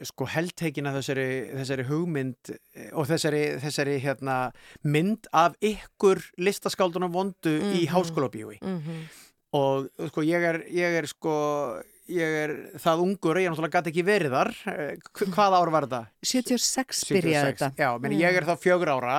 [0.10, 1.30] sko heldtekin af þessari,
[1.62, 4.40] þessari hugmynd eh, og þessari, þessari hérna,
[4.82, 7.94] mynd af ykkur listaskáldunum vondu í Mhm.
[7.94, 9.06] háskólabíói Mhm.
[9.54, 12.52] og sko ég er, ég er sko ég er
[12.82, 16.02] það ungur, ég er náttúrulega gæti ekki verið þar Eh, hv- hvaða ár var þetta?
[16.24, 17.84] 76 byrjaði 76, þetta.
[17.84, 19.16] Já, meni, ég er þá fjögur ára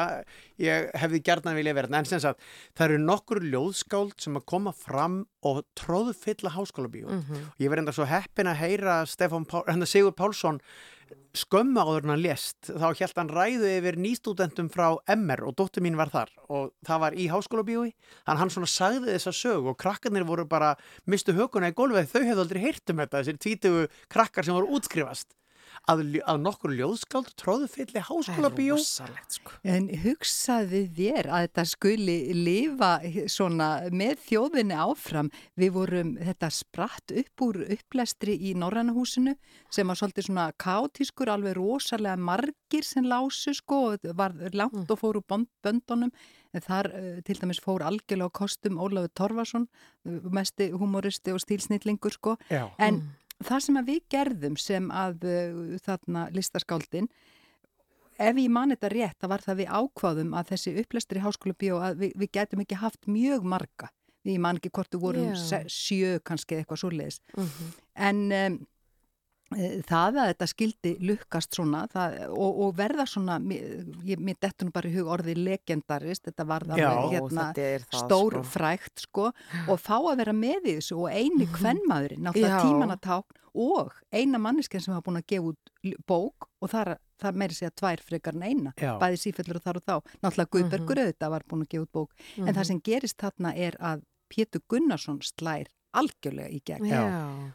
[0.62, 2.40] ég hefði gjarnan vilja verið en sem sagt,
[2.78, 7.34] það eru nokkur ljóðskáld sem að koma fram og tróðfylla háskólabíó Mhm.
[7.50, 9.06] og ég verði enda svo heppin að heyra
[9.46, 10.60] Pál, hérna Sigur Pálsson
[11.36, 15.84] skömmu áður en hann lést þá held hann ræðu yfir nýstúdentum frá MR og dóttur
[15.84, 17.92] mín var þar og það var í háskólabíói.
[17.92, 20.74] Þannig að hann svona sagði þessa sög og krakkarnir voru bara
[21.06, 24.76] mistu hökuna í gólfið þau hefðu aldrei heyrt um þetta þessir tvítugu krakkar sem voru
[24.78, 25.32] útskrifast
[25.90, 29.56] að, að nokkur ljóðskáld tróðu fylli háskólabíó Rosalegt, sko.
[29.66, 32.90] En hugsaði þér að þetta skuli lifa
[33.32, 35.32] svona með þjóðinni áfram.
[35.58, 39.34] Við vorum, þetta spratt upp úr upplestri í Norrannahúsinu
[39.72, 45.00] sem var svolítið svona kátískur, alveg rosalega margir sem lásu sko og var langt og
[45.00, 46.12] fór úr bond- böndunum.
[46.52, 49.62] En þar uh, til dæmis fór algjörlega á kostum Ólafur Torfarsson,
[50.04, 52.34] uh, mesti humoristi og stílsnillingur sko.
[52.52, 52.66] Já.
[52.76, 52.98] En
[53.48, 57.08] það sem við gerðum sem að uh, þarna listaskáldin
[58.22, 61.78] ef ég man þetta rétt, það var það við ákváðum að þessi upplestri háskóla bíó
[61.82, 63.88] að við, við getum ekki haft mjög marga.
[64.22, 67.18] Við man ekki hvort við vorum se- sjö kannski eitthvað svoleiðis.
[67.34, 67.72] Mhm.
[67.96, 68.58] en um,
[69.86, 73.84] það að þetta skildi lukkast svona það, og, og verða svona mér,
[74.40, 78.42] dettur nú bara í hug orði legendarist, þetta var það Já, hérna, það, stór sko.
[78.54, 79.28] frækt sko
[79.68, 82.66] og fá að vera með í þessu og eini kvennmaðurinn, náttúrulega Já.
[82.66, 85.72] tímanatákn og eina manneskjan sem hafa búin að gefa út
[86.08, 88.94] bók og það, það meiri segja tvær frekar en eina, Já.
[89.02, 91.04] bæði sífellur og þar og þá náttúrulega Guðbergur Mhm.
[91.12, 92.54] auðvitað var búin að gefa út bók en Mhm.
[92.56, 94.02] það sem gerist þarna er að
[94.32, 97.02] Pétur Gunnarsson slær algjörlega í gegn Já.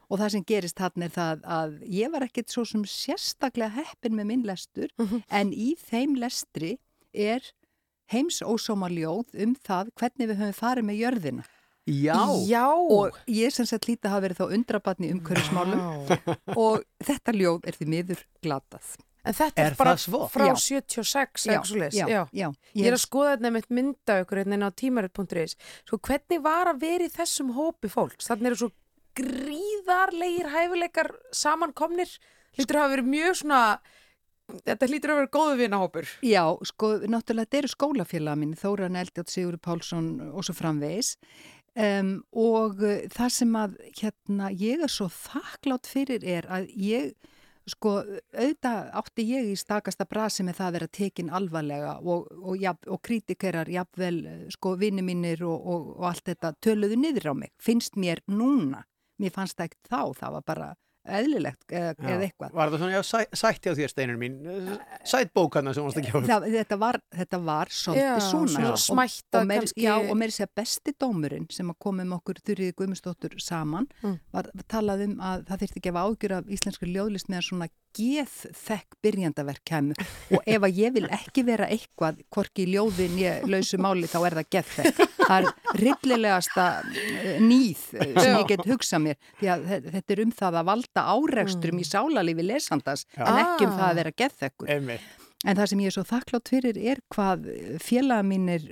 [0.09, 4.13] og það sem gerist þarna er það að ég var ekkert svo sem sérstaklega heppin
[4.17, 5.23] með minn lestur Mhm.
[5.29, 6.77] en í þeim lestri
[7.13, 7.41] er
[8.13, 11.45] heims ósóma ljóð um það hvernig við höfum farið með jörðina
[11.87, 12.65] Já, Já.
[12.67, 17.77] og ég sem sagt lítið hafa verið þá undrabatni um umhverfismálum og þetta ljóð er
[17.79, 18.97] því miður glatað.
[19.27, 20.23] En þetta Er er, bara svo?
[20.31, 20.55] frá Já.
[20.63, 22.21] 76 Já, já, Já.
[22.31, 22.47] já.
[22.77, 25.57] Ég er að skoða þetta með mynda ykkur hérna inn á tímarit.is.
[25.87, 28.29] Sko hvernig var að vera í þessum hópi fólks?
[28.31, 28.71] Þannig eru svo
[29.17, 32.11] gríðarlegir hæfileikar samankomnir.
[32.57, 33.61] Lítur að hafa verið mjög svona,
[34.65, 36.09] þetta hlýtur að vera góðu vinahópur.
[36.25, 41.15] Já, sko, náttúrulega þetta eru skólafélaga mín, Þóran Eldjátt, Sigur Pálsson og svo framvegis
[41.77, 47.11] um, og uh, það sem að hérna, ég er svo þakklátt fyrir er að ég,
[47.67, 47.93] sko,
[48.33, 52.89] auðvitað átti ég í stakasta brasi með það að vera tekin alvarlega og, og, jafn,
[52.93, 54.19] og kritikerar, jafnvel,
[54.53, 58.85] sko, vinni mínir og, og, og allt þetta töluðu niður á mig, finnst mér núna,
[59.21, 60.69] mér fannst það ekki þá, það var bara
[61.07, 62.09] eðlilegt eða, Já.
[62.13, 62.51] eða eitthvað.
[62.57, 64.35] Var það svona, já, sæ, sætti á þér steinur mín
[65.07, 68.81] Sætt bókarna sem varst að gefa þetta, var, þetta var svolítið Já, svona, svona Og-
[68.83, 69.81] smættað og meir, kannski.
[69.87, 74.19] Já, og meiri segja besti dómurinn sem að komum okkur Þurriði Guðmundsdóttur saman Mm.
[74.33, 78.97] var talað um að það þyrfti ekki að ágjur af íslenskri ljóðlist meðan svona geðþekk
[79.03, 80.01] byrjandaverk kemur
[80.35, 84.17] og ef að ég vil ekki vera eitthvað hvorki í ljóðin ég lausu máli þá
[84.29, 89.51] er það geðþekk það er rillilegasta eh, nýð eh, sem ég get hugsað mér því
[89.55, 93.23] að þe- þetta er um það að valda árekstrum í sálalífi lesandans Já.
[93.27, 93.79] en ekki um Ah.
[93.79, 95.07] það að vera geðþekkur Einmitt.
[95.45, 97.43] En það sem ég er svo þakklátt fyrir er hvað
[97.83, 98.63] félaga mínir,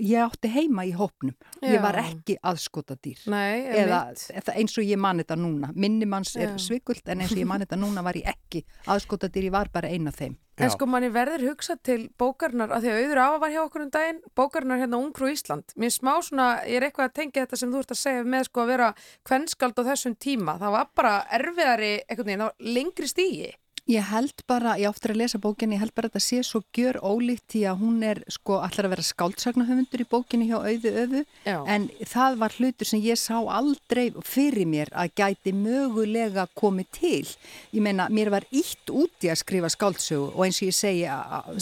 [0.00, 1.34] ég átti heima í hópnum.
[1.60, 2.06] Ég var Já.
[2.14, 3.26] ekki aðskotadýr.
[3.28, 3.98] Nei, Eða,
[4.32, 5.68] eða eins og ég man þetta núna.
[5.76, 6.62] Minnimanns er Já.
[6.70, 9.92] svikult en eins og ég man þetta núna var ég ekki aðskotadýr, ég var bara
[9.92, 10.38] eina af þeim.
[10.54, 10.70] En Já.
[10.70, 13.88] sko manni verður hugsað til bókarnar að því að auður afa var hjá okkur um
[13.90, 17.72] daginn bókarnar hérna Ungfrú Ísland mér smá svona, ég er eitthvað að tengja þetta sem
[17.72, 18.92] þú ert að segja með sko að vera
[19.26, 21.92] kvennskald á þessum tíma það var bara erfiðari
[22.38, 23.50] var lengri stígi
[23.84, 26.62] Ég held bara, ég áttur að lesa bókinni, ég held bara að þetta sé svo
[26.72, 30.92] gjör ólíkt því að hún er sko allar að vera skáltsagnahöfundur í bókinni hjá auðu
[31.02, 31.58] öfu Já.
[31.68, 37.28] en það var hlutur sem ég sá aldrei fyrir mér að gæti mögulega komið til.
[37.76, 41.04] Ég meina, mér var ítt úti að skrifa skáltsögu og eins og ég segi,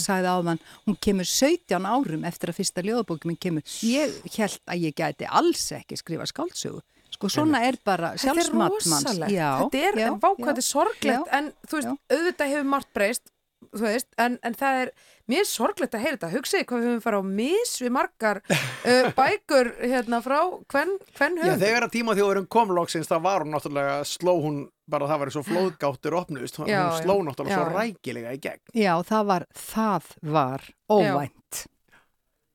[0.07, 3.67] sagði áðan, hún kemur 17 árum eftir að fyrsta ljóðabókin minn kemur.
[3.83, 6.79] Ég held að ég gæti alls ekki skrifa skáltsögu.
[7.23, 8.89] Sko svona er bara Þetta er sjálfsmat manns.
[8.91, 9.31] rosalegt.
[9.37, 11.21] Já, þetta er, já, vá, hvað já, þetta er sorglegt, já.
[11.39, 13.31] en þú veist, auðvitað hefur margt breyst,
[13.73, 14.91] þú veist, en, en það er
[15.31, 16.29] mér sorglegt að heyra þetta.
[16.33, 21.37] Hugsiði hvað við höfum farið á mis við margar uh, bækur hérna frá hvern, hvern
[21.39, 21.61] Já, höfum.
[21.63, 24.57] þegar að tíma þjóðurinn kom loksins það var hún náttúrulega, sló hún
[24.91, 27.23] bara það var svo flóðgáttur opnust hún Já, sló já.
[27.29, 27.77] náttúrulega svo Já, já.
[27.79, 31.37] rækilega í gegn Já, það var, það var óvænt.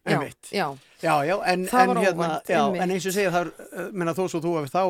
[0.09, 0.51] Já, Einmitt.
[0.53, 0.67] já.
[1.03, 2.83] Já, já, en, Það en, var hérna, óvænt, já, einmitt.
[2.83, 4.83] en eins og segja það, er, minna, þó svo þú hefur þá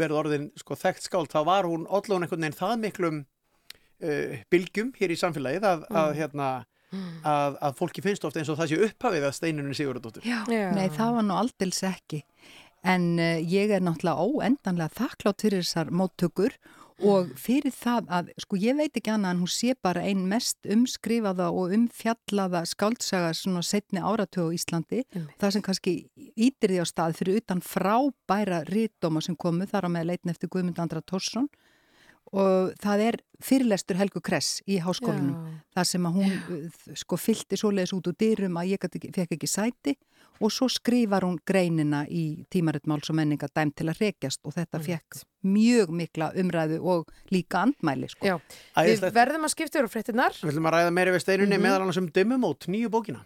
[0.00, 3.18] verið orðin sko, þekkt skáld, þá var hún allan einhvern veginn það miklum
[4.02, 6.16] uh, bylgjum hér í samfélagið að, að, Mm.
[6.22, 6.48] hérna,
[7.22, 10.24] að, að fólki finnst ofta eins og það sé upphafið að steinunni Sigurðardóttur.
[10.26, 12.22] Já, nei það var nú aldils ekki
[12.82, 16.79] en uh, ég er náttúrulega óendanlega þakklátt fyrir þessar móttökur og
[17.40, 21.48] fyrir það að, sko ég veit ekki annað en hún sé bara ein mest umskrifaða
[21.54, 25.02] og umfjallaða skáldsaga svona setni áratögu á Íslandi.
[25.40, 25.94] Það sem kannski
[26.36, 30.52] ítir því á stað fyrir utan frábæra rítdóma sem komu þar á með leitin eftir
[30.52, 31.48] Guðmund Andra Tórsson
[32.30, 35.34] og það er fyrirlestur Helgu Kress í háskólanum.
[35.34, 35.60] Já.
[35.74, 38.84] þar sem að hún uh, sko fylgti svoleiðis út úr dyrum að ég
[39.16, 39.96] fekk ekki sæti
[40.40, 44.54] og svo skrifar hún greinina í tímaritt máls og menninga dæm til að rekjast og
[44.56, 48.26] þetta fekk mjög mikla umræðu og líka andmæli sko.
[48.26, 48.38] Já,
[48.76, 50.32] við verðum að skipta yfir á fréttinnar.
[50.40, 51.62] Við ætlum að ræða meiri við steinunni Mhm.
[51.62, 53.20] meðal annars um Dimmumót, nýju bókina.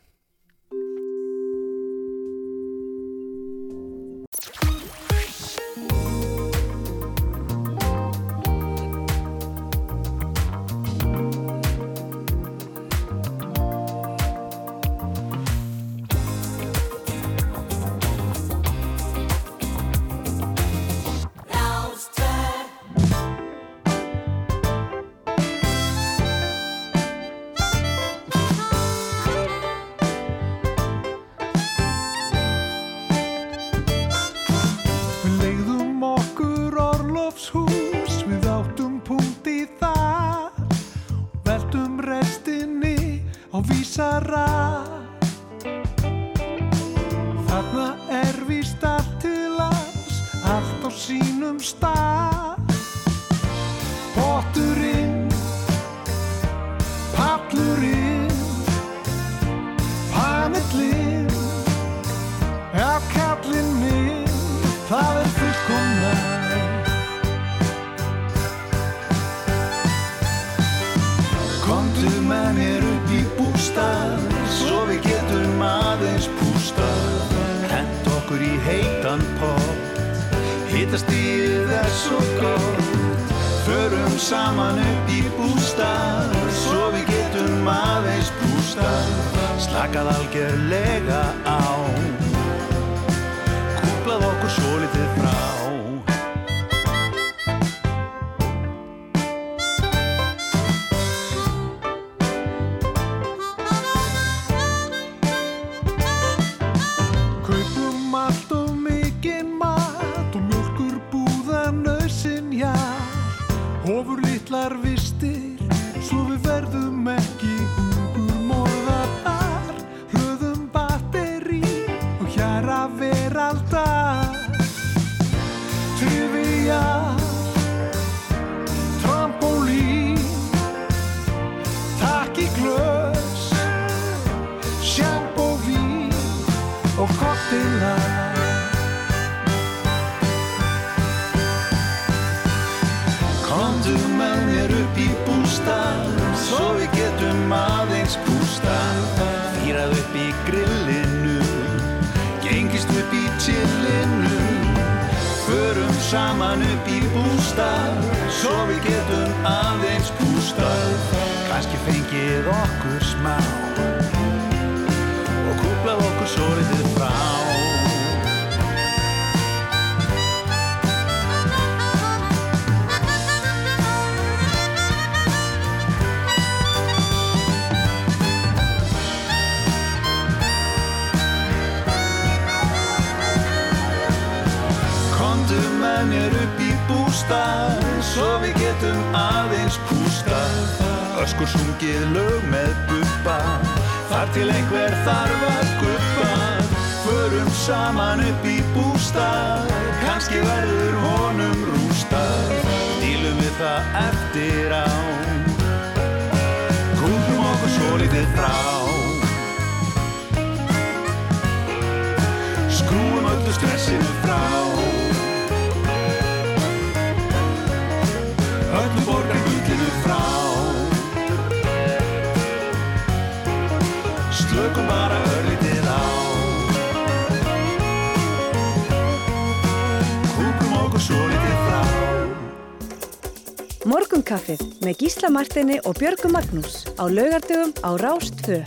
[235.25, 238.59] Gísla Martini og Björgu Magnús á laugardögum á Rást 2.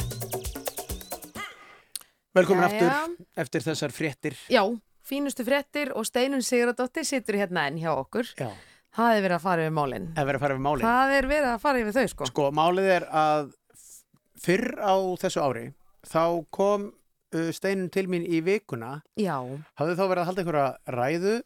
[2.33, 2.87] Velkomin Jæja.
[2.87, 4.33] aftur eftir þessar fréttir.
[4.49, 4.65] Já,
[5.05, 8.25] fínustu fréttir og Steinun Sigradóttir situr hérna enn hjá okkur.
[8.33, 8.49] Já.
[8.89, 10.07] Það er verið að fara yfir málinn.
[10.15, 10.87] Það er verið að fara við málinn.
[10.87, 12.29] Það er verið að fara yfir þau, sko.
[12.31, 13.53] Sko, málið er að
[14.41, 15.65] fyrr á þessu ári
[16.09, 19.37] þá kom uh, Steinun til mín í vikuna Já.
[19.77, 21.37] hafði þá verið að halda einhverja ræðu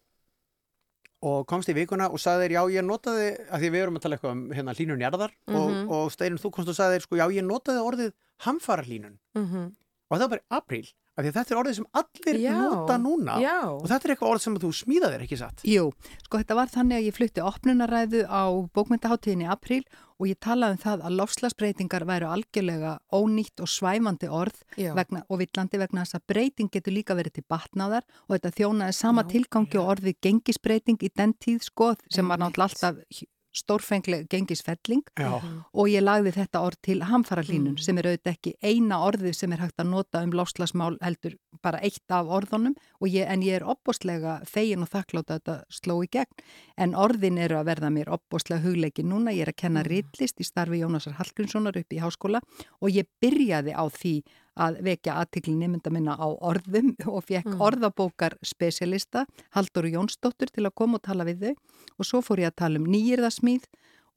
[1.21, 4.01] og komst í vikuna og sagði þér já ég notaði, að því við erum að
[4.01, 5.55] tala eitthvað um hérna hlínun jarðar Mhm.
[5.59, 8.11] og, og Steinun þú komst og sagði þér sko já ég notaði orðið
[8.47, 9.75] hamfara hlínun Mm
[10.11, 10.87] og það var bara í apríl
[11.21, 13.57] af því að þetta er orðið sem allir Já, nota núna já.
[13.71, 15.89] og þetta er eitthvað orð sem þú smíðaðir ekki satt Jú,
[16.25, 18.43] sko þetta var þannig að ég flutti opnunaræðu á
[18.75, 19.83] bókmyndaháttíðinni í apríl
[20.21, 24.91] og ég talaði um það að lofslagsbreytingar væru algjörlega ónýtt og svæmandi orð Já.
[24.97, 28.97] vegna, og villandi vegna þess að breyting getur líka verið til batnaðar og þetta þjónaði
[28.99, 35.03] sama tilgangi og orðið gengisbreyting í den tíð sko sem var náttúrulega alltaf stórfengleg gengisfelling
[35.19, 35.41] Já.
[35.73, 39.63] og ég lagði þetta orð til hamfaralínun sem er auðvitað ekki eina orðið sem er
[39.65, 43.67] hægt að nota um lofslagsmál heldur bara eitt af orðunum og ég, en ég er
[43.67, 46.45] opbóstlega fegin og þakkláta að þetta sló í gegn.
[46.77, 50.47] En orðin eru að verða mér opbóstlega hugleiki núna, ég er að kenna ritlist í
[50.47, 52.41] starfi Jónasar Hallgrímssonar upp í háskóla
[52.79, 54.15] og ég byrjaði á því
[54.61, 57.61] að vekja aðtikli nemynda minna á orðum og fekk mm.
[57.67, 59.25] orðabókar spesialista
[59.55, 61.53] Haldur Jónsdóttur til að koma og tala við þau
[61.97, 63.67] og svo fór ég að tala um nýjirðasmýð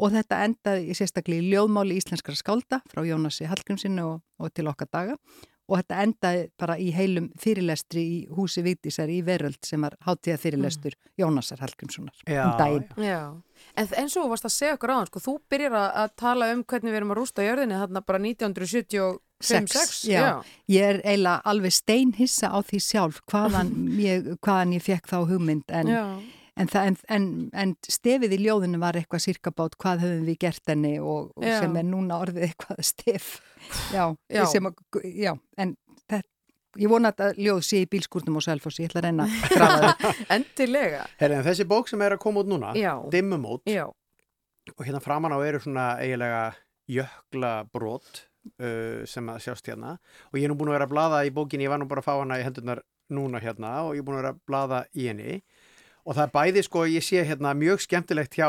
[0.02, 4.66] og þetta endaði í sérstaklega í ljóðmáli íslenskara skálda frá Jónasi Hallgrímsinnu og, og til
[4.70, 5.18] okkar daga
[5.64, 10.36] og þetta endaði bara í heilum fyrirlestri í húsi Vítisar í veröld sem var hátíða
[10.42, 11.12] fyrirlestur mm.
[11.22, 12.84] Jónasar Hallgrímssonar um dæin.
[13.00, 13.20] Já.
[13.78, 16.50] En eins og þú varst að segja okkur á hann, sko, þú byrjar að tala
[16.52, 20.04] um hvernig við erum að rústa jörðinni þarna bara 1970 og 5-6
[20.70, 25.74] ég er eiginlega alveg steinhissa á því sjálf hvaðan ég, hvaðan ég fekk þá hugmynd
[25.74, 25.90] en,
[26.54, 30.96] en, það, en, en stefið í ljóðinu var eitthvað sirkabátt hvað höfum við gert enni
[31.00, 33.32] og, og sem er núna orðið eitthvað stef.
[33.92, 34.44] Já, já.
[34.44, 34.70] Að,
[35.08, 36.34] já en þetta
[36.80, 39.90] ég vona að ljóð sé í bílskurnum og selfos ég ætla að reyna að grafa
[40.00, 41.02] það endilega.
[41.20, 42.92] Heri, en þessi bók sem er að koma út núna já.
[43.12, 43.86] dimmumót já.
[44.74, 46.46] og hérna framann á eru svona eiginlega
[46.90, 48.24] jökla brot
[48.60, 49.96] uh, sem að sjást hérna
[50.30, 52.04] og ég er nú búin að vera að blaða í bókinni, ég var nú bara
[52.04, 52.82] að fá hana í hendurnar
[53.14, 55.38] núna hérna og ég er búin að vera að blaða í henni
[56.04, 58.48] og það er bæði sko, ég sé hérna mjög skemmtilegt hjá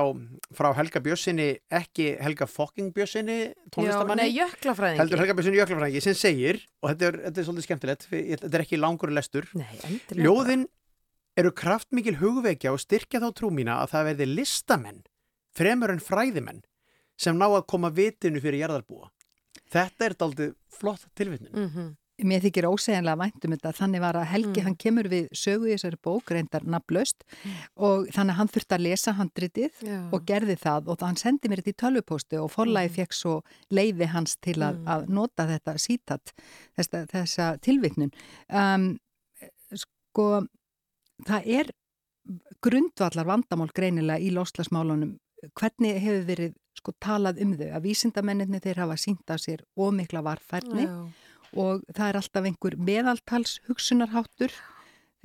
[0.58, 5.00] frá Helga Bjössinni, ekki Helga Fokking Bjössinni, tónlistamanni Já, nei, jöklafræðingi.
[5.00, 8.66] heldur Helga Bjössinni jöklafræðingi sem segir, og þetta er, þetta er svolítið skemmtilegt þetta er
[8.66, 10.02] ekki langur lestur Nei.
[10.20, 10.68] Ljóðin
[11.40, 15.02] eru kraftmikil hugvekja og styrkja þá trú mína að það verði listamenn
[15.56, 16.64] fremur en fræðimenn
[17.20, 19.08] sem ná að koma vitinu fyrir jarðarbúa.
[19.76, 21.54] Þetta er daldið flott tilvittnin.
[21.54, 21.94] Mm
[22.24, 23.74] Mér þykir óseginlega væntum þetta.
[23.76, 27.26] Þannig var að Helgi hann kemur við sögu í þessari bók reyndar nafnlaust
[27.76, 29.98] og þannig að hann þurfti að lesa handritið Já.
[30.16, 33.34] og gerði það og hann sendi mér þetta í tölvupóstu og forlægi fekk svo
[33.68, 34.88] leiði hans til að, Mm.
[34.96, 36.32] að nota þetta sítat
[36.78, 38.14] þessa, þessa tilvitnun.
[38.48, 38.98] Um,
[39.76, 40.48] sko
[41.28, 41.72] það er
[42.64, 45.18] grundvallar vandamál greinilega í loslasmálunum
[45.52, 46.56] hvernig hefur verið
[46.86, 50.94] sko talað um þau að vísindamenninni þeir hafa sínt af sér ómikla varfærni Já.
[51.58, 54.54] og það er alltaf einhver meðaltals hugsunarháttur.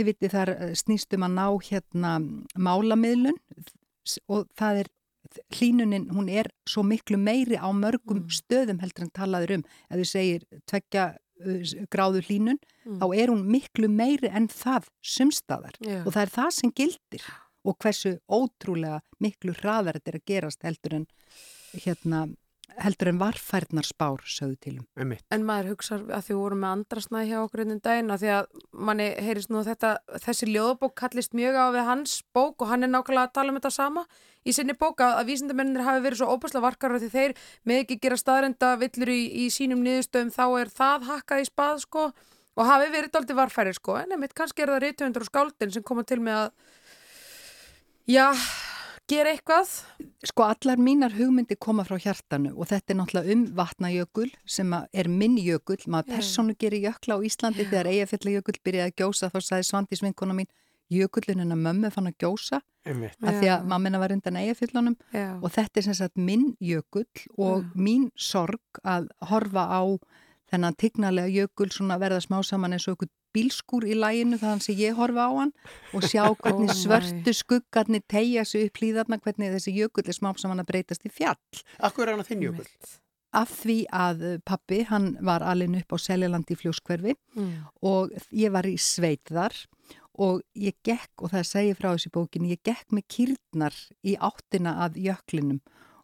[0.00, 2.12] Þið vitið þar eh, snýst um að ná hérna
[2.56, 3.36] málamiðlun
[4.32, 4.88] og það er
[5.54, 9.64] hlínunin, hún er svo miklu meiri á mörgum stöðum heldur en talaður um.
[9.92, 11.04] Ef þú segir tveggja
[11.44, 12.96] uh, s- gráðu hlínun, Mm.
[12.96, 15.74] þá er hún miklu meiri en það sumstaðar
[16.06, 17.26] og það er það sem gildir
[17.64, 21.10] og hversu ótrúlega miklu hraðar þetta er að gerast heldur en
[21.76, 22.28] hérna
[22.78, 24.86] heldur en varfærnar spár sögðu til um.
[24.98, 25.24] Einmitt.
[25.34, 28.32] En maður hugsa að því við vorum með andrasnæði hjá okkur einn daginn að því
[28.36, 28.48] að
[28.88, 29.92] manni heyrist nú að þetta,
[30.26, 33.60] þessi ljóðabók kallist mjög á við hans bók og hann er nákvæmlega að tala um
[33.60, 34.06] þetta sama
[34.46, 37.36] í sinni bók að, að vísindamennir hafi verið svo óbærslega varkar því þeir
[37.68, 41.82] með ekki gera staðrenda villur í, í sínum niðurstöðum þá er það hakkað í spað
[41.84, 42.10] sko
[42.60, 45.84] og hafi verið dálítið varfæri sko en einmitt kannski er það reytuvendur og skáldin sem
[45.86, 46.78] koma til með að
[48.08, 48.30] já,
[49.10, 49.72] gera eitthvað
[50.28, 54.88] Sko allar mínar hugmyndi koma frá hjartanu og þetta er náttúrulega um vatnajökul sem að
[54.92, 56.16] er minn jökul, maður Já.
[56.18, 60.50] persónu gerir jökla á Íslandi þegar Eyjafjallajökul byrjaði að gjósa þá sagði Svandís vinkona mín
[60.90, 63.16] að mömmu fann að gjósa Einmitt.
[63.22, 63.54] af því Já.
[63.56, 65.38] að mammina var undan Eyjafjallunum Já.
[65.40, 67.06] og þetta er sem sagt minn jökull
[67.38, 69.82] og mín sorg að horfa á
[70.50, 74.78] þennan tignalega jökul svona verða smá saman eins og einhvern bílskúr í læginu þannig sem
[74.80, 75.52] ég horfa á hann
[75.94, 80.32] og sjá hvernig Oh svörtu skuggarnir tegja sig upp hlýðarna hvernig þessi jökull er smá
[80.38, 81.38] saman að breytast í fjall.
[81.78, 82.68] Akkur er hann að þinn jökull?
[83.30, 87.52] Af því að uh, pappi, hann var alin upp á Seljalandi í fljóskverfi Mm.
[87.86, 89.54] og ég var í sveit þar
[90.20, 94.74] og ég gekk, og það segi frá þessi bókinni, ég gekk með kýrnar í áttina
[94.84, 95.60] að jöklinum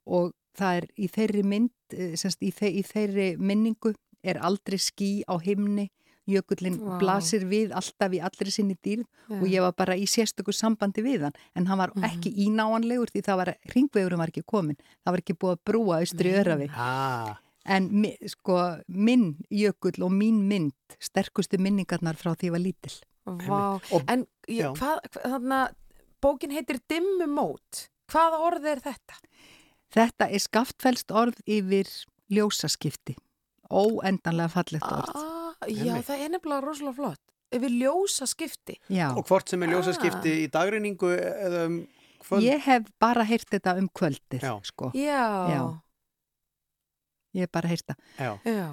[0.06, 3.92] og það er í þeirri mynd, eh, semst í, þe í þeirri minningu
[4.24, 5.90] er aldrei ský á himni,
[6.26, 6.98] jökullin Vá.
[6.98, 9.40] blasir við alltaf í allri sinni dýrð Já.
[9.40, 13.22] og ég var bara í sérstöku sambandi við hann en hann var ekki ínáanlegur því
[13.26, 17.36] það var, ringvegurum var ekki komin, það var ekki búið að brúa austri örafi Ah,
[17.66, 17.88] En
[18.30, 20.72] sko, minn jökull og mín mynd,
[21.02, 22.92] sterkustu minningarnar frá því ég var lítil.
[23.26, 25.58] Vá, Og- en ég, hvað, hvað, þarna,
[26.22, 27.88] bókin heitir Dimmumót.
[28.06, 29.18] Hvaða orð er þetta?
[29.90, 31.90] Þetta er skaftfælst orð yfir
[32.30, 33.16] ljósaskipti.
[33.68, 35.10] Óendanlega fallegt orð.
[35.16, 36.06] Ah, já, Einmitt.
[36.08, 37.22] það er nefnilega rosalega flott.
[37.56, 38.76] Yfir ljósa skipti.
[38.90, 39.08] Já.
[39.16, 41.76] Og hvort sem er ljósaskipti í dagreiningu eða um
[42.24, 42.42] kvöld?
[42.42, 44.54] Ég hef bara heyrt þetta um kvöldið, Já.
[44.66, 44.90] sko.
[44.98, 45.22] Já.
[45.52, 45.60] Já.
[47.36, 47.96] Ég hef bara heyrt það.
[48.18, 48.32] Já.
[48.50, 48.68] Já.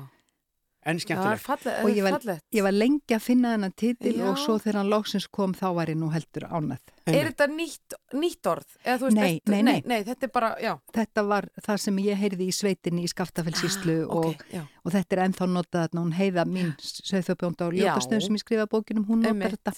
[0.86, 1.42] En Það skemmtilegt.
[1.46, 1.84] fallegt.
[1.86, 4.26] Og ég var, ég var lengi að finna þennan titil Já.
[4.30, 6.82] og svo þegar hann loksins kom þá var ég nú heldur ánað.
[7.08, 8.68] Er þetta nýtt, nýtt orð?
[8.84, 10.04] Eða, þú veist, Nei, nei, nei, nei.
[10.04, 10.74] þetta er bara, já.
[10.94, 15.16] Þetta var það sem ég heyrði í sveitinni í Skaftafellsíslu Ah, ok, og, og þetta
[15.16, 17.84] er ennþá notað þarna, hún heiða mín söðþjóðbjónda og Já.
[17.88, 19.74] ljótastöðum sem ég skrifa bókinum, hún notar þetta.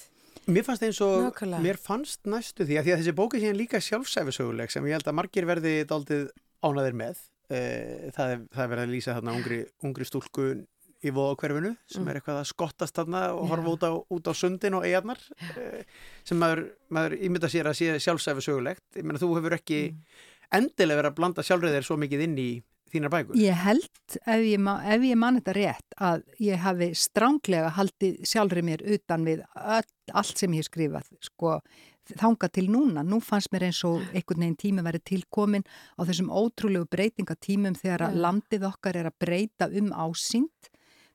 [0.45, 1.61] Mér fannst eins og, Nákvæmlega.
[1.65, 5.07] mér fannst næstu því að því að þessi bóki síðan líka sjálfsæfisöguleg sem ég held
[5.09, 6.27] að margir verði daldið
[6.65, 7.17] ánaðir með.
[7.49, 10.45] Eh, Það er, það er verið að lýsa þarna ungri, ungri stúlku
[11.05, 12.09] í voðakverfinu sem Mm.
[12.09, 15.19] er eitthvað að skottast þarna og horfa út á, út á sundin og eigarnar
[16.23, 18.83] sem maður, maður ímynda sér að sé sjálfsæfisögulegt.
[18.95, 19.99] Ég meina þú hefur ekki Mm.
[20.51, 22.49] endilega verið að blanda sjálfrið þér svo mikið inn í
[22.93, 23.35] þínar bækur.
[23.35, 23.89] Ég held,
[24.25, 24.59] ef ég,
[24.93, 29.89] ef ég man þetta rétt, að ég hafi stránglega haldið sjálfri mér utan við öll,
[30.13, 31.59] allt sem ég hef skrifað, sko,
[32.05, 33.03] þanga til núna.
[33.03, 35.65] Nú fannst mér eins og einhvern veginn tími verið tilkomin
[35.97, 40.69] á þessum ótrúlegu breytingatímum þegar að landið okkar er að breyta um ásýnd.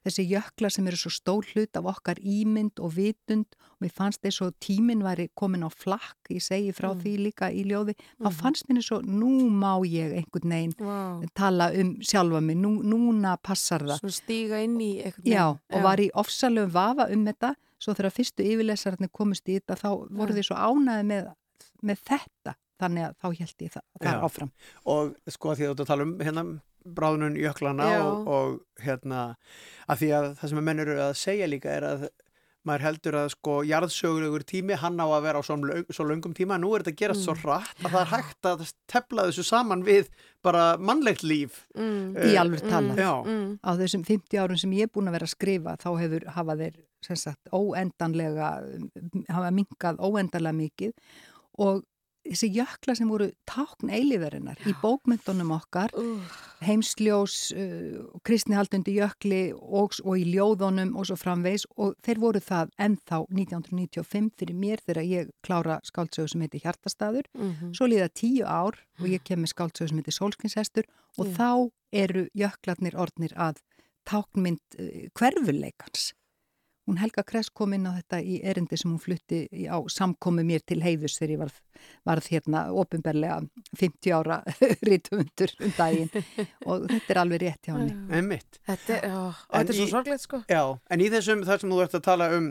[0.06, 3.44] Þessi jökla sem eru svo stór hlut af okkar ímynd og vitund
[3.74, 7.00] og mér fannst eins og tíminn væri komin á flakk, ég segi frá Mm.
[7.02, 8.38] því líka í ljóði, þá Mhm.
[8.40, 11.28] fannst mér eins og nú má ég einhvern veginn Vá.
[11.34, 14.00] tala um sjálfa mig, Nú, núna passar það.
[14.00, 15.24] Svona stíga inn í eitthvað.
[15.24, 19.76] Já, og var í ofsalöfum vafa um þetta, svo þegar fyrstu yfirlesararnir komist í þetta,
[19.76, 20.34] þá voru Já.
[20.40, 21.34] þið svo ánæði með,
[21.82, 24.20] með þetta, þannig að þá held ég það, það Já.
[24.24, 24.50] áfram.
[24.86, 29.34] og sko að því að þú að tala um hérna bráðunum jöklana og, og hérna
[29.90, 32.08] að því að það sem að menn eru að segja líka er að
[32.68, 36.34] maður heldur að sko jarðsögulegur tími hann á að vera á svo, löng, svo löngum
[36.36, 39.44] tíma nú er þetta að gerast svo hratt að það er hægt að tefla þessu
[39.48, 40.10] saman við
[40.44, 42.12] bara mannlegt líf Mm.
[42.18, 43.00] Í Eh, alveg talað.
[43.24, 43.58] Mm.
[43.64, 46.56] Á þessum 50 árum sem ég er búin að vera að skrifa, þá hefur hafa
[46.60, 48.48] þeir sem sagt óendanlega,
[49.30, 50.92] hafa minkað óendanlega mikið
[51.64, 51.80] og
[52.26, 56.20] þessi jökla sem voru tákn eilíðarinnar í bókmyndunum okkar Uh,
[56.64, 62.72] heimsljós, uh, kristnihaldundi jökli og, og í ljóðunum og svo framvegs og þeir voru það
[62.80, 67.26] ennþá 1995 fyrir mér þegar ég klára skáldsögu sem heitir Hjartastaður.
[67.34, 67.74] mhm.
[67.76, 70.88] Svo líða tíu ár og ég kem með skáldsögu sem heitir Sólskinshestur
[71.18, 71.34] og Já.
[71.36, 71.50] þá
[71.92, 73.60] eru jöklarnir orðnir að
[74.08, 76.12] táknmynd uh, hverfuleikans.
[76.90, 80.64] Hún Helga Kress kom inn á þetta í erindi sem hún flutti á samkomi mér
[80.66, 81.58] til heiðus þegar ég varð,
[82.08, 83.36] varð hérna ofinberlega
[83.78, 84.40] 50 ára
[84.88, 86.10] rítumundur um daginn
[86.66, 87.94] og þetta er alveg rétt hjá henni.
[88.10, 89.20] einmitt Þetta er, já,
[89.52, 90.42] þetta er svo sorglegt sko.
[90.50, 92.50] Já, en í þessum þar sem þú ert að tala um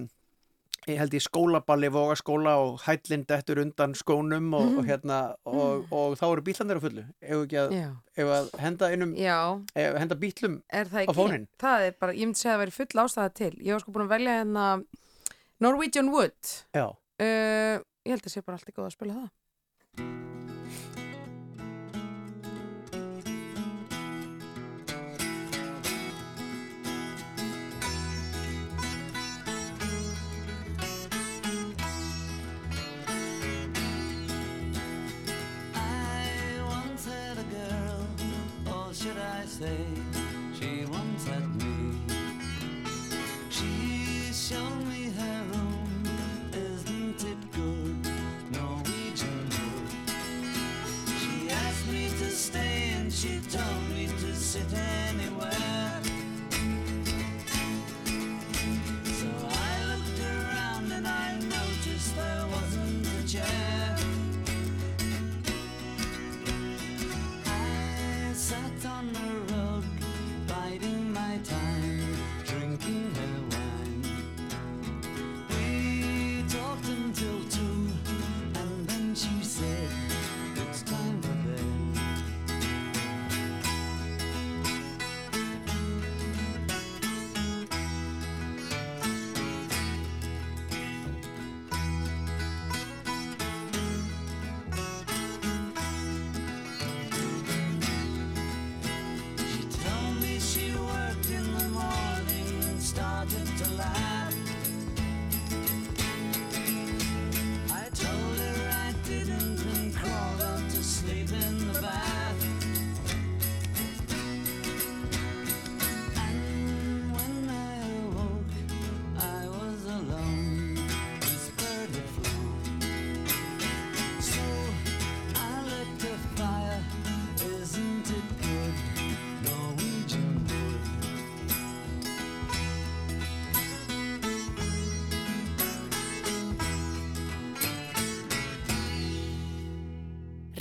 [0.90, 6.16] ég held í skólaballi, vogaskóla og hællin dettur undan skónum og, og hérna og, og
[6.20, 7.76] þá eru bílandir á fullu ef ekki að,
[8.20, 9.14] ef að henda einum
[9.74, 10.61] ef, henda bílum
[10.91, 11.18] það á ekki?
[11.20, 13.53] fóninn Það er bara, ég myndi segja að það væri full ástæða til.
[13.60, 14.66] Ég var sko búin að velja hérna
[15.60, 16.56] Norwegian Wood.
[16.76, 16.88] Já,
[17.20, 19.32] Uh, ég held að sé bara allt í góð að spila það.
[39.60, 40.09] Say,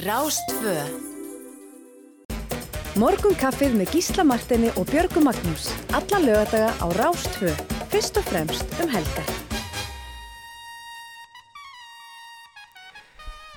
[0.09, 0.73] Rástfö
[2.97, 5.67] Morgun kaffið með Gísla Martini og Björgu Magnús.
[5.93, 7.53] Alla lögadaga á Rástfö.
[7.93, 9.29] Fyrst og fremst um helgar.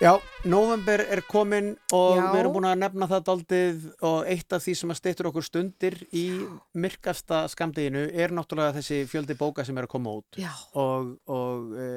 [0.02, 2.26] Já, november er komin og Já.
[2.34, 5.48] við erum búin að nefna það daldið og eitt af því sem að steyttur okkur
[5.48, 6.26] stundir í
[6.74, 10.52] myrkasta skamdeginu er náttúrulega þessi fjöldi bóka sem er að koma út Já.
[10.74, 11.90] og, og e,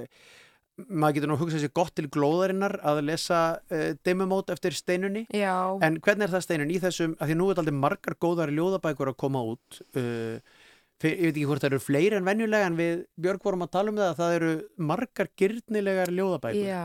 [0.76, 3.40] maður getur nú hugsað sér gott til glóðarinnar að lesa
[3.70, 5.78] e, demumót eftir steinunni Já.
[5.86, 9.12] en hvernig er það steinun í þessum, að því nú er aldrei margar góðar ljóðabækur
[9.12, 10.40] að koma út uh,
[11.02, 13.90] ég veit ekki hvort það eru fleiri en venjulega en við Björg vorum að tala
[13.92, 14.52] um það að það eru
[14.90, 16.84] margar gyrnilegar ljóðabækur Já.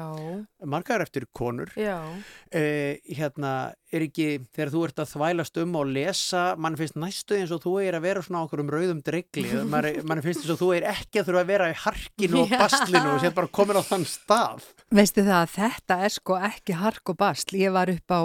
[0.73, 1.98] margar eftir konur Já.
[2.10, 3.53] uh, hérna
[3.94, 7.64] er ekki þegar þú ert að þvælast um og lesa mann finnst næstu eins og
[7.64, 10.72] þú er að vera svona á okkur um rauðum dregli mann, finnst eins og þú
[10.77, 12.60] er ekki að þurfa að vera í harkinu og Já.
[12.65, 16.76] bastlinu og sér bara komin á þann stað Veistu það að þetta er sko ekki
[16.80, 17.57] hark og bastl.
[17.61, 18.22] Ég var upp á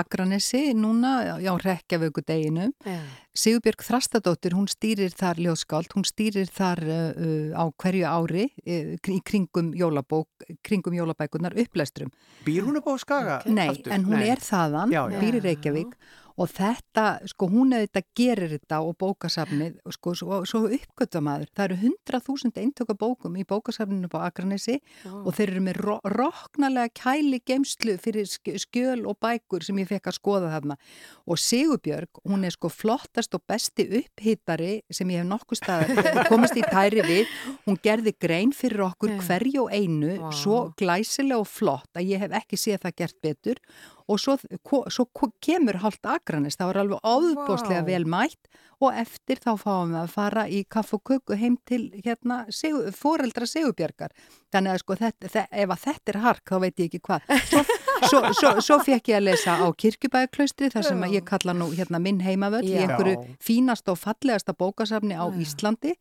[0.00, 2.72] Akranesi núna á Rekkjavöku deginu.
[3.34, 3.38] Já.
[3.38, 8.96] Sigurbjörg Þrastadóttir, hún stýrir þar ljóskáld, hún stýrir þar uh, uh, á hverju ári uh,
[9.14, 10.28] í kringum, jólabók,
[10.66, 12.10] kringum jólabækunar upplæstrum.
[12.46, 13.36] Býr hún upp á Skaga?
[13.46, 13.92] Nei, aftur?
[13.94, 14.30] en hún Nei.
[14.32, 15.20] er þaðan, Já, já.
[15.20, 15.94] býr í Reykjavík
[16.38, 21.48] og þetta, sko, hún auðvitað gerir þetta og bókasafnið, sko, svo, svo uppgötta maður.
[21.58, 24.76] Það eru 100.000 eintöka bókum í bókasafninu á Akranesi
[25.10, 29.90] og þeir eru með ro roknalega kæli geimslu fyrir sk- skjöl og bækur sem ég
[29.90, 30.78] fekk að skoða þarna.
[31.26, 35.92] Og Sigurbjörg, hún er sko flottast og besti upphittari sem ég hef nokkuð stað
[36.30, 37.34] komist í tæri við.
[37.66, 40.30] Hún gerði grein fyrir okkur hverju og einu, Vá.
[40.32, 43.62] svo glæsilega og flott að ég hef ekki séð það gert betur
[44.08, 44.38] og svo,
[44.88, 45.04] svo
[45.44, 47.88] kemur hálft akranis, það var alveg áðbóðslega Vá.
[47.90, 48.50] vel mætt.
[48.78, 52.92] Og eftir þá fáum við að fara í kaff og köku heim til hérna, sigur,
[52.94, 54.12] foreldra Sigurbjörgar
[54.54, 57.26] þannig að sko þetta, þe ef að þetta er hark þá veit ég ekki hvað.
[57.48, 57.64] Svo,
[58.06, 61.98] svo, svo, svo fekk ég að lesa á kirkjubæðaklaustri þar sem ég kalla nú hérna
[61.98, 65.96] minn heimavöll í einhverju fínasta og fallegasta bókasafni á Íslandi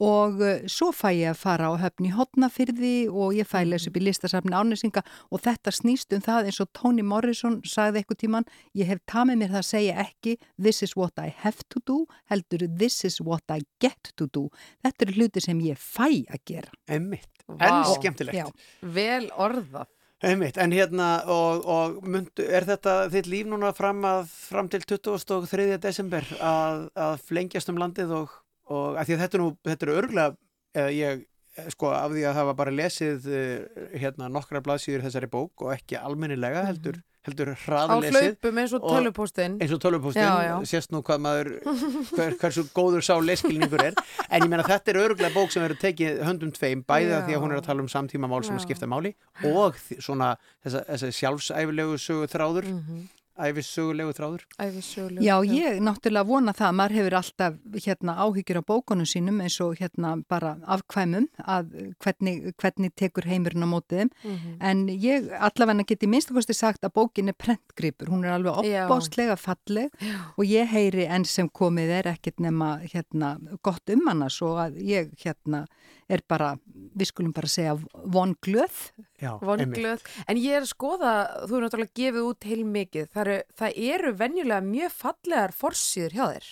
[0.00, 3.72] og uh, svo fæ ég að fara á höfn í hotnafyrði og ég fæ að
[3.72, 8.02] lesa upp í listasafni ánæsinga og þetta snýst um það eins og Toni Morrison sagði
[8.02, 8.48] eitthvað tíman,
[8.78, 12.02] ég hef tamið mér það að segja ekki this is what I have to do,
[12.32, 14.48] heldur this is what I get to do.
[14.84, 16.72] Þetta eru hluti sem ég fæ að gera.
[16.88, 17.66] Emmitt, Vá.
[17.68, 18.46] en skemmtilegt Já.
[18.82, 19.90] Vel orðað.
[20.22, 24.84] Einmitt, en hérna og, og myndu, er þetta þitt líf núna fram, að, fram til
[24.86, 25.64] 23.
[25.82, 28.36] desember að, að flengjast um landið og,
[28.70, 30.36] og að því að þetta er nú, þetta er örgulega,
[30.74, 31.22] eða ég
[31.58, 35.72] eh, sko af því að hafa bara lesið eh, hérna nokkra blaðsýður þessari bók og
[35.74, 38.16] ekki almennilega heldur, heldur Á hraðlesið.
[38.18, 39.58] hlaupum eins og tölvupóstinn.
[39.62, 40.54] eins og tölvupóstinn, Já, já.
[40.66, 41.50] sést nú hvað maður
[42.16, 43.94] hver, hversu góður sá leskilningur er
[44.30, 47.36] en ég meina þetta er öruglega bók sem verður tekið höndum tveim, bæði að því
[47.36, 48.64] að hún er að tala um samtíma mál sem Já.
[48.64, 49.14] skipta máli
[49.52, 50.32] og svona
[50.64, 53.04] þessa, þessa sjálfsæfilegu sögu þráður Mhm.
[53.38, 55.22] Æfissögulegu þráður Æfisöguleg.
[55.24, 57.54] Já, ég náttúrulega vona það, maður hefur alltaf
[57.86, 63.64] hérna áhyggjur á bókunum sínum eins og hérna bara afkvæmum að hvernig, hvernig tekur heimurinn
[63.64, 64.56] á mótið þeim, Mhm.
[64.60, 68.86] en ég allavega geti minnstakosti sagt að bókin er prentgripur, hún er alveg Já.
[68.88, 69.90] opbáslega falleg
[70.38, 74.76] og ég heyri enn sem komið er ekkert nema hérna gott um hana svo að
[74.82, 75.66] ég hérna
[76.12, 76.52] er bara,
[76.92, 77.76] við skulum bara segja
[78.12, 78.80] von glöð.
[79.22, 81.12] Já, vonglöð, en ég er að skoða
[81.46, 86.16] þú er náttúrulega gefið út heil mikið það eru, það eru venjulega mjög fallegar forsýður
[86.16, 86.48] hjá þér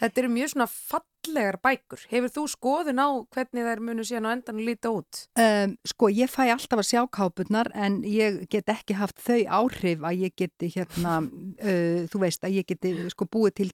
[0.00, 4.34] þetta eru mjög svona fallegar bækur hefur þú skoðun á hvernig þær munu síðan á
[4.34, 8.96] endan líta út Um, sko, ég fæ alltaf að sjá kápurnar en ég get ekki
[8.98, 13.56] haft þau áhrif að ég geti hérna, uh, þú veist, að ég geti sko búið
[13.60, 13.68] til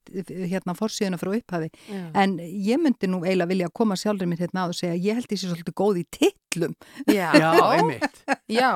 [0.51, 1.71] hérna forsíðuna frá upphafi.
[1.91, 2.03] Já.
[2.23, 5.35] En ég myndi nú eiginlega vilja koma sjálfur mér hérna að og segja ég held
[5.35, 6.07] ég sé svolítið góð í
[6.55, 6.75] tillum.
[7.19, 8.21] Já, Já, einmitt.
[8.51, 8.73] Já,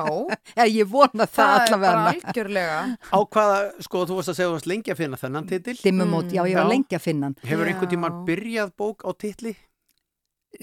[0.55, 1.91] Eða ég vona það, það er allavega.
[1.91, 2.77] bara algjörlega
[3.11, 6.31] Á hvaða, sko, þú varst að segja þú varst lengi að finna þennan titil Dimmumót,
[6.35, 7.37] já, ég var lengi að finna hann.
[7.43, 9.55] Hefur einhvern tímann byrjað bók á titli?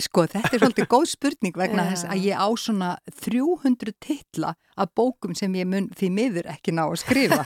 [0.01, 2.91] Sko, þetta er svolítið góð spurning vegna þess að ég á svona
[3.21, 7.43] 300 titla af bókum sem ég mun því miður ekki ná að skrifa.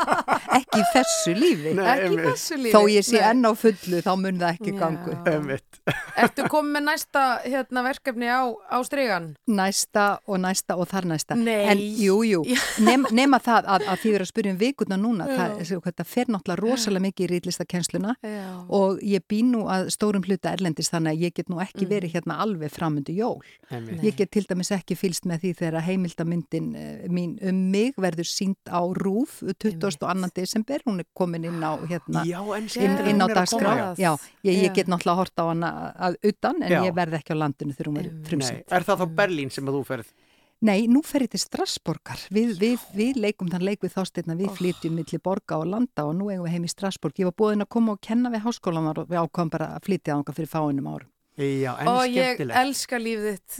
[0.58, 1.74] ekki í þessu lífi.
[1.78, 3.26] Nei, ekki í þessu lífi Þó ég sé Nei.
[3.30, 5.58] enn á fullu, þá mun það ekki gangu.
[6.24, 9.30] Ertu komið með næsta hérna, verkefni á, á stregan?
[9.50, 11.36] Næsta og næsta og þar næsta.
[11.38, 11.60] Nei.
[11.70, 12.42] En jú, jú,
[12.84, 15.80] Nem, nema það að, að því við erum að spyrja um vikuna núna, það, þessi-
[15.84, 18.44] þetta fer náttúrulega rosalega mikið í rýtlistakennsluna Já.
[18.68, 21.92] og ég bý nú að stórum hluta erlendis þannig að ég get nú ekki Mhm.
[21.94, 23.40] verið hérna alveg framundu jól.
[23.70, 24.02] Einmitt.
[24.02, 28.28] Ég get til dæmis ekki fylst með því þegar heimildamyndin eh, mín um mig verður
[28.28, 30.30] sínt á RÚF 22.
[30.34, 33.94] desember, hún er komin inn á hérna Já, inn, inn á dagskrá.
[33.96, 34.16] já.
[34.44, 36.82] Ég, ég get náttúrulega horta á hana að utan en Já.
[36.84, 38.64] ég verð ekki á landinu þegar hún verður Nei, frumsýnd.
[38.70, 40.06] er það þá Berlín sem að þú ferð?
[40.64, 42.20] Nei, nú fer ég til Strasborgar.
[42.32, 46.14] Við, við, við leikum þann leik við þástirna, við flytjum milli borga og landa og
[46.16, 47.18] nú eigum við heim í Strasborg.
[47.20, 50.14] Ég var búin að koma og kenna við háskólan og við ákvæmum bara að flytja
[50.14, 51.10] þanga fyrir fáinum árum.
[51.34, 53.56] Já, en Og ég elska lífið þitt.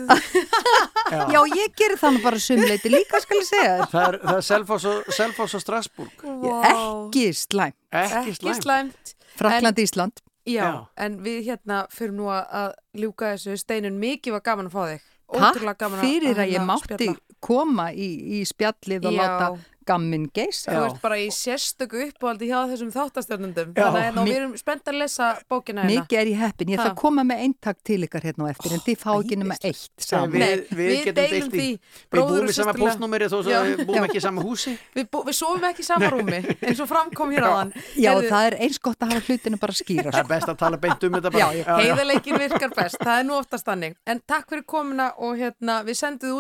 [1.35, 3.89] Já, ég gerir þannig bara sumleiti líka, skal ég segja þér.
[3.91, 6.23] Það er, það er Selfoss og, Selfoss og Strasbourg.
[6.71, 7.75] Ekki slæm.
[7.91, 9.15] Ekki Ekki slæmt.
[9.35, 10.23] Frakland, Ísland.
[10.47, 10.71] Já, Já.
[11.01, 14.83] en við hérna fyrir nú að- að ljúka þessu steinun mikið var gaman að fá
[14.93, 15.01] þig.
[15.35, 17.17] Takk Ótrúlega gaman fyrir að ég hérna mátti spjalla.
[17.41, 19.23] koma í, í spjallið og Já.
[19.25, 19.49] láta
[19.87, 20.73] gammin geisa.
[20.73, 23.73] Þú ert bara í sérstöku uppáhaldi hjá þessum þáttastjörnundum.
[23.75, 23.85] Já.
[23.85, 26.05] Þannig að hérna, við erum spennt að lesa bókina hérna.
[26.05, 26.73] Mikið er ég heppin.
[26.75, 29.39] Ég ætla að koma með eintak til ykkar hérna á eftir en þið fá ekki
[29.41, 30.35] nema eitt saman.
[30.35, 31.69] Við, við, við getum deilum í- því,
[32.15, 34.05] Við búum og í sama postnúmeri þó að við búum Já.
[34.09, 34.75] ekki í sama húsi.
[34.95, 37.75] Við, bú, við sofum ekki í sama rúmi eins og framkom hér á hann.
[37.97, 40.11] Já, það er eins gott að hafa hlutinu bara skýra.
[40.11, 41.79] Það er best að tala beint um þetta bara.
[41.81, 45.97] Heiðaleikin virkar best, það er nú oftast þannig En takk fyrir komuna og hérna við
[45.99, 46.35] sendum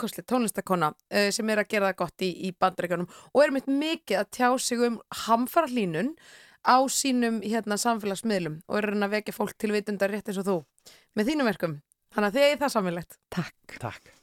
[0.00, 3.68] stórkostli tónlistakona uh, sem er að gera það gott í, í bandaríkjunum og er mitt
[3.68, 6.14] mikið að tjá sig um hamfara hlínun
[6.64, 10.56] á sínum hérna samfélagsmiðlum og er að vekja fólk til vitundar rétt eins og þú
[11.16, 11.76] með þínum verkum,
[12.14, 14.16] þannig að þið er það samfélagt Takk Takk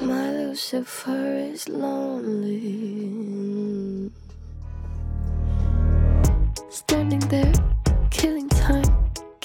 [0.00, 2.72] My Lucifer is lonely.
[6.70, 7.69] Standing there.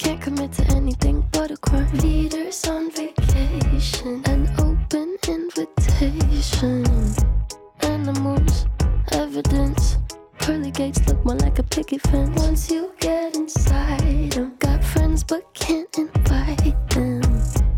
[0.06, 1.92] Can't commit to anything but a crime.
[1.94, 6.86] Leaders on vacation, an open invitation.
[7.80, 8.66] Animals,
[9.10, 9.98] evidence.
[10.38, 12.40] Pearly gates look more like a picket fence.
[12.40, 17.22] Once you get inside them, got friends but can't invite them.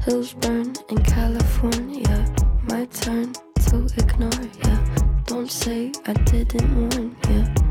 [0.04, 2.26] Hills burn in California.
[2.68, 3.32] My turn
[3.70, 4.76] to ignore ya.
[5.24, 7.67] Don't say I didn't warn ya.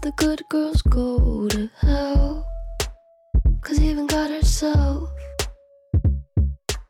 [0.00, 2.46] The good girls go to hell.
[3.62, 5.10] Cause even God herself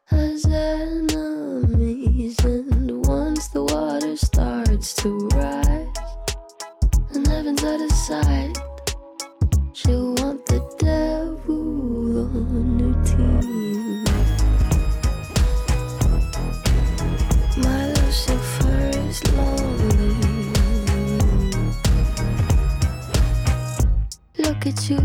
[0.06, 2.38] has enemies.
[2.44, 5.88] And once the water starts to rise,
[7.14, 8.58] and heaven's out of sight,
[9.72, 10.60] she'll want the
[24.68, 25.00] at you,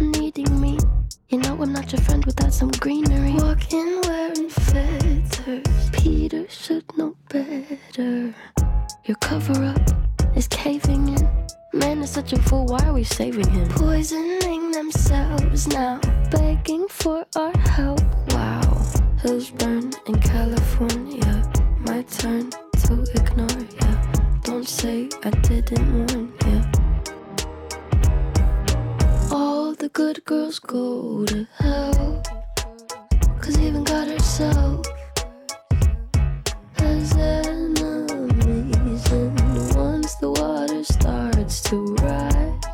[0.00, 0.78] needing me.
[1.30, 3.32] You know I'm not your friend without some greenery.
[3.32, 5.90] Walking wearing feathers.
[5.92, 8.34] Peter should know better.
[9.04, 9.80] Your cover up
[10.36, 11.28] is caving in.
[11.72, 13.68] Man is such a fool, why are we saving him?
[13.68, 18.02] Poisoning themselves now, begging for our help.
[18.34, 18.60] Wow.
[19.22, 21.50] Hills burn in California.
[21.86, 22.50] My turn
[22.84, 23.90] to ignore ya.
[24.42, 26.67] Don't say I didn't warn ya.
[29.78, 32.22] The good girls go to hell.
[33.40, 34.84] Cause even God herself
[36.78, 39.12] has enemies.
[39.12, 42.64] And once the water starts to rise,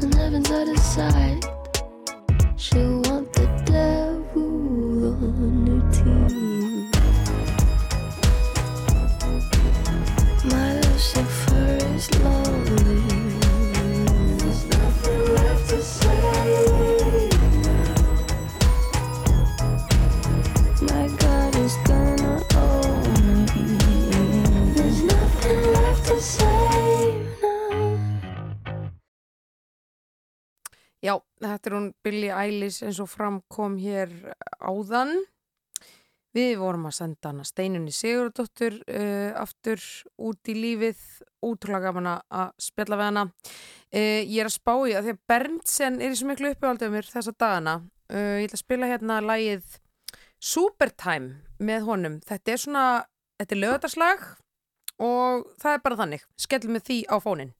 [0.00, 1.44] and heaven's out of sight,
[31.58, 34.12] þetta er hún Billie Eilish eins og fram kom hér
[34.62, 35.16] áðan.
[36.36, 39.82] Við vorum að senda hana Steinunni Sigurdóttur uh, aftur
[40.22, 41.00] út í lífið,
[41.42, 43.24] útrúlega gaman að spjalla við hana.
[43.90, 46.94] Uh, ég er að spá í að því að Berntsen er í svo miklu uppáhaldið
[46.94, 47.76] mér þessa dagana.
[48.12, 49.78] Uh, ég ætla að spila hérna lagið
[50.38, 52.20] Supertime með honum.
[52.28, 52.86] Þetta er svona,
[53.40, 54.26] þetta er lögataslag
[55.02, 56.28] og það er bara þannig.
[56.38, 57.54] Skellum við því á fónin.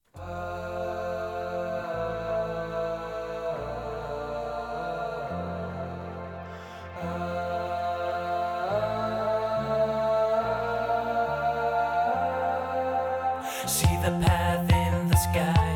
[14.03, 15.68] The path in the sky.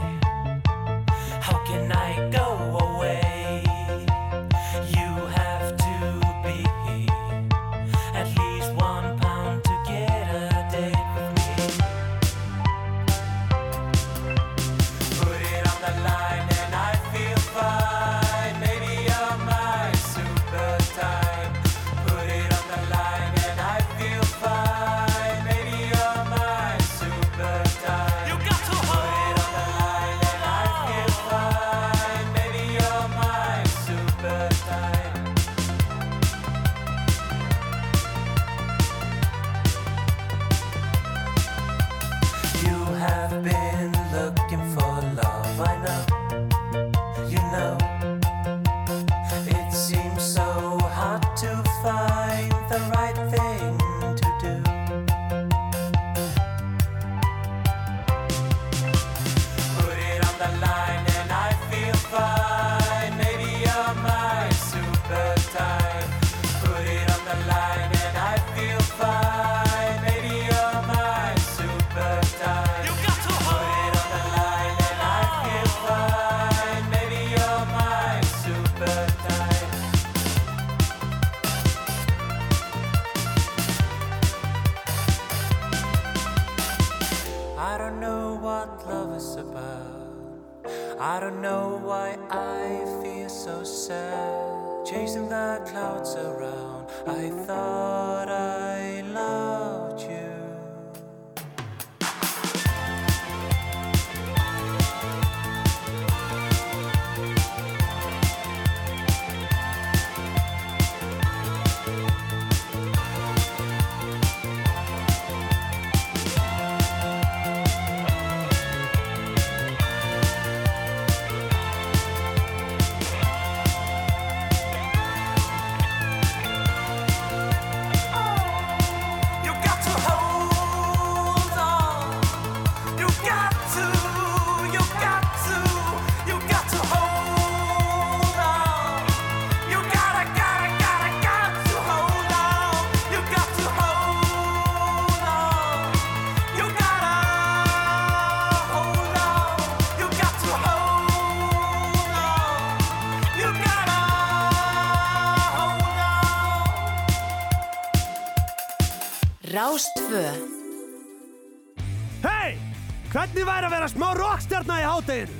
[165.02, 165.32] Hátteginu?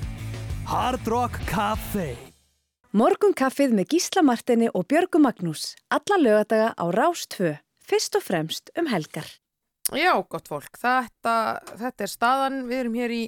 [0.66, 2.16] Hard Rock Café.
[2.92, 5.74] Morgunkaffið með Gísla Martini og Björgu Magnús.
[5.90, 7.56] Alla lögadaga á Rástvö.
[7.86, 9.26] Fyrst og fremst um helgar.
[9.92, 11.34] Já, gott fólk, þetta,
[11.78, 13.22] þetta er staðan, við erum hér í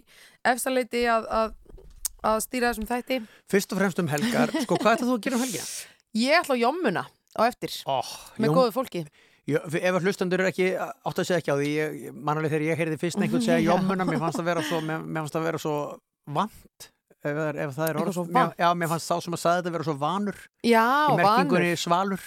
[0.47, 1.55] efstaleiti að, að,
[2.23, 3.19] að stýra þessum þætti.
[3.51, 5.67] Fyrst og fremst um helgar, sko hvað ætlað þú að gera um helgina?
[6.15, 7.05] Ég ætla á jommuna
[7.35, 9.05] á eftir, oh, með góðu fólki.
[9.51, 11.73] Jú, ef að hlustandur eru ekki átt að segja ekki á því
[12.15, 13.67] mannalega þegar ég heyrði fyrst einhvern segja Já.
[13.75, 15.75] jommuna, mér fannst það vera svo mér, mér fannst það vera svo
[16.27, 16.89] vant
[17.25, 18.19] ef, ef það er orð.
[18.33, 20.39] mér, já, mér fannst þá sem að sagði þetta vera svo vanur.
[20.65, 21.83] Já, í merkingunni vanur.
[21.85, 22.25] svalur.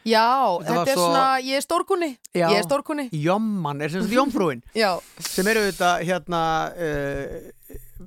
[0.00, 2.46] Já, Þetta þetta er svo- svona, ég er stórkunni, Já.
[2.48, 3.08] ég er stórkunni.
[3.12, 4.62] Jomman er sem sagt jómfrúin?
[5.20, 6.40] Sem eru þetta hérna
[6.72, 7.50] uh,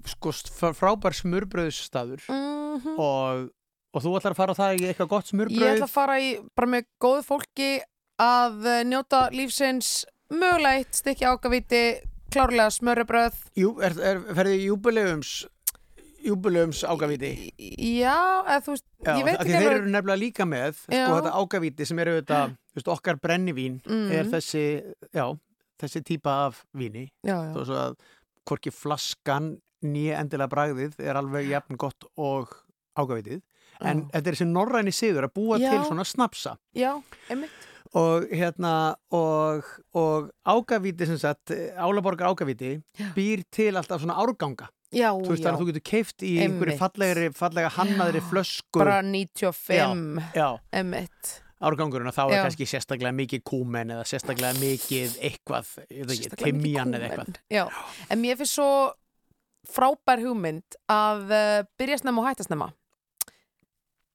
[0.10, 0.32] sko
[0.74, 2.96] frábær smurbröðsstaður Mhm.
[2.98, 3.52] og,
[3.94, 6.16] og þú ætlar að fara á það í eitthvað gott Ég smurbröð ætla að fara
[6.20, 7.70] í, bara með góðu fólki
[8.18, 11.84] að eh, njóta lífsins mögulega eitt stykki ágaviti,
[12.34, 13.40] klárlega smörrebröð.
[13.60, 15.34] Jú, er, er, ferði júbilegums
[16.24, 17.30] júbilegums ágavíti
[17.60, 18.16] Já,
[18.48, 21.88] eða þú veist, Já, ég veit ekki þeir eru nefnilega líka með sko, þetta ágavíti
[21.90, 22.38] sem eru þetta,
[22.78, 24.06] veist, okkar brennivín Mm.
[24.16, 24.64] er þessi,
[25.12, 25.26] já,
[25.84, 27.52] þessi típa af víni Já, já.
[27.58, 27.98] þó að
[28.48, 32.56] hvorki flaskan nýja endilega bragðið er alveg jafn gott og
[32.96, 33.42] ágavítið
[33.84, 36.94] en þetta er þessi norræni siður að búa til svona snapsa Já,
[37.28, 37.52] einmitt.
[38.00, 38.74] Og hérna
[39.14, 42.76] og, og ágavíti sem sagt Álaborgar ágavíti
[43.14, 45.48] býr til alltaf svona árganga Já, þú veist já.
[45.48, 50.50] þannig að þú getur keift í einhverju fallegri, fallega hannaðri flösku Bara 95, já, já.
[50.74, 51.32] einmitt.
[51.64, 52.42] árgangurinn og þá er Já.
[52.46, 55.72] kannski sérstaklega mikið kúmen eða sérstaklega mikið eitthvað,
[56.42, 57.64] timjan eða eitthvað Já,
[58.10, 58.70] en mér finnst svo
[59.74, 62.74] frábær hugmynd að uh, byrja snemma og hætta snemma.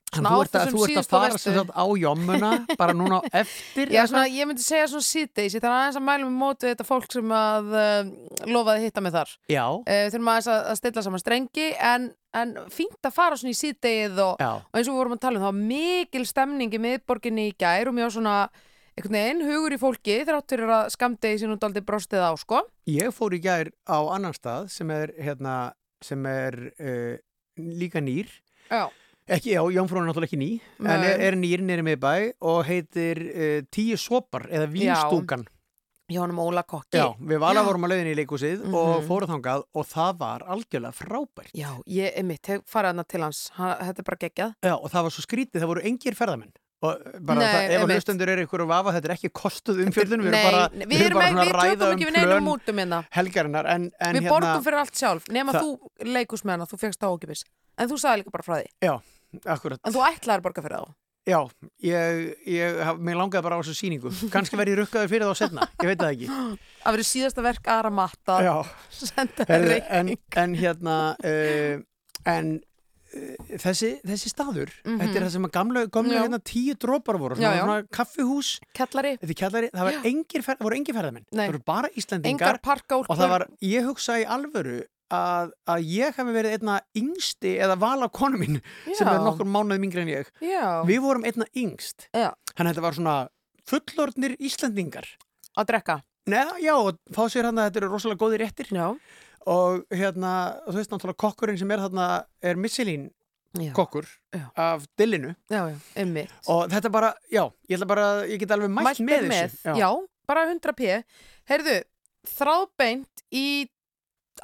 [0.08, 4.02] Þú ert að, þú ert að fara sem sagt á jommuna bara núna eftir Já,
[4.08, 7.10] svona, ég myndi segja svona síðdeis, ég þarf aðeins að mæla með mótu þetta fólk
[7.12, 8.12] sem að uh,
[8.48, 9.34] lofaði hitta mig þar.
[9.52, 12.08] Uh, þurfum aðeins að, að stilla saman strengi en,
[12.40, 15.40] en fínt að fara svona í síðdegið og, og eins og við vorum að tala
[15.40, 18.38] um þá var mikil stemning í miðborginni í gær og mjög svona
[18.98, 22.64] einhvern veginn hugur í fólki þrátt fyrir að skamdegi sín út aldrei brostið á sko.
[22.90, 27.14] ég fór í gær á annan stað sem er hérna, sem er uh,
[27.58, 28.32] líka nýr
[28.68, 28.88] Já.
[29.36, 30.50] Ekki, já, Jónfrún er náttúrulega ekki ný
[30.80, 31.06] en Nei.
[31.12, 35.46] er, er nýr nýri miðbæ og heitir uh, Tíu sopar eða Vínstúkan
[36.08, 36.96] Jónum Óla kokki.
[36.96, 38.74] Já, við vala vorum að leiðin í leikúsið Mhm.
[38.80, 43.50] og fóruð þangað og það var algjörlega frábært Já, ég er mitt, hana til hans,
[43.58, 44.54] ha, þetta er bara geggjað.
[44.64, 46.96] Já, og það var svo skrítið, það voru engir ferðamenn og
[47.26, 50.20] bara Nei, það, ef að hlustendur er ykkur að vafa, þetta er ekki kostuð umfjöldun,
[50.24, 53.00] við Nei, erum bara, nei, við erum bara að við ræða um við plön hérna.
[53.18, 55.78] helgarinnar en, en Við hérna, borgum fyrir allt sjálf, nema þú
[56.08, 57.44] leikus með hana, þú fegst það ókipis.
[57.76, 58.70] En þú sagði líka bara frá því.
[58.80, 58.94] Já,
[59.44, 60.94] akkurat En þú ætlaðir að borga fyrir þá.
[61.28, 61.38] Já,
[61.84, 65.90] ég, ég mér langaði bara á þessu sýningu kannski verði rukkaður fyrir þá setna, ég
[65.90, 66.28] veit það ekki
[66.84, 68.54] Það verður síðasta verk Ara Matta Já.
[68.88, 70.22] Senda þér Herðu, reikning.
[70.32, 71.84] en, en hérna uh,
[72.32, 74.98] en uh, þessi, þessi staður Mhm.
[75.02, 77.64] þetta er það sem að gamla, gamla hérna tíu drópar voru, Já, svona, já.
[77.66, 81.42] svona kaffihús Kjallari Þetta er kjallari, það var engir, fer, voru engir ferðamenn Nei.
[81.44, 84.80] það voru bara Íslendingar Engar parkálkur og það var, ég hugsa í alvöru
[85.14, 88.58] að, að ég hef verið einna yngsti eða val af konu mín
[88.92, 89.12] sem Já.
[89.14, 90.82] er nokkur mánuð mingri en ég Já.
[90.88, 92.32] við vorum einna yngst Já.
[92.54, 93.16] þannig að þetta var svona
[93.68, 95.08] fullorðnir Íslendingar
[95.58, 98.88] að drekka Neða, já, og fá sér hann að þetta eru rosalega góði réttir já.
[99.48, 100.32] og hérna,
[100.66, 102.08] þú veist náttúrulega kokkurinn sem er þarna
[102.44, 103.08] er
[103.56, 103.72] Já.
[103.72, 104.04] kokkur
[104.56, 108.84] af dillinu Já, já, og þetta bara, já, ég ætla bara ég get alveg mælt,
[108.84, 109.88] Mælt með, með, þessu já.
[110.28, 110.98] bara 100p
[111.48, 111.76] Heyrðu,
[112.28, 113.46] þráðbeint í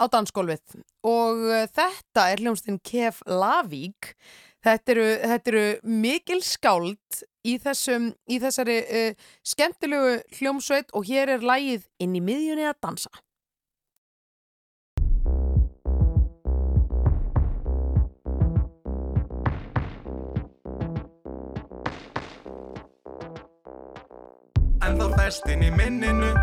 [0.00, 0.80] á dansgólfið.
[1.06, 4.14] Og uh, þetta er hljómsdinn Kef Lavík
[4.64, 5.66] þetta eru, þetta eru
[6.04, 12.24] mikil skáld í, þessum, í þessari uh, skemmtilegu hljómsveit og hér er lægið inn í
[12.24, 13.12] miðjunni að dansa.
[24.84, 26.34] En þá fest inn í minninu.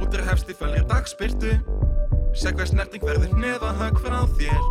[0.00, 1.79] Útur hefst í fölgri dagspyrtu
[2.30, 4.62] Sér hver snerting verður neðahögg frá þér.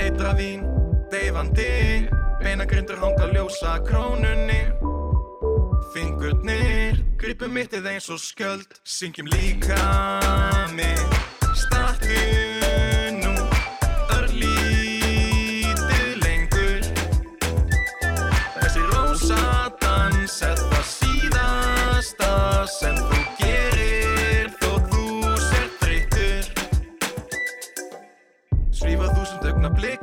[0.00, 0.62] Eitra vín,
[1.12, 2.06] deyfandi.
[2.40, 4.62] Beinagrindur hanga ljósa krónunni.
[5.90, 8.78] Fingurnir Gripum mittið eins og skjöld.
[8.86, 9.82] Syngjum líka
[10.72, 11.02] mig
[11.58, 12.99] Startu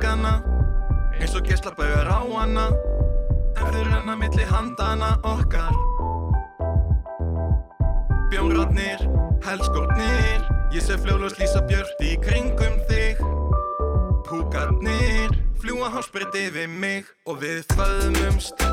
[0.08, 0.40] blikana
[1.20, 2.66] eins og geislabaugar á hana
[3.58, 5.74] ef þau renna milli handana okkar.
[8.30, 9.04] Bjónrotnir,
[9.44, 13.20] helskotnir ég sé fljóðlust lýsa björt í kringum þig.
[14.28, 18.64] Púkarnir fljúa hásbreytt yfir mig og við föðmumst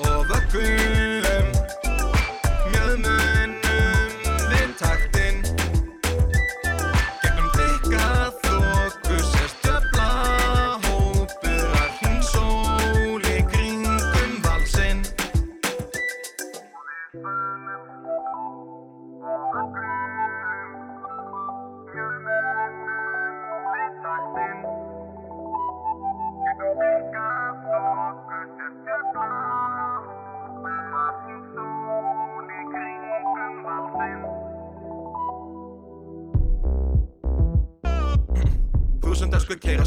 [0.00, 1.61] og vöggum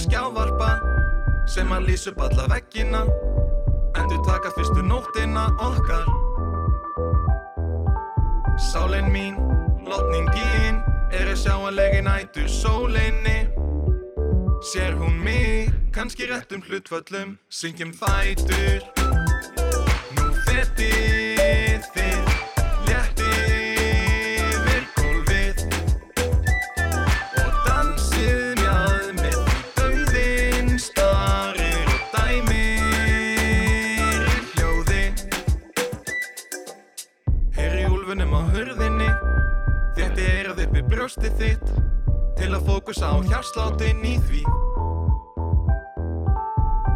[0.05, 0.69] skjávarpa
[1.49, 3.03] sem að lýsa upp alla veggina.
[3.95, 6.05] Endur taka fyrstu nóttina okkar.
[8.71, 9.39] Sálin mín,
[9.87, 10.81] lotningin
[11.15, 13.37] er að sjá að legi nætu sólinni.
[14.65, 18.81] Sér hún mig, kannski réttum hlutföllum syngjum fætur.
[20.15, 21.94] Nú fetið
[41.25, 41.69] brjóstið þitt
[42.35, 44.41] Til að fókusa á hjarsláttinn í því.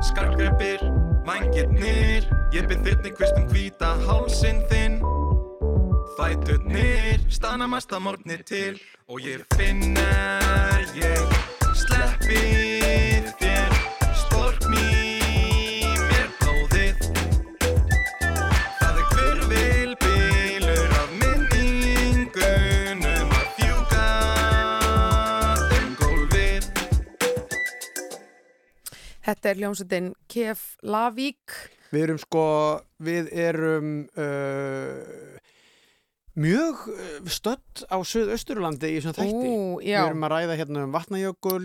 [0.09, 0.83] Skarkreppir,
[1.25, 4.99] vangirnir Ég byrð þyrni kvistum hvíta hálsinn þinn.
[6.17, 11.39] Fæturnir, stana mesta morgnir til Og ég finn er ég
[11.73, 12.43] sleppi
[13.39, 13.48] þér
[29.29, 31.53] Þetta er hljómsveitin Kef Lavík
[31.93, 32.41] Við erum sko,
[33.01, 35.37] við erum uh,
[36.39, 39.49] mjög uh, stödd á Suðausturlandi í þessum þætti.
[39.89, 40.03] Já.
[40.03, 41.63] Við erum að ræða hérna um vatnajökul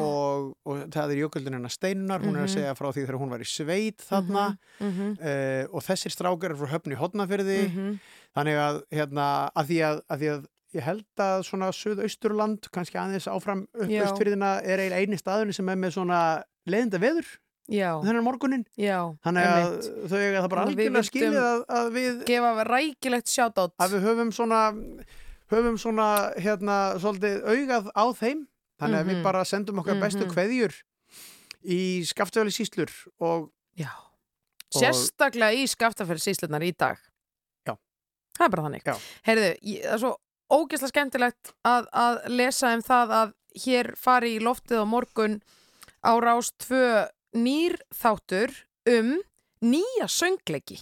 [0.00, 2.54] og, og það er jökuldin hennar Steinunar, hún er að Mhm.
[2.56, 4.46] segja frá því þegar hún var í sveit þarna
[4.80, 5.12] Mhm, mhm.
[5.20, 8.00] uh, og þessir strákar eru frá höfni hodnafyrði Mhm.
[8.36, 10.44] þannig að, hérna, að því að, að því að
[10.76, 15.68] ég held að svona Suðausturland, kannski aðeins áfram upp austfyrðina er eiginlega eini staðunni sem
[15.68, 17.26] er með svona leiðinda veður
[17.68, 17.90] Já.
[18.04, 20.10] þennan morgunin Já, Þannig að einmitt.
[20.10, 23.26] þau eiga það bara Þannig að við algjörlega skilið að, vildum að við gefa rækilegt
[23.32, 24.60] sjátátt að við höfum svona
[25.50, 26.06] höfum svona
[26.42, 28.46] hérna svolítið augað á þeim
[28.80, 29.10] þannig að Mhm.
[29.10, 30.32] við bara sendum okkar bestu Mhm.
[30.34, 30.74] kveðjur
[31.66, 32.90] í skaftöfali síslur
[33.20, 33.90] og Já.
[34.74, 36.96] Og- Sérstaklega í skaftafæri síslunar í dag.
[37.66, 37.76] Já.
[38.36, 38.82] Það er bara þannig.
[38.84, 38.94] Já.
[39.26, 40.16] Heyrðu, ég- það er svo
[40.50, 43.32] ógeðslega skemmtilegt að, að lesa um það að
[43.64, 45.40] hér fari í loftið á morgun
[46.06, 47.06] á rás tvö
[47.36, 48.52] nýr þáttur
[48.92, 49.16] um
[49.66, 50.78] nýja söngleiki.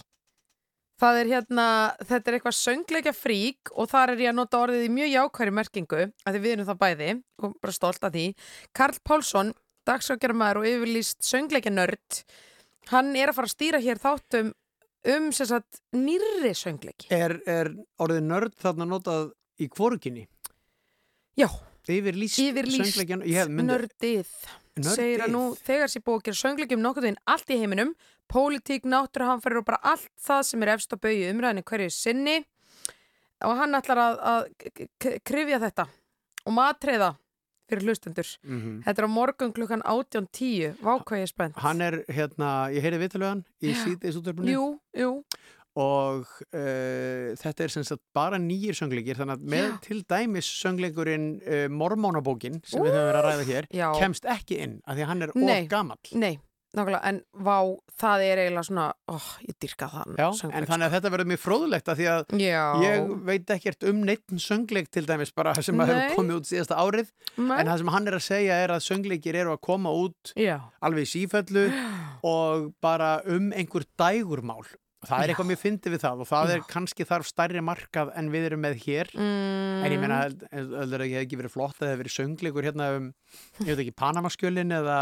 [0.95, 1.65] Það er hérna,
[2.07, 5.53] þetta er eitthvað söngleikja frík og þar er ég að nota orðið í mjög jákværi
[5.57, 7.09] merkingu, að því við erum það bæði
[7.43, 8.25] og bara stolt af því.
[8.71, 9.51] Karl Pálsson,
[9.89, 12.21] dagsrákjörmaður og yfirlýst söngleikja nörd,
[12.93, 14.53] hann er að fara að stýra hér þáttum
[15.15, 17.09] um sagt nýrri söngleiki.
[17.13, 20.29] Er, er orðið nörd þarna notað í kvoruginni?
[21.35, 21.49] Já.
[21.85, 22.97] Yfirlýst, Yfirlýst
[23.51, 24.29] myndi- nördið.
[24.75, 24.95] Nördið.
[24.97, 27.91] Segir að nú þegar sé búið að gera söngleikjum nokkuð veginn allt í heiminum,
[28.31, 32.41] pólitík, náttúruhamfærir og bara allt það sem er efst á baui umræðinu hverju sinni
[33.45, 35.87] og hann ætlar að, að krifja þetta
[36.45, 37.13] og matreiða
[37.69, 38.27] fyrir hlustendur.
[38.45, 38.73] Mhm.
[38.85, 41.57] Þetta er á morgun klukkan 18.10 Vákvað ég er spennt.
[41.63, 43.79] Hann er, hérna, ég heyri viðtöluðan í Já.
[43.85, 45.11] síðdeis útverfinu Jú, jú.
[45.75, 46.23] Og
[46.55, 49.77] uh, þetta er sem sagt bara nýjir söngleikir þannig að með Já.
[49.83, 53.87] til dæmis söngleikurinn uh, Mormónabókin sem við höfum verið að ræða hér Já.
[53.99, 56.35] kemst ekki inn af því að hann er of gamall Nei,
[56.75, 57.57] nákvæmlega, en vá,
[57.99, 60.13] það er eiginlega svona, óh, ég dyrka það.
[60.19, 62.63] Já, en þannig að þetta verður mjög fróðlegt af því að Já.
[62.83, 66.79] ég veit ekkert um neitt söngleik til dæmis bara sem að hefur komið út síðasta
[66.79, 67.57] árið Nei.
[67.59, 71.07] en það sem hann er að segja er að söngleikir eru að koma út alveg
[71.07, 71.67] í sífellu
[72.35, 74.63] og bara um einhver dægurmál
[75.09, 78.29] það er eitthvað mjög fyndið við það og það er kannski þarf stærri markað en
[78.33, 79.83] við erum með hér Mm.
[79.85, 80.19] en ég meina,
[80.51, 83.09] heldur ekki hefði ekki verið flott að það hefði verið söngleikur hérna um
[83.65, 84.97] ég veit ekki, Panamaskjölin eða,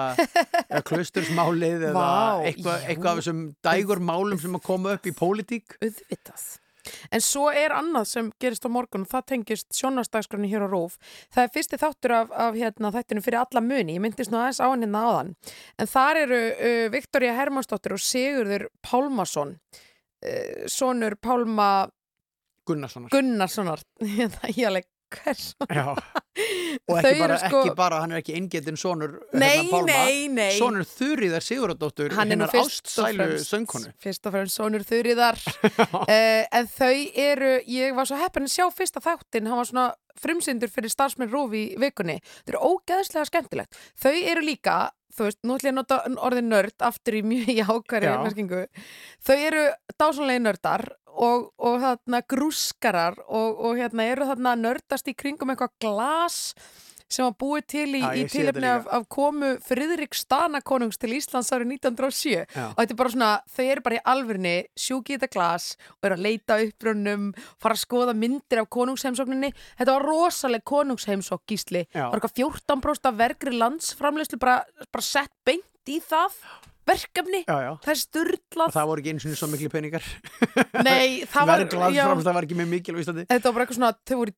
[0.68, 5.78] eða klaustursmálið eða Vá, eitthvað, eitthvað af þessum dægurmálum sem að koma upp í pólitík
[5.84, 6.44] Auðvitað.
[7.16, 10.98] En svo er annað sem gerist á morgun og það tengist sjónvarsdagskrani hér á Róf.
[11.32, 13.96] Það er fyrsti þáttur af, af hérna, þættinu fyrir alla muni.
[13.96, 15.30] Ég myndist nú aðeins á hann hérna áðan.
[15.80, 19.88] En þar eru uh, Viktoria Hermannsdóttir og Sigurður Pálmason, uh,
[20.72, 21.88] sonur Pálma
[22.68, 23.12] Gunnarssonar.
[23.12, 23.82] Gunnarssonar.
[24.58, 24.88] ég alveg
[26.90, 30.24] og ekki bara, sko- ekki bara, hann er ekki eingetinn sonur Nei, hérna, Pálma, nei,
[30.34, 30.56] nei.
[30.58, 33.92] sonur Þuríðar Sigurðardóttur og ástsælu söngkonu.
[34.02, 36.08] Fyrst og fremst sonur þurriðar uh,
[36.58, 36.96] En þau
[37.28, 39.86] eru Ég var svo heppin að sjá fyrsta þáttin Hann var svona
[40.24, 42.20] frumsyndur fyrir starfsmenn Rúf í vikunni.
[42.46, 43.80] Þau eru ógeðslega skemmtilegt.
[44.00, 44.76] Þau eru líka
[45.14, 48.18] Þú veist, nú ætlum ég að nota orðið nörd aftur í mjög jákværi Já.
[48.24, 48.62] merkingu.
[49.22, 49.66] Þau eru
[50.02, 55.76] dásanlega nördar og, og þarna grúskarar og, og hérna eru þarna nördast í kringum eitthvað
[55.84, 56.40] glas
[57.14, 61.76] sem var búið til í, í tilefni af, af komu Friðrik Stanakonungs til Íslands árið
[61.78, 62.66] 1907 Já.
[62.72, 65.70] og þetta er bara svona, þau eru bara í alvörni sjúki í þetta glas
[66.00, 67.30] og eru að leita upprönnum
[67.62, 69.54] fara að skoða myndir af konungsheimsókninni.
[69.80, 72.08] Þetta var rosaleg konungsheimsók gísli, Já.
[72.10, 76.38] var eitthvað 14% af vergri landsframleyslu bara, bara sett beint í það
[76.88, 77.72] verkefni, Já, já.
[77.84, 80.08] það er og styrlað það voru ekki eins og svo miklu peningar
[80.88, 83.66] Nei, það var, verð já, það var ekki með mikil á Íslandi Þetta var bara
[83.66, 84.34] eitthvað svona, þau voru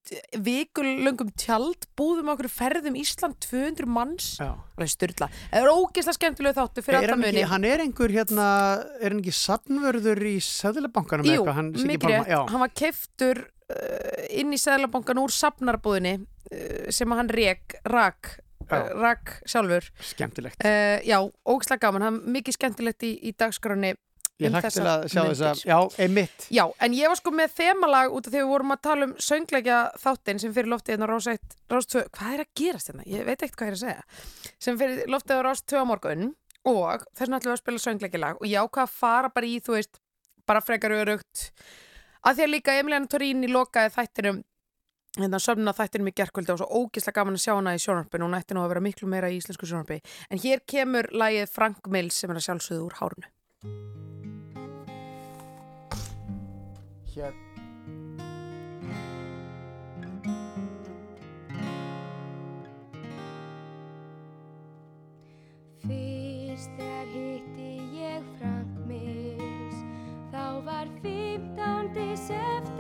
[0.50, 4.28] vikulöngum tjald, búðum okkur ferðum Ísland 200 manns.
[4.40, 5.30] Það er styrla.
[5.52, 8.48] Það er ógeðslega skemmtilega þáttu fyrir hann, muni hann er einhver hérna
[9.00, 11.44] er hann ekki sannvörður í Sæðlabankanum Jú,
[12.02, 12.40] Pálma- rétt, já.
[12.52, 18.36] hann var keiftur uh, inn í Sæðlabankan úr safnarbúðinni uh, sem hann rek, rak,
[18.70, 18.80] Já.
[18.80, 23.94] uh, rak sjálfur skemmtilegt uh, Já, ógeðslega gaman, hann er mikið skemmtilegt í, í dagskráni
[24.42, 27.32] ég um hlakka til að sjá þess að já, einmitt Já, en ég var sko
[27.36, 30.96] með þemalag út af því við vorum að tala um söngleikja þáttinn sem fyrir loftið
[30.96, 33.06] hérna á Rás 1, Rás 2, hvað er að gerast hérna?
[33.08, 34.04] Ég veit ekkert hvað er að segja.
[34.60, 36.26] Sem fyrir loftið á Rás 2 á morgun
[36.66, 39.56] og þess vegna ætlum við að spila söngleikjalag og ég ákvað að fara bara í,
[39.64, 40.02] þú veist,
[40.50, 41.46] bara frekar örugt.
[42.26, 44.44] Að því að líka Emiliana Torini lokaði þættinum
[45.24, 48.38] hérna sömna þættinum í gerkvöldi og svo ógislega gaman að sjá hana í sjónarpinu hún
[48.38, 52.20] ætti nú að vera miklu meira í íslensku sjónarpi en hér kemur lagið Frank Mills
[52.20, 53.32] sem er að sjálfsögðu úr hárunu
[57.16, 57.32] Hér.
[65.86, 67.72] Fyrst þegar hitti
[68.02, 69.84] ég Frank Mills
[70.36, 72.18] Þá var 15.
[72.20, 72.75] september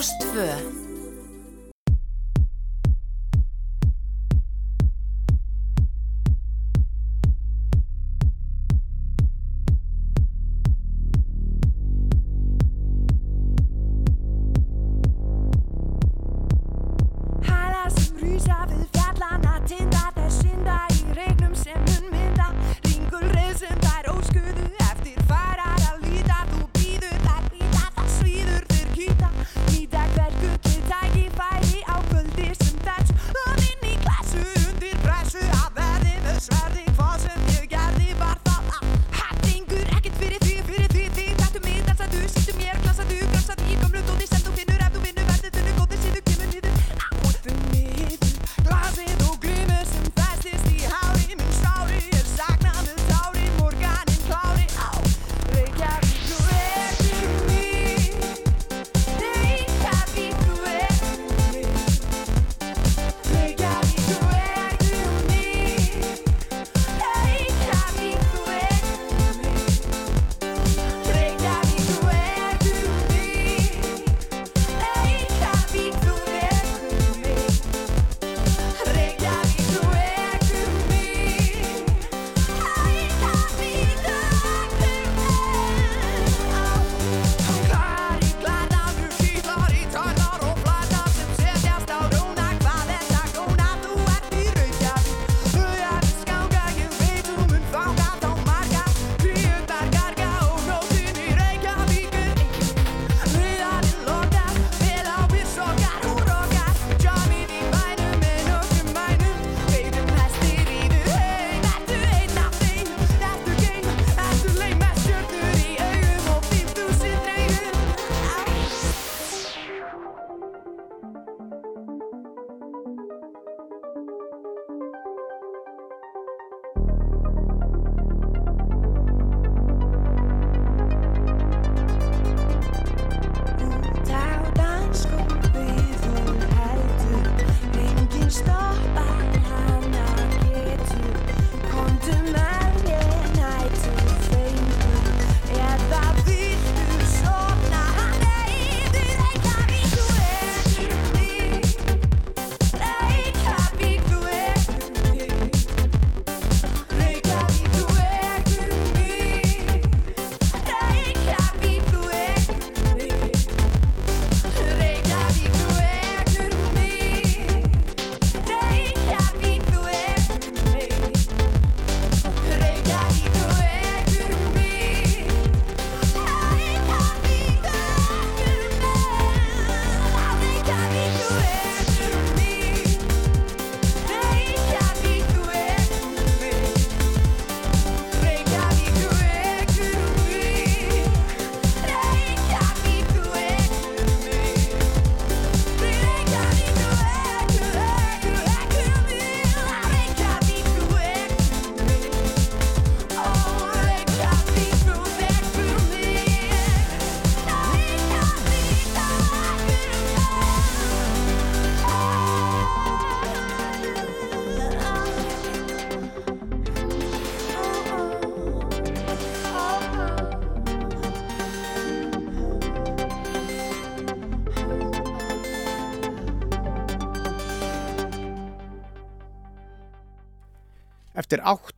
[0.00, 0.69] Rástfö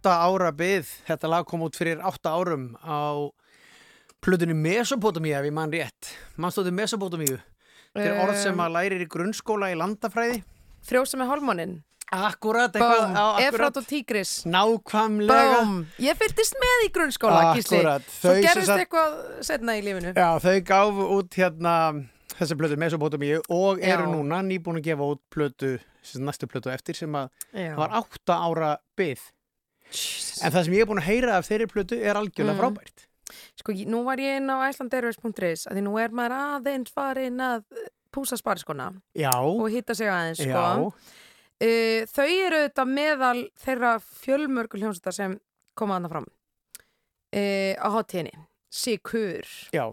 [0.02, 3.30] átta ára byð, þetta lag kom út fyrir átta árum á
[4.22, 6.08] plötunni Mesopotamíu ef ég mann rétt.
[6.34, 7.38] Mannstóttir Mesopotamíu.
[7.94, 10.40] Þetta er orð sem að lærir í grunnskóla í landafræði.
[10.82, 11.76] Frjósa með hálmónin.
[12.12, 13.14] Akkurat, eitthvað.
[13.14, 13.46] á, akkurat.
[13.46, 14.32] Efrat og Tígris.
[14.44, 15.60] Nákvæmlega.
[15.62, 17.44] Bóm, ég fylgdist með í grunnskóla.
[17.52, 19.14] Akkurat, Svo gerist sagt- eitthvað
[19.46, 20.12] setna í lífinu.
[20.18, 21.76] Já, þau gáfu út hérna
[22.34, 24.10] þessi plötu Mesopotamíu og eru Já.
[24.10, 25.78] núna nýbúin að gefa út plötu,
[26.18, 27.76] næstu plötu eftir sem að Já.
[27.78, 28.76] var átta ára
[29.92, 30.42] byð.
[30.46, 32.60] En það sem ég er búin að heyra af þeirri plötu er algjörlega Mm.
[32.62, 33.06] frábært.
[33.56, 37.64] Sko, nú var ég inn á icelandairways.is að því nú er maður aðeins farin að
[38.12, 38.90] púsa spariskona
[39.40, 40.92] og hitta sig aðeins, sko.
[41.62, 45.36] Uh, þau eru þetta meðal þeirra fjölmörgu hljómsveitar sem
[45.78, 48.34] koma aðna fram uh, á hátíðinni.
[48.72, 49.46] Sikur.
[49.72, 49.86] Já.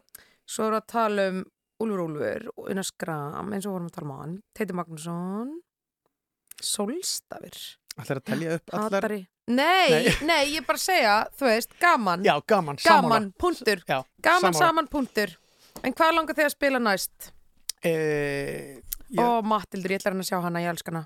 [0.49, 1.43] Svo eru að tala um
[1.79, 4.33] Úlfur Úlfur og Una Skram eins og vorum að tala um hann.
[4.57, 5.53] Teiti Magnússon.
[6.59, 7.55] Solstafir.
[7.99, 8.89] Ætlar að telja upp allar.
[8.99, 9.19] Hatari.
[9.49, 10.13] Nei, Nei.
[10.29, 12.23] nei, ég er bara að segja, þú veist, gaman.
[12.27, 13.31] Já, gaman, Gaman, sammála.
[13.41, 13.79] punktur.
[13.89, 14.59] Já, Gaman sammála.
[14.61, 15.31] saman, punktur.
[15.83, 17.31] En hvað langar þið að spila næst?
[17.85, 17.93] e,
[19.09, 21.05] já, og Matildur, ég ætla hann að sjá hana, ég elska hana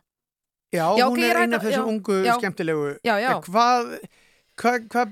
[0.74, 3.30] já, Já, hún er eina af að- þessum ungu skemmtilegu Já, já.
[3.36, 3.92] Eh, hvað
[4.58, 5.04] hvað hva,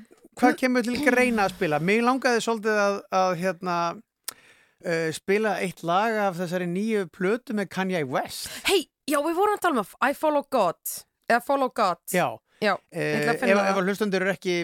[0.41, 1.77] hva kemur til greina að spila?
[1.79, 7.69] Mér langaði svolítið að, að hérna uh, spila eitt lag af þessari nýju plötu með
[7.77, 10.81] Kanye West Hei, já, við vorum að tala um að I follow God
[11.29, 12.25] eða follow God Já,
[12.61, 14.55] já Eh, ég ætla að ef, ef að hlustundur eru ekki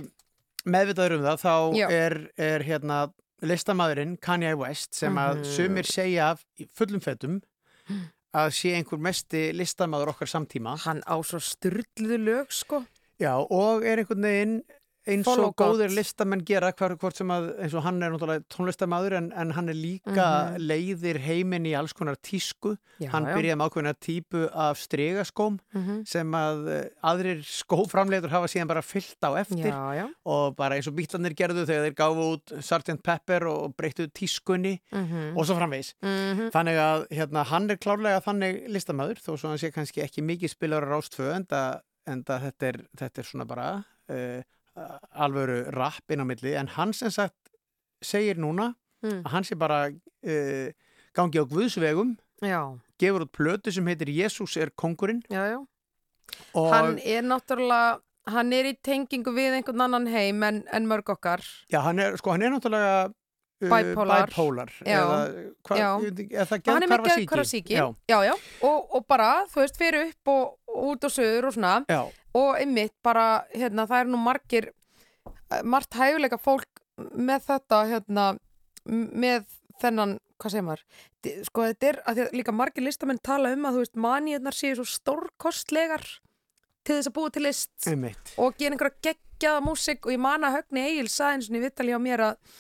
[0.68, 3.00] meðvitaður um það þá er, er hérna
[3.42, 5.46] listamæðurinn Kanye West sem að Mhm.
[5.56, 7.42] sumir segja af í fullum fettum
[8.38, 10.78] að sé einhver mesti listamæður okkar samtíma.
[10.84, 12.84] Hann á svo styrluðu lög sko.
[13.20, 14.58] Já og er einhvern veginn
[15.08, 19.16] eins og góðir listamenn gera hvar, hvort sem að eins og hann er náttúrulega tónlistamæður
[19.18, 20.58] en, en hann er líka Mhm.
[20.68, 26.06] leiðir heiminn í alls konar tísku Já, hann byrjaði með ákveðna típu af stregaskóm Mhm.
[26.08, 30.08] sem að eh, aðrir skóframleitur hafa síðan bara fyllt á eftir Já, já.
[30.26, 33.02] og bara eins og bítlanir gerðu þegar þeir gáfu út Sgt.
[33.04, 35.38] Pepper og breyttu tískunni Mhm.
[35.38, 36.52] og svo framvegis Mhm.
[36.52, 40.50] þannig að hérna, hann er klárlega þannig listamæður þó svo hann sé kannski ekki mikið
[40.56, 41.46] spilar á rástfö en
[42.24, 44.42] það þetta er, þetta er svona bara uh,
[45.18, 47.52] alvöru rapp inn á milli en hann sem sagt
[48.02, 49.20] segir núna Mm.
[49.22, 50.70] að hann sé bara uh,
[51.14, 52.80] gangi á guðsvegum Já.
[52.98, 55.60] gefur út plötu sem heitir Jésús er kongurinn Já, já.
[56.58, 61.14] og Hann er náttúrulega hann er í tengingu við einhvern annan heim en, en mörg
[61.14, 63.14] okkar já, hann er, sko, hann er náttúrulega uh,
[63.70, 64.26] Bipolar.
[64.34, 65.22] bipolar eða
[66.42, 67.06] er það Og hann er með
[68.26, 68.34] já.
[68.66, 72.02] Og, og bara, þú veist, fyrir upp og, og út og söður og svona Já.
[72.38, 78.28] Og einmitt bara, hérna, það er nú margir eh, margt hæfuleika fólk með þetta, hérna
[78.88, 79.46] með
[79.82, 80.86] þennan, hvað segir maður
[81.48, 84.56] sko, þetta er, að því að líka margir listamenn tala um að, þú veist, maníunar
[84.56, 86.06] séu svo stórkostlegar
[86.88, 88.34] til þess að búa til list Einmitt.
[88.40, 92.00] og gera einhverja geggjaða músík og ég man að Högni Egil og í vittali á
[92.00, 92.52] mér að,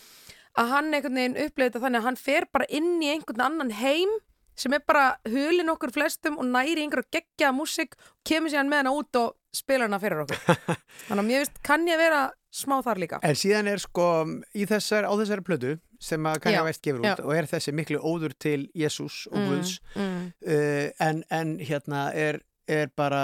[0.59, 3.73] að hann einhvern veginn uppleiði þetta þannig að hann fer bara inn í einhvern annan
[3.79, 4.17] heim
[4.57, 8.71] sem er bara hulin okkur flestum og næri einhverja geggjaða músík og kemur sér hann
[8.73, 10.39] með hana út og spila hana fyrir okkur
[11.07, 12.23] þannig að mér veist kann ég vera
[12.57, 14.07] smá þar líka En síðan er sko
[14.53, 17.23] þessar, á þessari plötu sem að Kanye Já, West gefur út já.
[17.25, 20.27] og er þessi miklu óður til Jésús og Mm, Guðs mm.
[20.45, 22.37] uh, en, en hérna er,
[22.69, 23.23] er bara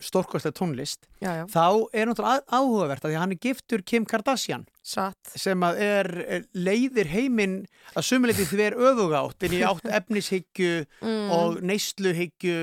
[0.00, 1.44] stórkostlega tónlist Já, já.
[1.48, 5.30] þá er náttúrulega áhugavert að því að hann er giftur Kim Kardashian Satt.
[5.40, 7.54] sem að er er- leiðir heiminn
[7.96, 11.30] að sumuleiti því er öfugátt inn í átt efnishyggju Mm.
[11.36, 12.58] og neysluhyggju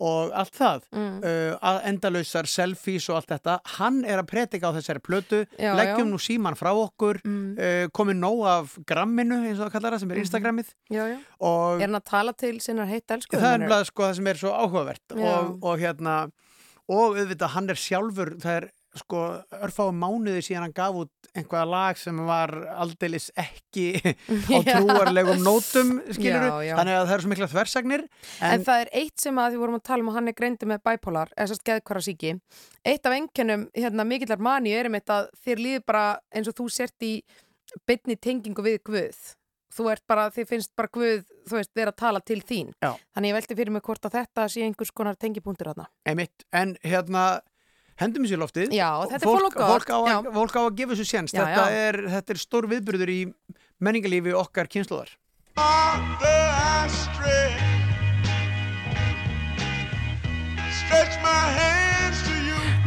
[0.00, 1.18] og allt það Mm.
[1.24, 5.74] uh, að endalausar selfies og allt þetta hann er að predika á þessari plötu Já,
[5.74, 6.12] leggjum já.
[6.12, 7.58] nú síman frá okkur Mm.
[7.58, 10.24] uh, komið nóg af gramminu eins og það kallar það sem er Mhm.
[10.24, 13.36] Instagramið Já, og Er hann að tala til sinnar heitt elsku?
[13.36, 16.30] það er nefnilega sko það sem er svo áhugavert og, og hérna
[16.88, 18.68] og auðvitað hann er sjálfur það er
[19.00, 19.22] sko
[19.62, 25.94] örfáum mánuði síðan hann gaf út einhverja lag sem var aldeilis ekki á trúarlegum nótum
[26.10, 26.74] skiluru, Já, já.
[26.80, 29.60] þannig að það eru svo mikla þversagnar En, en, það er eitt sem að því
[29.62, 32.34] vorum að tala um að hann er greindu með bipolar, eða sérst geðkvara síki.
[32.86, 36.04] Eitt af engjönum hérna, mikillar mani er um þetta að þér líður bara
[36.34, 37.12] eins og þú sért í
[37.88, 39.18] bytni tengingu við Guð.
[39.78, 42.72] Þú ert bara, þið finnst bara Guð, þú veist, vera að tala til þín.
[42.82, 42.94] Já.
[43.14, 45.70] Þannig ég velti fyrir mig hvort að þetta sé einhvers konar tengipunktur
[48.00, 48.74] hendum sér loftið.
[48.76, 51.34] Já, þetta fólk, fólk, á að, fólk á að gefa þessu séns.
[51.34, 51.64] Já, þetta.
[51.86, 53.20] Er, þetta er stór viðburður í
[53.78, 55.16] menningalífi okkar kynsluðar
[60.78, 61.77] Stretch my you.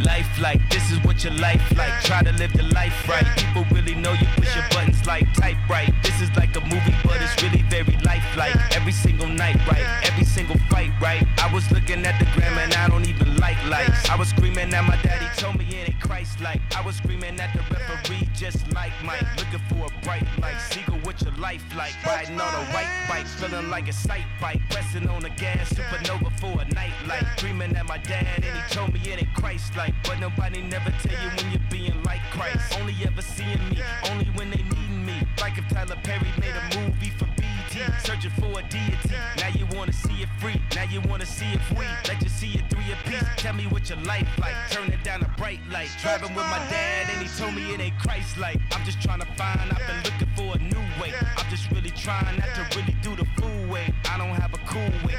[0.04, 2.04] Life like, this is what your life like.
[2.04, 3.26] Try to live the life right.
[3.38, 5.94] People really know you push your buttons like type right.
[6.04, 8.56] This is like a movie, but it's really very lifelike.
[8.76, 9.86] Every single night, right?
[10.04, 11.24] Every single fight, right?
[11.38, 14.10] I was looking at the gram and I don't even like lights.
[14.10, 16.62] I was screaming at my daddy, told me it ain't Christ like.
[16.76, 19.26] I was screaming at the referee, just like Mike.
[19.38, 20.60] Looking for a bright light.
[20.70, 21.94] Seagull, what your life like?
[22.06, 24.62] Riding on a white bike, feeling like a sight bike.
[24.70, 27.26] Pressing on the gas, supernova for a night light.
[27.38, 29.91] Dreaming at my dad, and he told me it ain't Christ like.
[30.04, 32.78] But nobody never tell you when you're being like Christ.
[32.80, 35.28] Only ever seeing me, only when they need me.
[35.40, 39.16] Like if Tyler Perry made a movie for BT, searching for a deity.
[39.38, 41.88] Now you wanna see it free, now you wanna see it free.
[42.08, 43.24] Let you see it three apiece.
[43.38, 44.56] Tell me what your life like.
[44.70, 45.90] Turn it down a bright light.
[46.02, 48.60] Driving with my dad, and he told me it ain't Christ like.
[48.72, 51.14] I'm just trying to find, I've been looking for a new way.
[51.38, 53.94] I'm just really trying not to really do the fool way.
[54.10, 55.16] I don't have a cool way.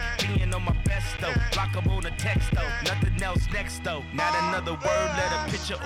[1.22, 1.52] Though.
[1.74, 2.68] Up on the text though.
[2.84, 4.02] Nothing else next though.
[4.12, 5.78] Not another word, let a picture